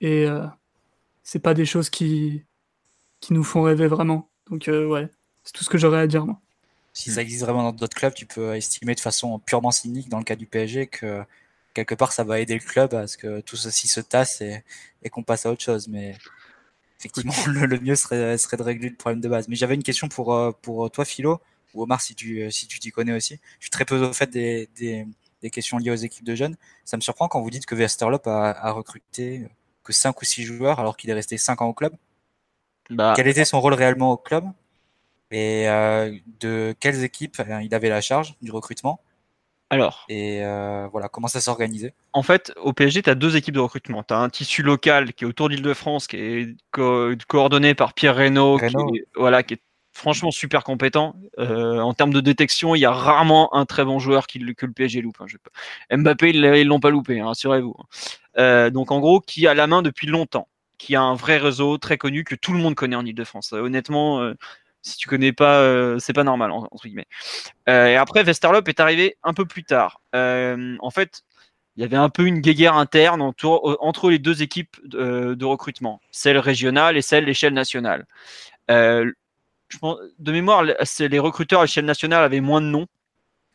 [0.00, 0.44] et euh,
[1.22, 2.42] c'est pas des choses qui,
[3.20, 4.30] qui nous font rêver vraiment.
[4.50, 5.08] Donc euh, ouais,
[5.44, 6.40] c'est tout ce que j'aurais à dire moi.
[6.92, 10.18] Si ça existe vraiment dans d'autres clubs, tu peux estimer de façon purement cynique dans
[10.18, 11.22] le cas du PSG que
[11.84, 14.64] quelque part ça va aider le club à ce que tout ceci se tasse et,
[15.02, 15.88] et qu'on passe à autre chose.
[15.88, 16.16] Mais
[16.98, 19.48] effectivement, le, mieux serait, serait, de régler le problème de base.
[19.48, 21.40] Mais j'avais une question pour, euh, pour toi, Philo,
[21.74, 23.40] ou Omar, si tu si tu t'y connais aussi.
[23.58, 25.06] Je suis très peu au fait des, des,
[25.42, 26.56] des, questions liées aux équipes de jeunes.
[26.84, 29.48] Ça me surprend quand vous dites que Westerlop a, a recruté
[29.92, 31.94] 5 ou 6 joueurs alors qu'il est resté 5 ans au club.
[32.90, 34.44] Bah, Quel était son rôle réellement au club?
[35.30, 39.00] Et euh, de quelles équipes euh, il avait la charge du recrutement?
[39.70, 40.06] Alors.
[40.08, 41.94] Et euh, voilà, comment ça s'organisait?
[42.12, 44.02] En fait, au PSG, tu as deux équipes de recrutement.
[44.02, 48.58] Tu as un tissu local qui est autour d'Île-de-France, qui est coordonné par Pierre Reynaud,
[48.58, 49.62] Qui, voilà, qui est
[49.92, 51.16] franchement super compétent.
[51.38, 54.72] en termes de détection, il y a rarement un très bon joueur qui, que le
[54.72, 55.20] PSG loupe.
[55.20, 57.74] Hein, Mbappé, ils l'ont pas loupé, hein, rassurez-vous.
[58.38, 61.78] Euh, donc en gros, qui a la main depuis longtemps, qui a un vrai réseau
[61.78, 63.52] très connu que tout le monde connaît en Ile-de-France.
[63.52, 64.34] Euh, honnêtement, euh,
[64.82, 67.08] si tu connais pas, c'est pas normal entre guillemets.
[67.66, 70.00] et après, Westerlop est arrivé un peu plus tard.
[70.12, 71.22] en fait,
[71.76, 76.38] il y avait un peu une guéguerre interne entre, les deux équipes de, recrutement, celle
[76.38, 78.06] régionale et celle l'échelle nationale.
[78.68, 79.14] de
[80.26, 82.86] mémoire, les recruteurs à l'échelle nationale avaient moins de noms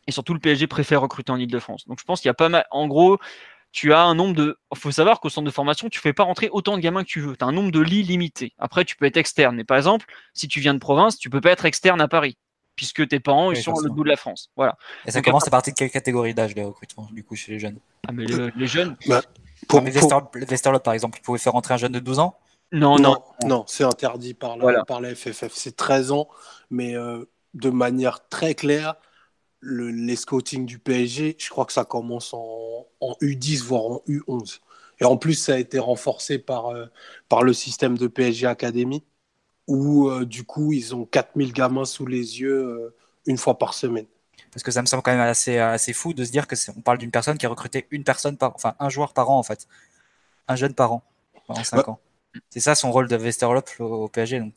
[0.06, 1.86] et surtout le PSG préfère recruter en Ile-de-France.
[1.86, 2.66] Donc je pense qu'il y a pas mal.
[2.70, 3.18] En gros,
[3.74, 4.56] tu as un nombre de.
[4.72, 7.02] Il faut savoir qu'au centre de formation, tu ne fais pas rentrer autant de gamins
[7.02, 7.36] que tu veux.
[7.36, 8.54] Tu as un nombre de lits limité.
[8.56, 9.56] Après, tu peux être externe.
[9.56, 12.38] Mais par exemple, si tu viens de province, tu peux pas être externe à Paris,
[12.76, 14.52] puisque tes parents ils sont au bout de la France.
[14.54, 14.78] Voilà.
[15.06, 17.58] Et ça commence à partir de quelle catégorie d'âge les recrutements, du coup, chez les
[17.58, 17.80] jeunes?
[18.06, 18.96] Ah, mais les jeunes.
[19.08, 19.22] Bah,
[19.68, 22.38] pour, Westerlo, par exemple, il pouvait faire rentrer un jeune de 12 ans?
[22.70, 25.52] Non, non, non, c'est interdit par la, par la FFF.
[25.52, 26.28] C'est 13 ans,
[26.70, 27.24] mais euh,
[27.54, 28.94] de manière très claire
[29.64, 32.86] le, les scouting du PSG, je crois que ça commence en,
[33.20, 34.60] U10, voire en U11.
[35.00, 36.86] Et en plus, ça a été renforcé par, euh,
[37.28, 39.04] par le système de PSG Academy,
[39.66, 42.94] où euh, du coup, ils ont 4000 gamins sous les yeux euh,
[43.26, 44.06] une fois par semaine.
[44.52, 46.80] Parce que ça me semble quand même assez, assez fou de se dire que on
[46.80, 49.42] parle d'une personne qui a recruté une personne par, enfin un joueur par an en
[49.42, 49.66] fait,
[50.46, 51.02] un jeune par an
[51.46, 51.98] pendant 5 ans.
[52.50, 54.38] C'est ça son rôle de Westerlop au, PSG.
[54.38, 54.54] Donc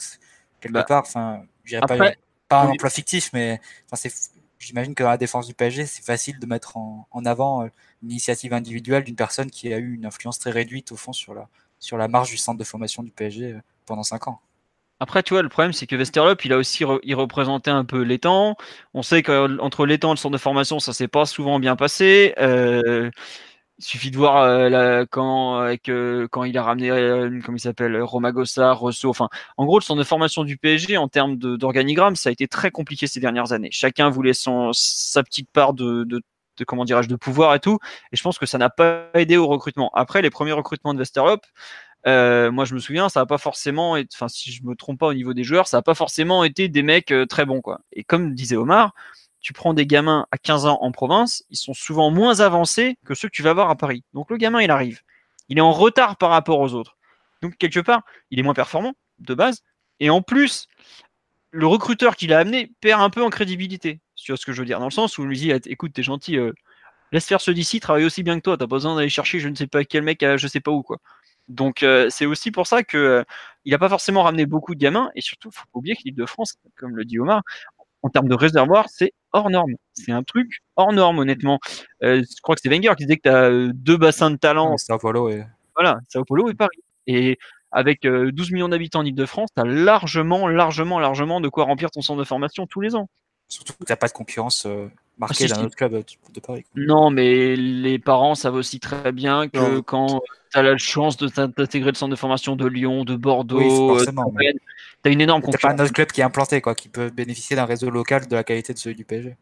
[0.62, 1.44] quelque bah, part, enfin,
[1.88, 2.12] pas,
[2.48, 3.60] pas un emploi fictif, mais
[3.94, 4.12] c'est
[4.60, 7.68] j'imagine que dans la défense du PSG, c'est facile de mettre en, avant euh,
[8.02, 11.48] l'initiative individuelle d'une personne qui a eu une influence très réduite au fond sur la,
[11.80, 14.42] sur la marge du centre de formation du PSG euh, pendant 5 ans.
[15.00, 18.02] Après, tu vois, le problème, c'est que Westerlop, il a aussi il représentait un peu
[18.02, 18.56] l'étang.
[18.96, 22.34] On sait qu'entre l'étang et le centre de formation, ça s'est pas souvent bien passé.
[22.40, 23.12] Euh,
[23.80, 28.02] il suffit de voir euh, quand, euh, quand il a ramené, euh, comment il s'appelle,
[28.02, 29.10] Romagosa, Rousseau.
[29.10, 32.48] Enfin, en gros, le centre de formation du PSG, en termes d'organigramme, ça a été
[32.48, 33.70] très compliqué ces dernières années.
[33.72, 36.22] Chacun voulait son, sa petite part de, de,
[36.66, 37.78] comment dirais-je, de pouvoir et tout.
[38.12, 39.91] Et je pense que ça n'a pas aidé au recrutement.
[39.94, 41.41] Après, les premiers recrutements de Westerlop,
[42.08, 45.08] euh, moi, je me souviens, ça n'a pas forcément, enfin, si je me trompe pas
[45.08, 47.82] au niveau des joueurs, ça n'a pas forcément été des mecs très bons, quoi.
[47.91, 48.94] Et comme disait Omar,
[49.48, 53.15] tu prends des gamins à 15 ans en province, ils sont souvent moins avancés que
[53.15, 54.03] ceux que tu vas voir à Paris.
[54.14, 54.99] Donc le gamin, il arrive.
[55.48, 56.98] Il est en retard par rapport aux autres.
[57.41, 59.64] Donc quelque part, il est moins performant de base.
[60.02, 60.68] Et en plus,
[61.52, 64.02] le recruteur qu'il a amené perd un peu en crédibilité.
[64.18, 64.80] Tu vois ce que je veux dire?
[64.80, 66.52] Dans le sens où il lui dit écoute, t'es gentil, euh,
[67.14, 68.57] laisse faire ceux d'ici, travaille aussi bien que toi.
[68.57, 70.72] T'as pas besoin d'aller chercher je ne sais pas quel mec à je sais pas
[70.72, 70.84] où.
[70.84, 70.98] quoi.
[71.48, 73.24] Donc euh, c'est aussi pour ça que euh,
[73.64, 75.10] il n'a pas forcément ramené beaucoup de gamins.
[75.15, 77.44] Et surtout, faut pas oublier que l'île de France, comme le dit Omar,
[78.03, 79.76] en termes de réservoir, c'est hors norme.
[79.94, 81.60] C'est un truc hors norme, honnêtement.
[82.04, 84.38] Euh, je crois que c'est Wenger qui disait que tu as euh, deux bassins de
[84.38, 84.78] talent.
[84.78, 86.80] C'est Voilà, Voilà, Sao Paulo et Paris.
[87.08, 87.38] Et
[87.72, 92.02] avec 12 millions d'habitants en Ile-de-France, tu as largement, largement, largement de quoi remplir ton
[92.02, 93.10] centre de formation tous les ans.
[93.48, 94.68] Surtout que tu n'as pas de concurrence
[95.22, 95.53] Ah, si, si.
[95.53, 96.03] autre club
[96.34, 96.64] de Paris.
[96.64, 96.84] quoi.
[96.85, 99.81] Non, mais les parents savent aussi très bien que Non.
[99.81, 100.22] quand
[100.52, 103.57] tu as la chance de t'in- d'intégrer le centre de formation de Lyon, de Bordeaux,
[103.60, 104.06] Oui, euh,
[105.03, 105.80] tu as une énorme T'as pas concurrence.
[105.80, 108.44] un autre club qui est implanté, quoi, qui peut bénéficier d'un réseau local de la
[108.44, 109.35] qualité de celui du PSG.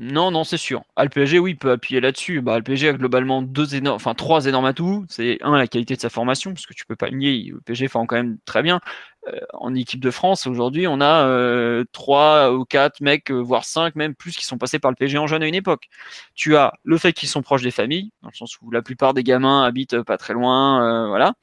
[0.00, 0.84] Non, non, c'est sûr.
[0.94, 2.40] Ah, le PSG, oui, peut appuyer là-dessus.
[2.40, 5.04] Bah, a globalement deux énormes, enfin trois énormes atouts.
[5.08, 7.50] C'est un, la qualité de sa formation, parce que tu peux pas nier.
[7.52, 8.80] Le PSG forme quand même très bien.
[9.26, 13.64] Euh, en équipe de France, aujourd'hui, on a euh, trois ou quatre mecs, euh, voire
[13.64, 15.88] cinq même plus, qui sont passés par le PSG en jeune à une époque.
[16.36, 19.14] Tu as le fait qu'ils sont proches des familles, dans le sens où la plupart
[19.14, 21.34] des gamins habitent pas très loin, voilà.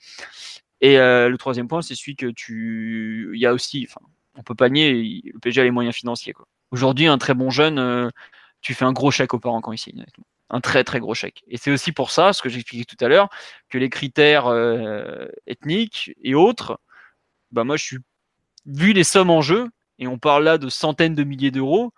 [0.81, 4.05] Et le troisième point, c'est celui que tu, il y a aussi, enfin,
[4.35, 6.33] on peut pas nier, le PSG a les moyens financiers.
[6.71, 8.11] Aujourd'hui, un très bon jeune,
[8.65, 9.99] tu fais un gros chèque aux parents quand ils signent.
[9.99, 10.25] honnêtement.
[10.49, 11.43] Un très très gros chèque.
[11.47, 13.29] Et c'est aussi pour ça, ce que j'expliquais tout à l'heure,
[13.69, 16.79] que les critères euh, ethniques et autres,
[17.51, 17.97] bah moi je suis
[18.65, 19.69] vu les sommes en jeu,
[19.99, 21.91] et on parle là de centaines de milliers d'euros,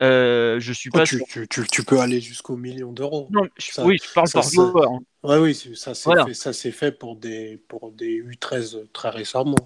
[0.00, 1.26] euh, je suis pas Ouais, tu, sûr.
[1.28, 3.28] tu, tu, tu peux aller jusqu'au million d'euros.
[3.32, 4.92] Oui, je parle ça, par ça- joueur.
[4.92, 5.00] hein.
[5.24, 6.24] Ouais, oui, c'est- ça s'est Voilà.
[6.24, 9.56] fait, ça s'est fait pour des, pour des U13 très récemment.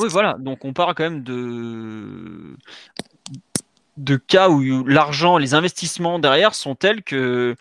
[0.00, 0.36] Oui, voilà.
[0.38, 2.56] Donc on parle quand même de
[3.96, 7.56] de cas où l'argent, les investissements derrière sont tels que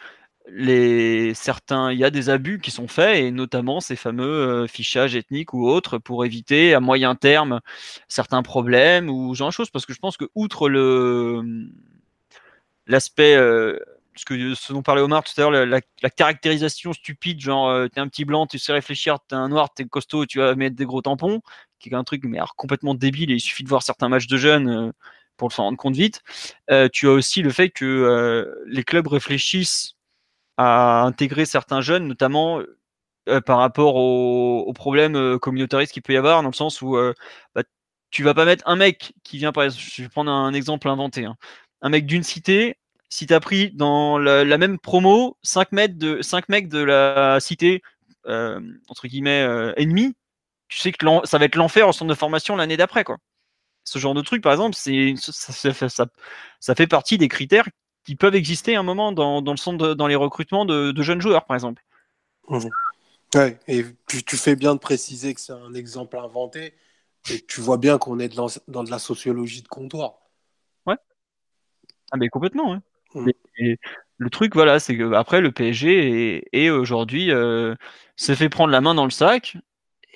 [0.48, 4.68] les certains, il y a des abus qui sont faits et notamment ces fameux euh,
[4.68, 7.62] fichages ethniques ou autres pour éviter à moyen terme
[8.10, 9.70] certains problèmes ou genre de choses.
[9.70, 11.70] Parce que je pense que outre le
[12.88, 13.80] l'aspect euh,
[14.16, 18.00] ce que ce dont parlait Omar tout à l'heure, la, caractérisation stupide, genre euh, t'es
[18.00, 20.86] un petit blanc, tu sais réfléchir, t'es un noir, t'es costaud, tu vas mettre des
[20.86, 21.42] gros tampons,
[21.80, 24.38] qui est un truc mais complètement débile et il suffit de voir certains matchs de
[24.38, 24.92] jeunes euh,
[25.38, 26.22] pour s'en rendre compte vite.
[26.72, 29.96] Euh, tu as aussi le fait que euh, les clubs réfléchissent
[30.58, 32.62] à intégrer certains jeunes, notamment
[33.30, 36.98] euh, par rapport aux, problèmes communautaristes qu'il peut y avoir, dans le sens où
[37.56, 37.64] bah,
[38.12, 40.90] tu vas pas mettre un mec qui vient, par exemple, je vais prendre un exemple
[40.90, 41.38] inventé, hein.
[41.82, 42.78] un mec d'une cité,
[43.10, 47.40] si tu as pris dans la, même promo 5, mètres de, 5 mecs de la
[47.40, 47.82] cité,
[48.26, 49.48] entre guillemets,
[49.78, 50.16] ennemie,
[50.68, 53.04] tu sais que ça va être l'enfer au centre de formation l'année d'après.
[53.04, 53.18] quoi.
[53.84, 56.08] Ce genre de truc, par exemple, c'est ça, ça, fait- ça-
[56.60, 57.68] ça fait partie des critères
[58.06, 60.92] qui peuvent exister à un moment dans, dans le centre de- dans les recrutements de,
[60.92, 61.84] de jeunes joueurs, par exemple.
[63.36, 66.74] Ouais, et tu, tu fais bien de préciser que c'est un exemple inventé
[67.32, 70.20] et tu vois bien qu'on est dans, dans de la sociologie de comptoir.
[72.12, 72.72] Ah mais complètement.
[73.16, 73.34] ouais.
[73.58, 73.78] Et
[74.18, 77.76] le truc, voilà, c'est que après le PSG est, aujourd'hui euh,
[78.16, 79.58] s'est fait prendre la main dans le sac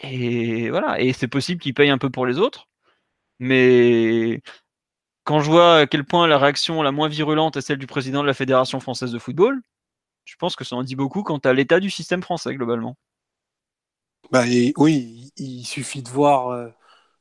[0.04, 1.02] et voilà.
[1.02, 2.68] Et c'est possible qu'il paye un peu pour les autres,
[3.40, 4.42] mais
[5.24, 8.22] quand je vois à quel point la réaction la moins virulente est celle du président
[8.22, 9.62] de la Fédération française de football,
[10.26, 12.98] je pense que ça en dit beaucoup quant à l'état du système français globalement.
[14.32, 14.44] Bah,
[14.78, 16.68] oui, il, suffit de voir euh,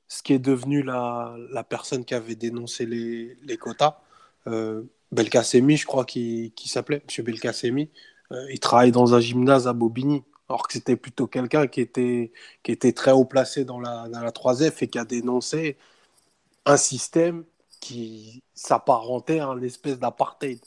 [0.08, 4.00] ce qui est devenu la, personne qui avait dénoncé les, quotas.
[4.46, 4.82] Euh,
[5.12, 7.24] Belkacemi, je crois qu'il qu'il s'appelait, M.
[7.24, 7.90] Belkacemi.
[8.32, 10.24] Euh, il travaille dans un gymnase à Bobigny.
[10.48, 12.32] Alors que c'était plutôt quelqu'un qui était,
[12.62, 15.76] qui était très haut placé dans la, dans la 3F et qui a dénoncé
[16.66, 17.44] un système
[17.80, 20.58] qui s'apparentait à une espèce d'apartheid.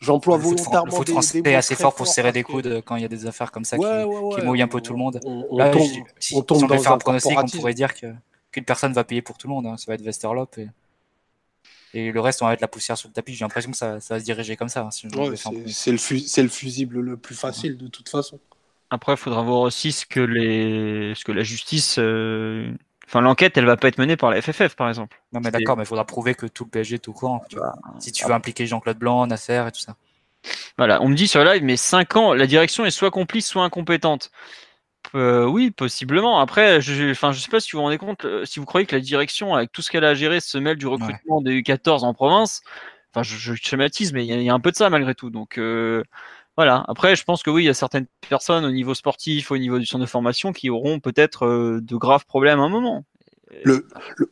[0.00, 3.02] J'emploie volontairement le foot français des est assez fort pour serrer des coudes quand il
[3.02, 4.80] y a des affaires comme ça Ouais, qui, ouais, ouais, qui mouillent un peu on-
[4.80, 5.20] tout le monde.
[5.24, 7.38] On, on Là, tombe, je- si, on tombe si on devait dans faire un pronostic,
[7.38, 9.66] on pourrait dire qu'une personne va payer pour tout le monde.
[9.66, 9.76] hein.
[9.78, 10.68] Ça va être Westerlop et,
[11.94, 13.34] et le reste, on va mettre la poussière sur le tapis.
[13.34, 14.82] J'ai l'impression que ça, ça va se diriger comme ça.
[14.82, 15.36] hein, si le,
[15.98, 18.38] fu- c'est le fusible le plus facile de toute façon.
[18.90, 22.72] Après, il faudra voir aussi ce que les, ce que la justice, euh,
[23.06, 25.20] enfin l'enquête, elle va pas être menée par la FFF par exemple.
[25.32, 27.42] Non, mais d'accord, mais il faudra prouver que tout le PSG est au courant.
[27.48, 27.74] tu vois.
[27.98, 28.36] Si tu veux ah.
[28.36, 29.96] impliquer Jean-Claude Blanc, Nasser et tout ça.
[30.76, 33.46] Voilà, on me dit sur le live, mais 5 ans, la direction est soit complice,
[33.46, 34.30] soit incompétente.
[35.14, 36.40] Euh, oui, possiblement.
[36.40, 38.86] Après, je, enfin, je sais pas si vous vous rendez compte, euh, si vous croyez
[38.86, 41.60] que la direction, avec tout ce qu'elle a à gérer, se mêle du recrutement des
[41.62, 42.62] U14 en province.
[43.14, 44.90] Enfin, je, je schématise, mais il y, a- il y a un peu de ça
[44.90, 45.30] malgré tout.
[45.30, 46.02] Donc, euh,
[46.56, 46.84] voilà.
[46.86, 49.78] Après, je pense que oui, il y a certaines personnes au niveau sportif, au niveau
[49.78, 53.04] du centre de formation, qui auront peut-être euh, de graves problèmes à un moment.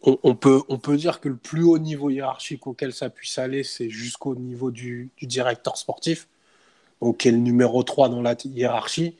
[0.02, 3.62] On, peut, on peut dire que le plus haut niveau hiérarchique auquel ça puisse aller,
[3.62, 6.28] c'est jusqu'au niveau du, directeur sportif,
[7.00, 9.16] donc qui est le numéro 3 dans la hiérarchie,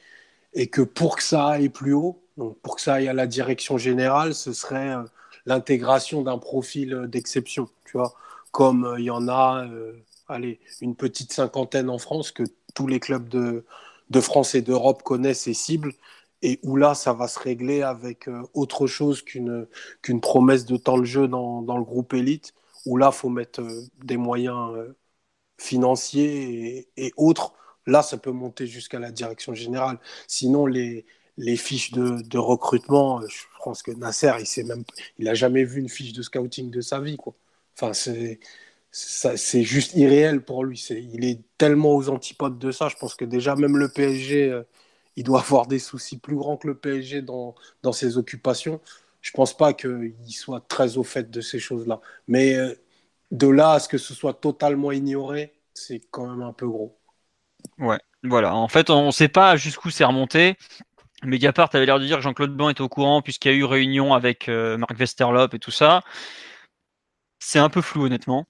[0.54, 3.28] et que pour que ça aille plus haut, donc pour que ça aille à la
[3.28, 5.02] direction générale, ce serait euh,
[5.46, 8.12] l'intégration d'un profil euh, d'exception, tu vois,
[8.50, 9.66] comme il y en a,
[10.28, 12.42] allez, une petite cinquantaine en France que
[12.74, 13.64] tous les clubs de,
[14.20, 15.94] France et d'Europe connaissent et ciblent,
[16.42, 19.66] et où là, ça va se régler avec euh, autre chose qu'une
[20.02, 22.54] qu'une promesse de temps de jeu dans, dans le groupe élite,
[22.86, 24.96] où là, il faut mettre euh, des moyens euh,
[25.58, 27.54] financiers et, autres.
[27.86, 29.98] Là, ça peut monter jusqu'à la direction générale.
[30.28, 34.84] Sinon, les, les fiches de, recrutement, je pense que Nasser, il sait même,
[35.18, 37.34] il a jamais vu une fiche de scouting de sa vie, quoi.
[37.76, 38.40] Enfin, c'est,
[38.92, 40.78] c'est juste irréel pour lui.
[40.90, 42.88] Il est tellement aux antipodes de ça.
[42.88, 44.62] Je pense que déjà même le PSG, euh,
[45.16, 48.80] il doit avoir des soucis plus grands que le PSG dans, dans ses occupations.
[49.22, 52.00] Je pense pas qu'il soit très au fait de ces choses-là.
[52.28, 52.74] Mais euh,
[53.30, 56.98] de là à ce que ce soit totalement ignoré, c'est quand même un peu gros.
[57.78, 58.54] Ouais, voilà.
[58.54, 60.56] En fait, on ne sait pas jusqu'où c'est remonté.
[61.24, 63.64] Mediapart avait l'air de dire que Jean-Claude Blanc est au courant puisqu'il y a eu
[63.64, 66.02] réunion avec euh, Marc Westerlop et tout ça.
[67.40, 68.46] C'est un peu flou honnêtement.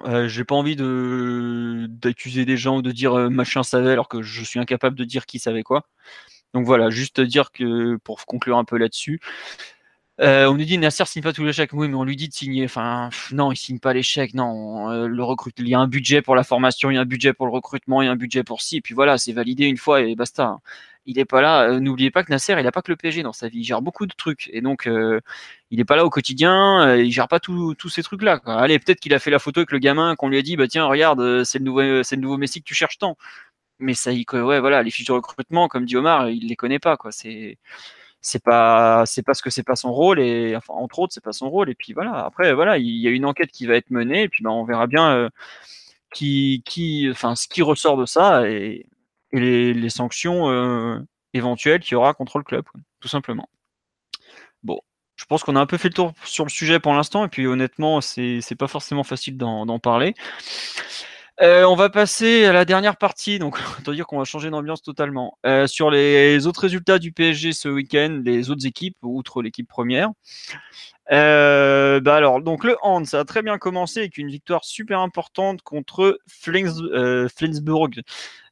[0.00, 4.22] Euh, j'ai pas envie d'accuser des gens ou de dire euh, machin savait alors que
[4.22, 5.86] je suis incapable de dire qui savait quoi.
[6.54, 9.20] Donc voilà, juste dire que pour conclure un peu là-dessus,
[10.20, 11.72] euh, on nous dit Nasser signe pas tous les chèques.
[11.72, 12.64] Oui, mais on lui dit de signer.
[12.64, 14.34] Enfin, non, il signe pas les chèques.
[14.34, 15.24] Non, euh, le.
[15.58, 17.52] Il y a un budget pour la formation, il y a un budget pour le
[17.52, 18.76] recrutement, il y a un budget pour ci.
[18.78, 20.58] Et puis voilà, c'est validé une fois et basta.
[21.06, 21.64] Il est pas là.
[21.64, 23.60] Euh, n'oubliez pas que Nasser, il a pas que le PSG dans sa vie.
[23.60, 24.88] Il gère beaucoup de trucs et donc
[25.70, 26.96] il est pas là au quotidien.
[26.96, 28.40] il gère pas tous ces trucs-là.
[28.46, 30.68] Allez, peut-être qu'il a fait la photo avec le gamin qu'on lui a dit, bah
[30.68, 33.16] tiens, regarde, c'est le nouveau, c'est le nouveau Messi que tu cherches tant.
[33.80, 36.78] Mais ça, il, ouais, voilà, les fiches de recrutement, comme dit Omar, il les connaît
[36.78, 37.12] pas, quoi.
[37.12, 37.58] C'est
[38.22, 41.32] c'est pas c'est parce que c'est pas son rôle et enfin entre autres c'est pas
[41.32, 42.24] son rôle et puis voilà.
[42.24, 44.64] Après voilà il y a une enquête qui va être menée et puis ben, on
[44.64, 45.28] verra bien
[46.14, 48.86] qui qui enfin ce qui ressort de ça et,
[49.32, 52.64] les, les, sanctions éventuelles qu'il y aura contre le club
[53.00, 53.48] tout simplement.
[54.62, 54.80] Bon
[55.16, 57.28] je pense qu'on a un peu fait le tour sur le sujet pour l'instant et
[57.28, 60.14] puis honnêtement c'est c'est pas forcément facile d'en parler
[61.40, 64.82] euh, on va passer à la dernière partie, donc autant dire qu'on va changer d'ambiance
[64.82, 65.38] totalement.
[65.46, 70.10] Euh, sur les autres résultats du PSG ce week-end, les autres équipes, outre l'équipe première.
[71.10, 75.00] Euh, bah alors, donc le hand, ça a très bien commencé avec une victoire super
[75.00, 78.00] importante contre Flensburg.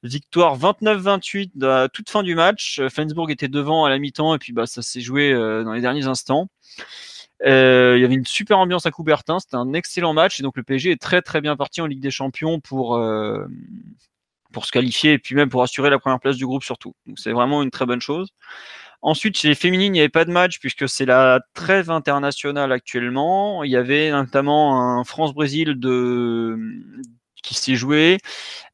[0.02, 2.81] Victoire 29-28 à toute fin du match.
[2.89, 6.07] Flensburg était devant à la mi-temps et puis bah, ça s'est joué dans les derniers
[6.07, 6.48] instants.
[7.47, 10.57] Euh, il y avait une super ambiance à Coubertin, c'était un excellent match et donc
[10.57, 13.47] le PSG est très très bien parti en Ligue des Champions pour euh,
[14.53, 16.95] pour se qualifier et puis même pour assurer la première place du groupe surtout.
[17.07, 18.29] Donc c'est vraiment une très bonne chose.
[19.03, 22.71] Ensuite, chez les féminines, il n'y avait pas de match puisque c'est la trêve internationale
[22.71, 23.65] actuellement.
[23.65, 25.79] Il y avait notamment un France-Brésil
[27.43, 28.19] qui s'est joué.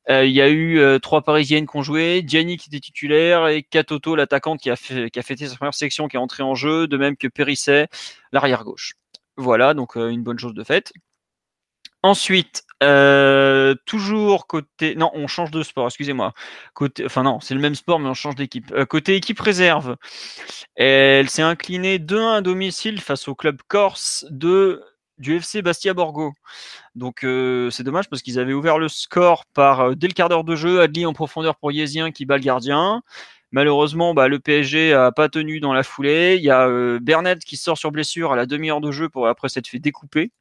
[0.09, 3.49] Euh, il y a eu euh, trois Parisiennes qui ont joué, Gianni qui était titulaire
[3.49, 6.45] et Katoto, l'attaquante qui a, fait, qui a fêté sa première section, qui est entrée
[6.45, 7.89] en jeu, de même que Périsset,
[8.33, 8.95] l'arrière gauche.
[9.37, 10.93] Voilà, donc euh, une bonne chose de fait.
[12.03, 12.63] Ensuite,
[13.85, 14.95] toujours côté.
[14.95, 16.35] Non, on change de sport, excusez-moi.
[16.73, 17.05] Côté...
[17.05, 18.73] Enfin, non, c'est le même sport, mais on change d'équipe.
[18.85, 19.97] côté équipe réserve,
[20.77, 24.85] elle s'est inclinée 2-1 à domicile face au club corse de
[25.19, 26.33] du FC Bastia Borgo.
[26.95, 30.29] Donc euh, c'est dommage parce qu'ils avaient ouvert le score par euh, dès le quart
[30.29, 33.03] d'heure de jeu, Adli en profondeur pour Yezien qui bat le gardien.
[33.53, 36.37] Malheureusement, bah, le PSG a pas tenu dans la foulée.
[36.37, 39.29] Il y a euh, Bernet qui sort sur blessure à la demi-heure de jeu pour
[39.29, 40.33] après s'être fait découper.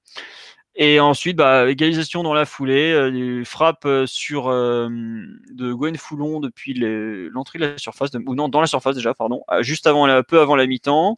[0.77, 7.65] Et ensuite, bah, égalisation dans la foulée, frappe sur de Gwen Foulon depuis l'entrée de
[7.65, 10.68] la surface, ou non, dans la surface déjà, pardon, juste avant la, peu avant la
[10.68, 11.18] mi-temps.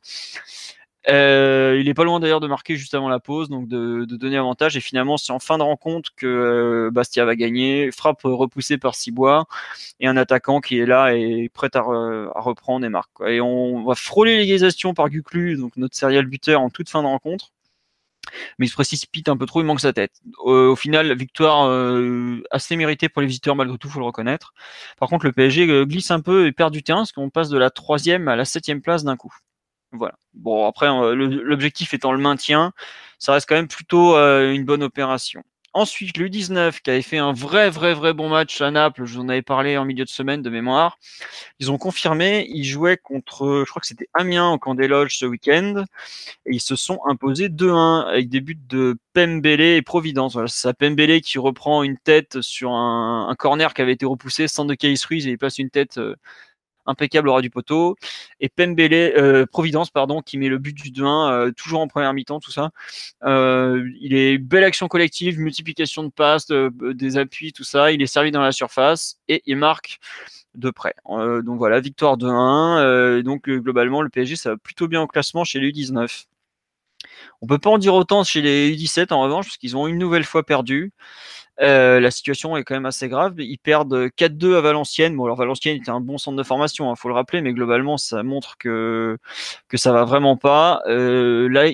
[1.10, 4.38] Euh, il est pas loin d'ailleurs de marquer juste avant la pause, donc de, donner
[4.38, 4.76] avantage.
[4.76, 7.92] Et finalement, c'est en fin de rencontre que euh, Bastia va gagner.
[7.92, 9.46] Frappe repoussée par Cibois
[10.00, 13.12] et un attaquant qui est là et prêt à, reprendre et marque.
[13.26, 17.08] Et on va frôler l'égalisation par Guclu, donc notre serial buteur en toute fin de
[17.08, 17.52] rencontre.
[18.60, 20.12] Mais il se précipite un peu trop, il manque sa tête.
[20.40, 24.54] Au, final, victoire euh, assez méritée pour les visiteurs malgré tout, faut le reconnaître.
[25.00, 27.58] Par contre, le PSG glisse un peu et perd du terrain, parce qu'on passe de
[27.58, 29.34] la troisième à la septième place d'un coup.
[29.92, 30.16] Voilà.
[30.34, 32.74] Bon, après, euh, l'objectif étant le maintien,
[33.20, 35.44] ça reste quand même plutôt euh, une bonne opération.
[35.74, 39.14] Ensuite, le 19 qui avait fait un vrai, vrai, vrai bon match à Naples, je
[39.14, 40.98] vous en avais parlé en milieu de semaine de mémoire.
[41.60, 45.18] Ils ont confirmé, ils jouaient contre, je crois que c'était Amiens au camp des loges
[45.18, 45.84] ce week-end,
[46.48, 50.34] et ils se sont imposés 2-1 avec des buts de Pembele et Providence.
[50.34, 54.66] Voilà, c'est Pembele qui reprend une tête sur un, corner qui avait été repoussé, sans
[54.66, 56.16] de Case et il passe une tête euh,
[56.88, 57.96] impeccable au ras du poteau.
[58.40, 62.14] Et Pembele, euh, Providence, pardon, qui met le but du 2-1, euh, toujours en première
[62.14, 62.72] mi-temps, tout ça.
[63.24, 67.92] Euh, il est belle action collective, multiplication de passes, des appuis, tout ça.
[67.92, 70.00] Il est servi dans la surface et il marque
[70.56, 70.96] de près.
[71.08, 73.22] donc voilà, victoire 2-1.
[73.22, 76.26] donc globalement, le PSG, ça va plutôt bien au classement chez les U19.
[77.42, 79.98] On peut pas en dire autant chez les U17 en revanche, parce qu'ils ont une
[79.98, 80.92] nouvelle fois perdu.
[81.62, 83.36] Euh, la situation est quand même assez grave.
[83.40, 85.16] Ils perdent 4-2 à Valenciennes.
[85.16, 87.54] Bon, alors Valenciennes était un bon centre de formation, il hein, faut le rappeler, mais
[87.54, 89.18] globalement, ça montre que
[89.68, 90.82] que ça va vraiment pas.
[90.88, 91.66] Euh, là,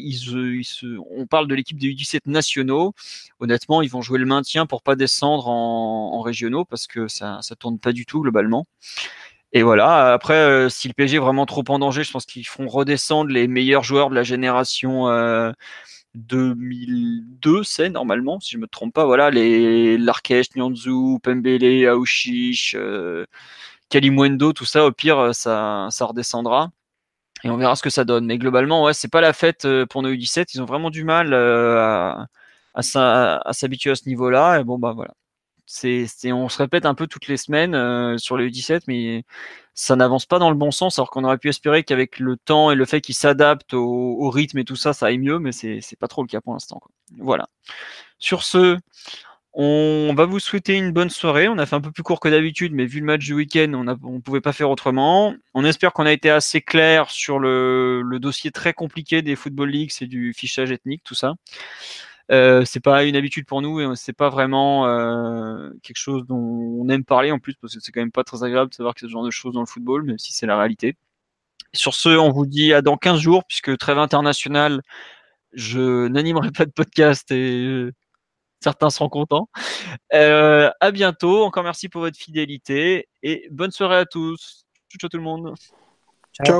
[1.12, 2.94] on parle de l'équipe des U17 nationaux.
[3.40, 7.40] Honnêtement, ils vont jouer le maintien pour pas descendre en, en régionaux parce que ça
[7.42, 8.66] ça tourne pas du tout globalement.
[9.56, 12.48] Et voilà, après, euh, si le PSG est vraiment trop en danger, je pense qu'ils
[12.48, 15.08] feront redescendre les meilleurs joueurs de la génération
[16.16, 19.06] 2002, c'est normalement, si je me trompe pas.
[19.06, 23.26] Voilà, les Larkesh, Nyanzu, Pembele, Aouchiche, euh,
[23.90, 26.72] Kalimwendo, tout ça, au pire, ça, ça redescendra.
[27.44, 28.26] Et on verra ce que ça donne.
[28.26, 30.48] Mais globalement, ouais, c'est pas la fête pour nos U17.
[30.56, 32.28] Ils ont vraiment du mal à
[33.54, 34.60] s'habituer à ce niveau-là.
[34.60, 35.14] Et bon, bah voilà
[36.26, 39.24] on se répète un peu toutes les semaines euh, sur le U17, mais
[39.74, 42.72] ça n'avance pas dans le bon sens, alors qu'on aurait pu espérer qu'avec le temps
[42.72, 45.82] et le fait qu'il s'adapte au, rythme et tout ça, ça aille mieux, mais c'est,
[46.00, 46.82] pas trop le cas pour l'instant.
[47.18, 47.48] Voilà.
[48.20, 48.78] Sur ce,
[49.54, 51.48] on va vous souhaiter une bonne soirée.
[51.48, 53.72] On a fait un peu plus court que d'habitude, mais vu le match du week-end,
[53.74, 55.34] on ne pouvait pas faire autrement.
[55.54, 59.92] On espère qu'on a été assez clair sur le dossier très compliqué des Football Leagues
[60.02, 61.34] et du fichage ethnique, tout ça.
[62.32, 66.38] Euh, c'est pas une habitude pour nous et c'est pas vraiment euh, quelque chose dont
[66.38, 68.96] on aime parler en plus parce que c'est quand même pas très agréable de savoir
[68.96, 70.96] que ce genre de choses dans le football, même si c'est la réalité.
[71.74, 74.82] Sur ce, on vous dit à dans 15 jours puisque trêve international,
[75.54, 77.90] je n'animerai pas de podcast et
[78.64, 79.50] certains seront contents.
[80.14, 81.44] Euh, à bientôt.
[81.44, 84.66] Encore merci pour votre fidélité et bonne soirée à tous.
[84.90, 85.54] Ciao tout le monde.
[86.34, 86.60] Ciao.